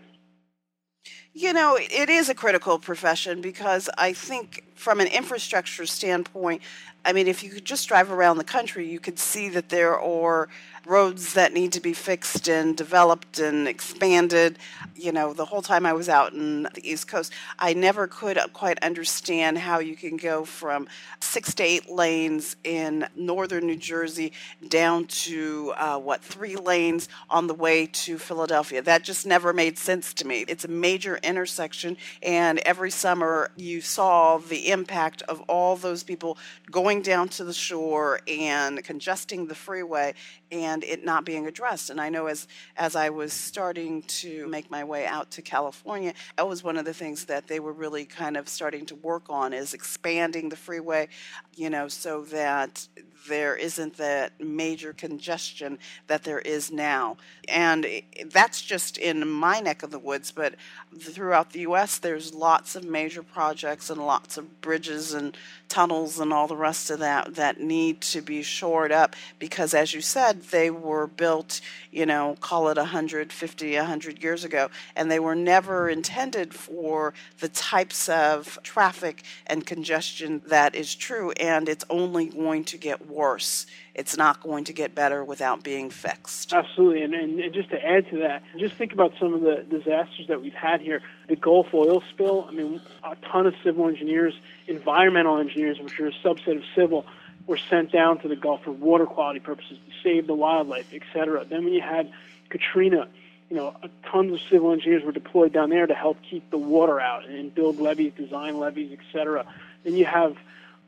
You 1.32 1.54
know, 1.54 1.78
it 1.80 2.10
is 2.10 2.28
a 2.28 2.34
critical 2.34 2.78
profession 2.78 3.40
because 3.40 3.88
I 3.96 4.12
think, 4.12 4.64
from 4.74 5.00
an 5.00 5.06
infrastructure 5.06 5.86
standpoint, 5.86 6.60
I 7.06 7.14
mean, 7.14 7.26
if 7.26 7.42
you 7.42 7.48
could 7.48 7.64
just 7.64 7.88
drive 7.88 8.10
around 8.10 8.36
the 8.36 8.44
country, 8.44 8.86
you 8.86 9.00
could 9.00 9.18
see 9.18 9.48
that 9.50 9.70
there 9.70 9.98
are 9.98 10.48
roads 10.86 11.34
that 11.34 11.52
need 11.52 11.72
to 11.72 11.80
be 11.80 11.92
fixed 11.92 12.48
and 12.48 12.76
developed 12.76 13.40
and 13.40 13.66
expanded. 13.66 14.58
You 14.94 15.12
know, 15.12 15.32
the 15.32 15.44
whole 15.44 15.62
time 15.62 15.84
I 15.84 15.92
was 15.92 16.08
out 16.08 16.32
in 16.32 16.62
the 16.62 16.80
East 16.82 17.08
Coast, 17.08 17.32
I 17.58 17.74
never 17.74 18.06
could 18.06 18.38
quite 18.52 18.82
understand 18.82 19.58
how 19.58 19.80
you 19.80 19.96
can 19.96 20.16
go 20.16 20.44
from 20.44 20.86
six 21.20 21.54
to 21.54 21.64
eight 21.64 21.90
lanes 21.90 22.56
in 22.62 23.06
northern 23.16 23.66
New 23.66 23.76
Jersey 23.76 24.32
down 24.68 25.06
to 25.06 25.72
uh, 25.76 25.98
what, 25.98 26.22
three 26.22 26.56
lanes 26.56 27.08
on 27.28 27.48
the 27.48 27.54
way 27.54 27.86
to 27.86 28.18
Philadelphia. 28.18 28.80
That 28.80 29.02
just 29.02 29.26
never 29.26 29.52
made 29.52 29.78
sense 29.78 30.14
to 30.14 30.26
me. 30.26 30.44
It's 30.46 30.64
a 30.64 30.68
major 30.68 31.18
intersection, 31.22 31.96
and 32.22 32.60
every 32.60 32.90
summer 32.90 33.50
you 33.56 33.80
saw 33.80 34.38
the 34.38 34.70
impact 34.70 35.22
of 35.22 35.40
all 35.42 35.76
those 35.76 36.04
people 36.04 36.38
going 36.70 37.02
down 37.02 37.28
to 37.30 37.44
the 37.44 37.52
shore 37.52 38.20
and 38.28 38.82
congesting 38.84 39.46
the 39.46 39.54
freeway 39.54 40.14
and 40.50 40.75
it 40.84 41.04
not 41.04 41.24
being 41.24 41.46
addressed. 41.46 41.90
And 41.90 42.00
I 42.00 42.08
know 42.08 42.26
as 42.26 42.46
as 42.76 42.96
I 42.96 43.10
was 43.10 43.32
starting 43.32 44.02
to 44.02 44.46
make 44.48 44.70
my 44.70 44.84
way 44.84 45.06
out 45.06 45.30
to 45.32 45.42
California, 45.42 46.14
that 46.36 46.48
was 46.48 46.62
one 46.62 46.76
of 46.76 46.84
the 46.84 46.94
things 46.94 47.24
that 47.26 47.46
they 47.48 47.60
were 47.60 47.72
really 47.72 48.04
kind 48.04 48.36
of 48.36 48.48
starting 48.48 48.86
to 48.86 48.94
work 48.96 49.24
on 49.28 49.52
is 49.52 49.74
expanding 49.74 50.48
the 50.48 50.56
freeway, 50.56 51.08
you 51.54 51.70
know, 51.70 51.88
so 51.88 52.22
that 52.24 52.88
there 53.28 53.56
isn't 53.56 53.96
that 53.96 54.40
major 54.40 54.92
congestion 54.92 55.78
that 56.06 56.24
there 56.24 56.38
is 56.38 56.70
now. 56.70 57.16
And 57.48 57.86
that's 58.30 58.62
just 58.62 58.98
in 58.98 59.26
my 59.28 59.60
neck 59.60 59.82
of 59.82 59.90
the 59.90 59.98
woods, 59.98 60.32
but 60.32 60.54
throughout 60.98 61.52
the 61.52 61.60
U.S., 61.60 61.98
there's 61.98 62.34
lots 62.34 62.76
of 62.76 62.84
major 62.84 63.22
projects 63.22 63.90
and 63.90 64.04
lots 64.04 64.36
of 64.36 64.60
bridges 64.60 65.12
and 65.12 65.36
tunnels 65.68 66.18
and 66.18 66.32
all 66.32 66.46
the 66.46 66.56
rest 66.56 66.90
of 66.90 66.98
that 67.00 67.34
that 67.34 67.60
need 67.60 68.00
to 68.00 68.20
be 68.20 68.42
shored 68.42 68.92
up 68.92 69.16
because, 69.38 69.74
as 69.74 69.92
you 69.92 70.00
said, 70.00 70.42
they 70.44 70.70
were 70.70 71.06
built, 71.06 71.60
you 71.90 72.06
know, 72.06 72.36
call 72.40 72.68
it 72.68 72.76
150, 72.76 73.76
100 73.76 74.22
years 74.22 74.44
ago, 74.44 74.70
and 74.94 75.10
they 75.10 75.18
were 75.18 75.34
never 75.34 75.88
intended 75.88 76.54
for 76.54 77.14
the 77.40 77.48
types 77.48 78.08
of 78.08 78.58
traffic 78.62 79.22
and 79.46 79.66
congestion 79.66 80.42
that 80.46 80.74
is 80.74 80.94
true, 80.94 81.30
and 81.32 81.68
it's 81.68 81.84
only 81.90 82.26
going 82.26 82.64
to 82.64 82.76
get 82.76 83.08
worse. 83.08 83.66
It's 83.96 84.14
not 84.14 84.42
going 84.42 84.64
to 84.64 84.74
get 84.74 84.94
better 84.94 85.24
without 85.24 85.64
being 85.64 85.88
fixed. 85.88 86.52
Absolutely. 86.52 87.02
And, 87.02 87.14
and, 87.14 87.40
and 87.40 87.54
just 87.54 87.70
to 87.70 87.82
add 87.82 88.06
to 88.10 88.18
that, 88.18 88.42
just 88.58 88.74
think 88.74 88.92
about 88.92 89.14
some 89.18 89.32
of 89.32 89.40
the 89.40 89.64
disasters 89.70 90.26
that 90.28 90.42
we've 90.42 90.52
had 90.52 90.82
here. 90.82 91.00
The 91.28 91.36
Gulf 91.36 91.72
oil 91.72 92.02
spill, 92.10 92.44
I 92.46 92.52
mean, 92.52 92.82
a 93.02 93.16
ton 93.32 93.46
of 93.46 93.54
civil 93.64 93.88
engineers, 93.88 94.34
environmental 94.66 95.38
engineers, 95.38 95.78
which 95.80 95.98
are 95.98 96.08
a 96.08 96.12
subset 96.12 96.58
of 96.58 96.64
civil, 96.74 97.06
were 97.46 97.56
sent 97.56 97.90
down 97.90 98.18
to 98.18 98.28
the 98.28 98.36
Gulf 98.36 98.64
for 98.64 98.72
water 98.72 99.06
quality 99.06 99.40
purposes 99.40 99.78
to 99.78 99.92
save 100.02 100.26
the 100.26 100.34
wildlife, 100.34 100.92
etc. 100.92 101.46
Then 101.46 101.64
when 101.64 101.72
you 101.72 101.80
had 101.80 102.12
Katrina, 102.50 103.08
you 103.48 103.56
know, 103.56 103.74
tons 104.12 104.30
of 104.30 104.40
civil 104.50 104.72
engineers 104.72 105.04
were 105.04 105.12
deployed 105.12 105.54
down 105.54 105.70
there 105.70 105.86
to 105.86 105.94
help 105.94 106.18
keep 106.28 106.50
the 106.50 106.58
water 106.58 107.00
out 107.00 107.26
and 107.26 107.54
build 107.54 107.80
levees, 107.80 108.12
design 108.12 108.58
levees, 108.58 108.92
etc. 108.92 109.46
Then 109.84 109.94
you 109.94 110.04
have 110.04 110.36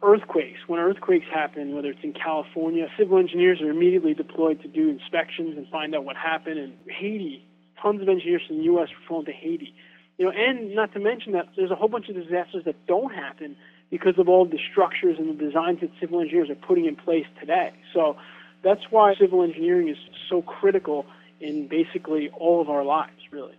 earthquakes. 0.02 0.60
When 0.66 0.80
earthquakes 0.80 1.26
happen, 1.32 1.74
whether 1.74 1.88
it's 1.88 2.02
in 2.02 2.12
California, 2.12 2.86
civil 2.98 3.18
engineers 3.18 3.60
are 3.60 3.70
immediately 3.70 4.14
deployed 4.14 4.62
to 4.62 4.68
do 4.68 4.88
inspections 4.88 5.56
and 5.56 5.66
find 5.68 5.94
out 5.94 6.04
what 6.04 6.16
happened. 6.16 6.58
And 6.58 6.74
Haiti, 6.86 7.44
tons 7.82 8.00
of 8.02 8.08
engineers 8.08 8.42
from 8.46 8.58
the 8.58 8.64
U.S. 8.64 8.88
were 8.88 9.06
flown 9.06 9.24
to 9.24 9.32
Haiti. 9.32 9.74
You 10.18 10.26
know, 10.26 10.32
and 10.32 10.74
not 10.74 10.92
to 10.94 11.00
mention 11.00 11.32
that 11.32 11.48
there's 11.56 11.70
a 11.70 11.76
whole 11.76 11.88
bunch 11.88 12.08
of 12.08 12.16
disasters 12.16 12.64
that 12.64 12.74
don't 12.86 13.14
happen 13.14 13.56
because 13.90 14.18
of 14.18 14.28
all 14.28 14.44
the 14.44 14.58
structures 14.70 15.16
and 15.18 15.28
the 15.28 15.44
designs 15.44 15.80
that 15.80 15.90
civil 16.00 16.20
engineers 16.20 16.50
are 16.50 16.56
putting 16.56 16.86
in 16.86 16.96
place 16.96 17.26
today. 17.40 17.72
So 17.94 18.16
that's 18.62 18.82
why 18.90 19.14
civil 19.18 19.42
engineering 19.42 19.88
is 19.88 19.96
so 20.28 20.42
critical 20.42 21.06
in 21.40 21.68
basically 21.68 22.30
all 22.30 22.60
of 22.60 22.68
our 22.68 22.84
lives, 22.84 23.20
really. 23.30 23.54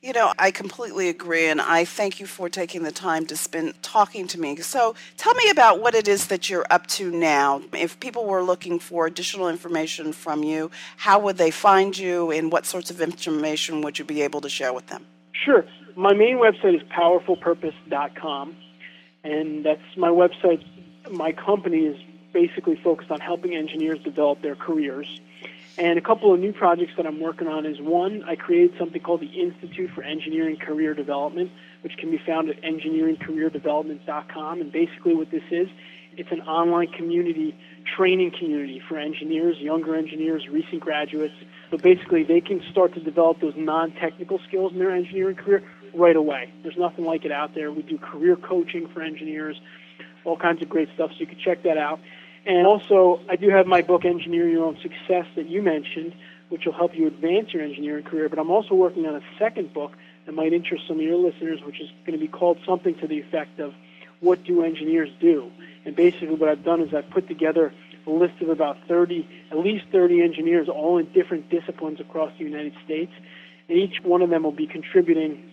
You 0.00 0.12
know, 0.12 0.32
I 0.38 0.50
completely 0.50 1.08
agree, 1.08 1.46
and 1.46 1.60
I 1.60 1.84
thank 1.84 2.20
you 2.20 2.26
for 2.26 2.48
taking 2.48 2.82
the 2.82 2.92
time 2.92 3.24
to 3.26 3.36
spend 3.36 3.82
talking 3.82 4.26
to 4.28 4.38
me. 4.38 4.56
So, 4.56 4.94
tell 5.16 5.34
me 5.34 5.48
about 5.50 5.80
what 5.80 5.94
it 5.94 6.08
is 6.08 6.26
that 6.26 6.50
you're 6.50 6.66
up 6.70 6.86
to 6.88 7.10
now. 7.10 7.62
If 7.72 7.98
people 8.00 8.26
were 8.26 8.42
looking 8.42 8.78
for 8.78 9.06
additional 9.06 9.48
information 9.48 10.12
from 10.12 10.42
you, 10.42 10.70
how 10.96 11.18
would 11.20 11.38
they 11.38 11.50
find 11.50 11.96
you, 11.96 12.30
and 12.30 12.52
what 12.52 12.66
sorts 12.66 12.90
of 12.90 13.00
information 13.00 13.80
would 13.80 13.98
you 13.98 14.04
be 14.04 14.22
able 14.22 14.40
to 14.42 14.48
share 14.48 14.72
with 14.72 14.88
them? 14.88 15.06
Sure. 15.32 15.64
My 15.96 16.12
main 16.12 16.36
website 16.36 16.76
is 16.76 16.82
powerfulpurpose.com, 16.88 18.56
and 19.22 19.64
that's 19.64 19.96
my 19.96 20.10
website. 20.10 20.62
My 21.10 21.32
company 21.32 21.86
is 21.86 21.96
basically 22.32 22.78
focused 22.82 23.10
on 23.10 23.20
helping 23.20 23.54
engineers 23.54 24.00
develop 24.02 24.42
their 24.42 24.56
careers 24.56 25.20
and 25.76 25.98
a 25.98 26.02
couple 26.02 26.32
of 26.32 26.38
new 26.38 26.52
projects 26.52 26.92
that 26.96 27.06
I'm 27.06 27.20
working 27.20 27.48
on 27.48 27.66
is 27.66 27.80
one, 27.80 28.22
I 28.24 28.36
created 28.36 28.78
something 28.78 29.02
called 29.02 29.20
the 29.20 29.40
Institute 29.40 29.90
for 29.94 30.04
Engineering 30.04 30.56
Career 30.56 30.94
Development, 30.94 31.50
which 31.82 31.96
can 31.96 32.10
be 32.10 32.18
found 32.24 32.48
at 32.48 32.62
engineeringcareerdevelopment.com. 32.62 34.60
And 34.60 34.70
basically, 34.70 35.14
what 35.16 35.30
this 35.32 35.42
is, 35.50 35.68
it's 36.16 36.30
an 36.30 36.42
online 36.42 36.92
community, 36.92 37.56
training 37.96 38.30
community 38.38 38.80
for 38.88 38.98
engineers, 38.98 39.56
younger 39.58 39.96
engineers, 39.96 40.46
recent 40.48 40.80
graduates. 40.80 41.34
So 41.72 41.78
basically, 41.78 42.22
they 42.22 42.40
can 42.40 42.62
start 42.70 42.94
to 42.94 43.00
develop 43.00 43.40
those 43.40 43.54
non 43.56 43.92
technical 43.92 44.38
skills 44.46 44.72
in 44.72 44.78
their 44.78 44.94
engineering 44.94 45.34
career 45.36 45.64
right 45.92 46.14
away. 46.14 46.52
There's 46.62 46.78
nothing 46.78 47.04
like 47.04 47.24
it 47.24 47.32
out 47.32 47.54
there. 47.56 47.72
We 47.72 47.82
do 47.82 47.98
career 47.98 48.36
coaching 48.36 48.88
for 48.94 49.02
engineers, 49.02 49.60
all 50.24 50.36
kinds 50.36 50.62
of 50.62 50.68
great 50.68 50.88
stuff, 50.94 51.10
so 51.10 51.16
you 51.18 51.26
can 51.26 51.38
check 51.38 51.64
that 51.64 51.78
out. 51.78 51.98
And 52.46 52.66
also, 52.66 53.20
I 53.28 53.36
do 53.36 53.48
have 53.48 53.66
my 53.66 53.82
book, 53.82 54.04
Engineer 54.04 54.48
Your 54.48 54.64
Own 54.64 54.78
Success, 54.82 55.26
that 55.34 55.48
you 55.48 55.62
mentioned, 55.62 56.14
which 56.50 56.66
will 56.66 56.74
help 56.74 56.94
you 56.94 57.06
advance 57.06 57.52
your 57.52 57.62
engineering 57.62 58.04
career. 58.04 58.28
But 58.28 58.38
I'm 58.38 58.50
also 58.50 58.74
working 58.74 59.06
on 59.06 59.14
a 59.14 59.22
second 59.38 59.72
book 59.72 59.92
that 60.26 60.32
might 60.32 60.52
interest 60.52 60.84
some 60.86 60.98
of 60.98 61.02
your 61.02 61.16
listeners, 61.16 61.60
which 61.62 61.80
is 61.80 61.88
going 62.06 62.18
to 62.18 62.24
be 62.24 62.28
called 62.28 62.58
something 62.66 62.94
to 62.96 63.06
the 63.06 63.18
effect 63.18 63.60
of 63.60 63.74
what 64.20 64.44
do 64.44 64.62
engineers 64.62 65.10
do? 65.20 65.50
And 65.84 65.94
basically, 65.94 66.34
what 66.34 66.48
I've 66.48 66.64
done 66.64 66.80
is 66.80 66.94
I've 66.94 67.10
put 67.10 67.28
together 67.28 67.72
a 68.06 68.10
list 68.10 68.40
of 68.40 68.48
about 68.48 68.76
30, 68.88 69.28
at 69.50 69.58
least 69.58 69.86
30 69.92 70.22
engineers, 70.22 70.68
all 70.68 70.98
in 70.98 71.10
different 71.12 71.50
disciplines 71.50 72.00
across 72.00 72.32
the 72.38 72.44
United 72.44 72.74
States. 72.84 73.12
And 73.68 73.78
each 73.78 74.02
one 74.02 74.22
of 74.22 74.30
them 74.30 74.42
will 74.42 74.52
be 74.52 74.66
contributing 74.66 75.50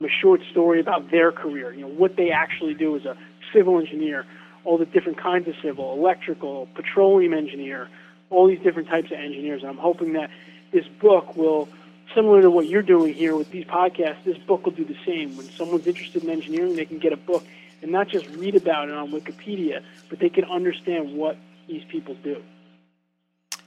a 0.00 0.08
short 0.08 0.40
story 0.50 0.80
about 0.80 1.10
their 1.10 1.32
career, 1.32 1.72
you 1.72 1.82
know, 1.82 1.88
what 1.88 2.16
they 2.16 2.30
actually 2.30 2.74
do 2.74 2.96
as 2.96 3.04
a 3.04 3.16
civil 3.52 3.78
engineer, 3.78 4.26
all 4.64 4.78
the 4.78 4.86
different 4.86 5.18
kinds 5.18 5.48
of 5.48 5.54
civil, 5.62 5.92
electrical, 5.92 6.68
petroleum 6.74 7.34
engineer, 7.34 7.88
all 8.30 8.46
these 8.46 8.60
different 8.60 8.88
types 8.88 9.10
of 9.10 9.18
engineers. 9.18 9.62
And 9.62 9.70
I'm 9.70 9.78
hoping 9.78 10.14
that 10.14 10.30
this 10.72 10.86
book 11.00 11.36
will, 11.36 11.68
similar 12.14 12.42
to 12.42 12.50
what 12.50 12.66
you're 12.66 12.82
doing 12.82 13.14
here 13.14 13.36
with 13.36 13.50
these 13.50 13.64
podcasts, 13.64 14.24
this 14.24 14.38
book 14.38 14.64
will 14.64 14.72
do 14.72 14.84
the 14.84 14.96
same. 15.04 15.36
When 15.36 15.48
someone's 15.50 15.86
interested 15.86 16.24
in 16.24 16.30
engineering, 16.30 16.76
they 16.76 16.86
can 16.86 16.98
get 16.98 17.12
a 17.12 17.16
book 17.16 17.44
and 17.82 17.92
not 17.92 18.08
just 18.08 18.26
read 18.36 18.56
about 18.56 18.88
it 18.88 18.94
on 18.94 19.12
Wikipedia, 19.12 19.82
but 20.08 20.18
they 20.18 20.30
can 20.30 20.44
understand 20.44 21.16
what 21.16 21.36
these 21.68 21.84
people 21.84 22.14
do. 22.22 22.42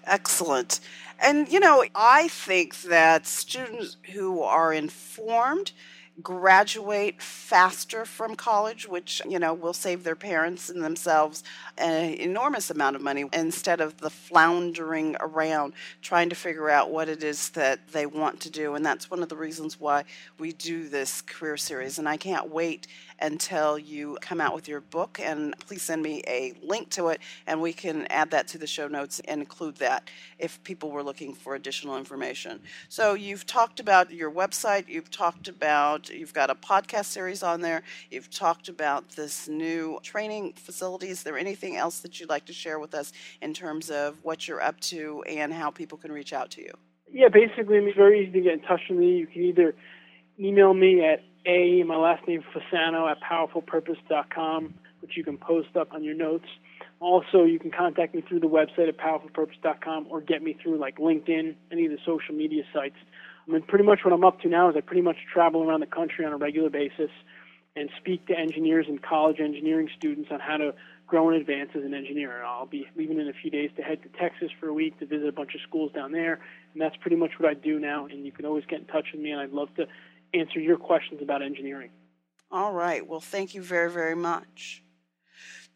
Excellent. 0.06 0.80
And, 1.22 1.48
you 1.50 1.60
know, 1.60 1.84
I 1.94 2.28
think 2.30 2.82
that 2.84 3.28
students 3.28 3.98
who 4.14 4.42
are 4.42 4.74
informed 4.74 5.72
graduate 6.22 7.22
faster 7.22 8.06
from 8.06 8.36
college, 8.36 8.88
which, 8.88 9.22
you 9.28 9.38
know, 9.38 9.54
will 9.54 9.74
save 9.74 10.04
their 10.04 10.16
parents 10.16 10.70
and 10.70 10.84
themselves 10.84 11.44
an 11.78 12.14
enormous 12.16 12.72
amount 12.72 12.96
of 12.96 13.02
money 13.02 13.26
instead 13.34 13.80
of 13.80 13.98
the 13.98 14.10
floundering 14.10 15.16
around 15.20 15.74
trying 16.02 16.30
to 16.30 16.36
figure 16.36 16.70
out 16.70 16.90
what 16.90 17.08
it 17.08 17.24
is 17.24 17.50
that 17.50 17.80
they 17.92 18.06
want 18.06 18.40
to 18.40 18.50
do. 18.50 18.74
And 18.74 18.86
that's 18.86 19.12
one 19.12 19.22
of 19.22 19.30
the 19.30 19.36
reasons 19.36 19.80
why 19.80 20.06
we 20.40 20.54
do 20.54 20.90
this 20.90 21.22
career 21.22 21.58
series. 21.58 22.00
And 22.00 22.10
I 22.10 22.18
can't 22.18 22.50
wait 22.50 22.88
until 23.20 23.78
you 23.78 24.18
come 24.22 24.40
out 24.42 24.54
with 24.54 24.68
your 24.68 24.82
book. 24.82 25.20
And 25.22 25.58
please 25.60 25.82
send 25.82 26.02
me 26.02 26.24
a 26.28 26.54
link 26.62 26.90
to 26.92 27.10
it, 27.10 27.22
and 27.46 27.62
we 27.62 27.74
can 27.74 28.08
add 28.08 28.32
that 28.32 28.48
to 28.50 28.58
the 28.58 28.68
show 28.68 28.88
notes 28.88 29.22
and 29.28 29.42
include 29.42 29.78
that 29.78 30.10
if 30.40 30.64
people 30.64 30.92
were 30.92 31.04
looking 31.04 31.34
for 31.34 31.56
additional 31.56 31.98
information. 31.98 32.62
So 32.90 33.14
you've 33.14 33.46
talked 33.46 33.80
about 33.80 34.12
your 34.12 34.32
website, 34.32 34.88
you've 34.88 35.12
talked 35.12 35.48
about, 35.48 36.10
you've 36.10 36.34
got 36.34 36.50
a 36.50 36.56
podcast 36.56 37.06
series 37.06 37.44
on 37.44 37.62
there, 37.62 37.84
you've 38.12 38.30
talked 38.30 38.70
about 38.70 39.10
this 39.10 39.48
new 39.48 40.00
training 40.04 40.54
facility. 40.54 41.10
Is 41.10 41.24
there 41.24 41.38
anything 41.38 41.76
else 41.76 42.00
that 42.00 42.20
you'd 42.20 42.30
like 42.30 42.46
to 42.46 42.54
share 42.54 42.80
with 42.80 42.94
us 42.94 43.14
in 43.42 43.54
terms 43.54 43.90
of 43.90 44.18
what 44.24 44.48
you're 44.48 44.62
up 44.62 44.80
to 44.82 45.24
and 45.28 45.54
how 45.54 45.72
people 45.72 45.98
can 45.98 46.12
reach 46.12 46.34
out 46.34 46.52
to 46.52 46.62
you? 46.62 46.72
Yeah, 47.12 47.30
basically, 47.30 47.78
it's 47.78 47.96
very 47.96 48.24
easy 48.24 48.34
to 48.34 48.42
get 48.42 48.54
in 48.54 48.62
touch 48.62 48.82
with 48.90 49.00
me. 49.00 49.18
You 49.18 49.28
can 49.28 49.42
either 49.44 49.76
email 50.40 50.74
me 50.74 51.04
at 51.04 51.24
a, 51.46 51.84
my 51.84 51.96
last 51.96 52.28
name, 52.28 52.44
Fasano, 52.54 53.10
at 53.10 53.18
powerfulpurpose.com, 53.22 54.74
which 55.02 55.16
you 55.16 55.24
can 55.24 55.38
post 55.38 55.76
up 55.76 55.94
on 55.94 56.04
your 56.04 56.16
notes. 56.16 56.48
Also, 57.00 57.44
you 57.44 57.60
can 57.60 57.72
contact 57.72 58.16
me 58.16 58.22
through 58.28 58.40
the 58.40 58.48
website 58.48 58.88
at 58.88 58.98
powerfulpurpose.com 58.98 60.08
or 60.10 60.22
get 60.22 60.42
me 60.42 60.58
through 60.62 60.78
like 60.78 60.98
LinkedIn, 60.98 61.56
any 61.72 61.86
of 61.86 61.92
the 61.92 62.00
social 62.06 62.34
media 62.34 62.64
sites. 62.74 62.96
I 63.48 63.52
mean, 63.52 63.62
pretty 63.62 63.86
much 63.86 64.00
what 64.04 64.14
I'm 64.14 64.26
up 64.26 64.42
to 64.42 64.50
now 64.50 64.70
is 64.70 64.76
I 64.76 64.82
pretty 64.82 65.02
much 65.02 65.18
travel 65.32 65.64
around 65.64 65.80
the 65.80 65.86
country 65.86 66.26
on 66.26 66.34
a 66.34 66.38
regular 66.38 66.70
basis 66.70 67.12
and 67.76 67.90
speak 67.98 68.26
to 68.28 68.38
engineers 68.38 68.88
and 68.90 69.02
college 69.02 69.40
engineering 69.40 69.90
students 69.96 70.30
on 70.32 70.40
how 70.40 70.58
to 70.58 70.74
grow 71.06 71.30
and 71.30 71.40
advance 71.40 71.70
as 71.76 71.84
an 71.84 71.94
engineer. 71.94 72.44
I'll 72.44 72.66
be 72.66 72.88
leaving 72.98 73.20
in 73.20 73.30
a 73.30 73.34
few 73.34 73.50
days 73.50 73.70
to 73.78 73.82
head 73.82 74.02
to 74.04 74.10
Texas 74.20 74.50
for 74.60 74.68
a 74.68 74.74
week 74.74 75.00
to 75.00 75.06
visit 75.06 75.28
a 75.28 75.32
bunch 75.32 75.56
of 75.56 75.62
schools 75.62 75.92
down 75.94 76.12
there, 76.12 76.40
and 76.74 76.82
that's 76.82 76.98
pretty 76.98 77.16
much 77.16 77.32
what 77.38 77.50
I 77.50 77.54
do 77.54 77.80
now. 77.80 78.06
And 78.08 78.26
you 78.26 78.32
can 78.32 78.46
always 78.46 78.66
get 78.66 78.80
in 78.80 78.86
touch 78.86 79.08
with 79.14 79.22
me, 79.22 79.32
and 79.32 79.40
I'd 79.40 79.52
love 79.52 79.70
to 79.76 79.88
answer 80.34 80.60
your 80.60 80.78
questions 80.78 81.22
about 81.22 81.42
engineering. 81.42 81.92
All 82.52 82.74
right. 82.74 83.06
Well, 83.06 83.20
thank 83.20 83.54
you 83.54 83.62
very, 83.62 83.92
very 83.92 84.16
much. 84.16 84.84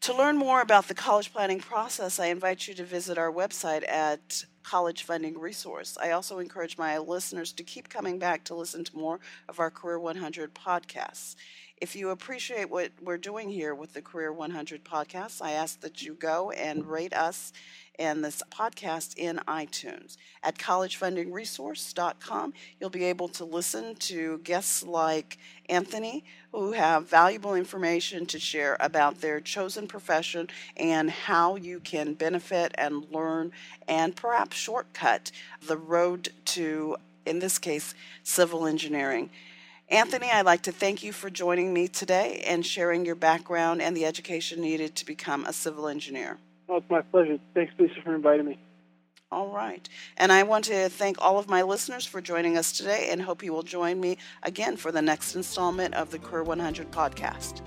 To 0.02 0.16
learn 0.16 0.36
more 0.36 0.60
about 0.60 0.88
the 0.88 0.94
college 0.94 1.32
planning 1.32 1.60
process, 1.60 2.18
I 2.18 2.26
invite 2.26 2.66
you 2.66 2.74
to 2.74 2.84
visit 2.84 3.18
our 3.18 3.30
website 3.30 3.88
at 3.88 4.44
College 4.64 5.04
Funding 5.04 5.38
Resource. 5.38 5.96
I 6.00 6.10
also 6.10 6.38
encourage 6.38 6.76
my 6.76 6.98
listeners 6.98 7.52
to 7.52 7.62
keep 7.62 7.88
coming 7.88 8.18
back 8.18 8.42
to 8.44 8.54
listen 8.54 8.82
to 8.84 8.96
more 8.96 9.20
of 9.48 9.60
our 9.60 9.70
Career 9.70 10.00
100 10.00 10.54
podcasts. 10.54 11.36
If 11.76 11.94
you 11.94 12.10
appreciate 12.10 12.70
what 12.70 12.90
we're 13.00 13.18
doing 13.18 13.48
here 13.48 13.74
with 13.74 13.92
the 13.92 14.02
Career 14.02 14.32
100 14.32 14.84
podcast, 14.84 15.42
I 15.42 15.52
ask 15.52 15.80
that 15.80 16.02
you 16.02 16.14
go 16.14 16.50
and 16.50 16.86
rate 16.86 17.12
us 17.12 17.52
and 17.98 18.24
this 18.24 18.42
podcast 18.50 19.16
in 19.16 19.40
iTunes. 19.48 20.16
At 20.42 20.58
collegefundingresource.com, 20.58 22.54
you'll 22.80 22.90
be 22.90 23.04
able 23.04 23.28
to 23.28 23.44
listen 23.44 23.94
to 23.96 24.38
guests 24.38 24.82
like 24.82 25.38
Anthony, 25.68 26.24
who 26.52 26.72
have 26.72 27.08
valuable 27.08 27.54
information 27.54 28.26
to 28.26 28.38
share 28.38 28.76
about 28.80 29.20
their 29.20 29.40
chosen 29.40 29.86
profession 29.86 30.48
and 30.76 31.10
how 31.10 31.56
you 31.56 31.80
can 31.80 32.14
benefit 32.14 32.74
and 32.76 33.06
learn 33.10 33.52
and 33.88 34.16
perhaps 34.16 34.56
shortcut 34.56 35.30
the 35.66 35.76
road 35.76 36.30
to, 36.44 36.96
in 37.26 37.38
this 37.38 37.58
case, 37.58 37.94
civil 38.22 38.66
engineering. 38.66 39.30
Anthony, 39.88 40.30
I'd 40.30 40.46
like 40.46 40.62
to 40.62 40.72
thank 40.72 41.02
you 41.02 41.12
for 41.12 41.28
joining 41.28 41.72
me 41.72 41.86
today 41.86 42.42
and 42.46 42.64
sharing 42.64 43.04
your 43.04 43.14
background 43.14 43.82
and 43.82 43.94
the 43.94 44.06
education 44.06 44.62
needed 44.62 44.96
to 44.96 45.04
become 45.04 45.44
a 45.44 45.52
civil 45.52 45.86
engineer. 45.86 46.38
Oh, 46.72 46.78
it's 46.78 46.88
my 46.88 47.02
pleasure. 47.02 47.38
Thanks, 47.52 47.74
Lisa, 47.78 48.00
for 48.02 48.14
inviting 48.14 48.46
me. 48.46 48.58
All 49.30 49.48
right. 49.48 49.86
And 50.16 50.32
I 50.32 50.42
want 50.42 50.64
to 50.66 50.88
thank 50.88 51.18
all 51.20 51.38
of 51.38 51.46
my 51.46 51.60
listeners 51.60 52.06
for 52.06 52.22
joining 52.22 52.56
us 52.56 52.72
today 52.72 53.10
and 53.10 53.20
hope 53.20 53.42
you 53.42 53.52
will 53.52 53.62
join 53.62 54.00
me 54.00 54.16
again 54.42 54.78
for 54.78 54.90
the 54.90 55.02
next 55.02 55.34
installment 55.36 55.92
of 55.92 56.10
the 56.10 56.18
Career 56.18 56.44
100 56.44 56.90
podcast. 56.90 57.60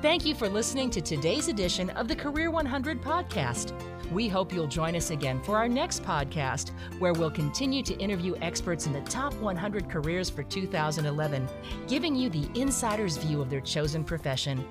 Thank 0.00 0.24
you 0.24 0.36
for 0.36 0.48
listening 0.48 0.90
to 0.90 1.00
today's 1.00 1.48
edition 1.48 1.90
of 1.90 2.06
the 2.06 2.14
Career 2.14 2.52
100 2.52 3.02
podcast. 3.02 3.72
We 4.12 4.28
hope 4.28 4.52
you'll 4.52 4.68
join 4.68 4.94
us 4.94 5.10
again 5.10 5.42
for 5.42 5.56
our 5.56 5.66
next 5.68 6.04
podcast, 6.04 6.70
where 7.00 7.14
we'll 7.14 7.32
continue 7.32 7.82
to 7.82 7.96
interview 7.96 8.36
experts 8.42 8.86
in 8.86 8.92
the 8.92 9.00
top 9.00 9.34
100 9.34 9.90
careers 9.90 10.30
for 10.30 10.44
2011, 10.44 11.48
giving 11.88 12.14
you 12.14 12.30
the 12.30 12.48
insider's 12.54 13.16
view 13.16 13.40
of 13.40 13.50
their 13.50 13.60
chosen 13.60 14.04
profession. 14.04 14.64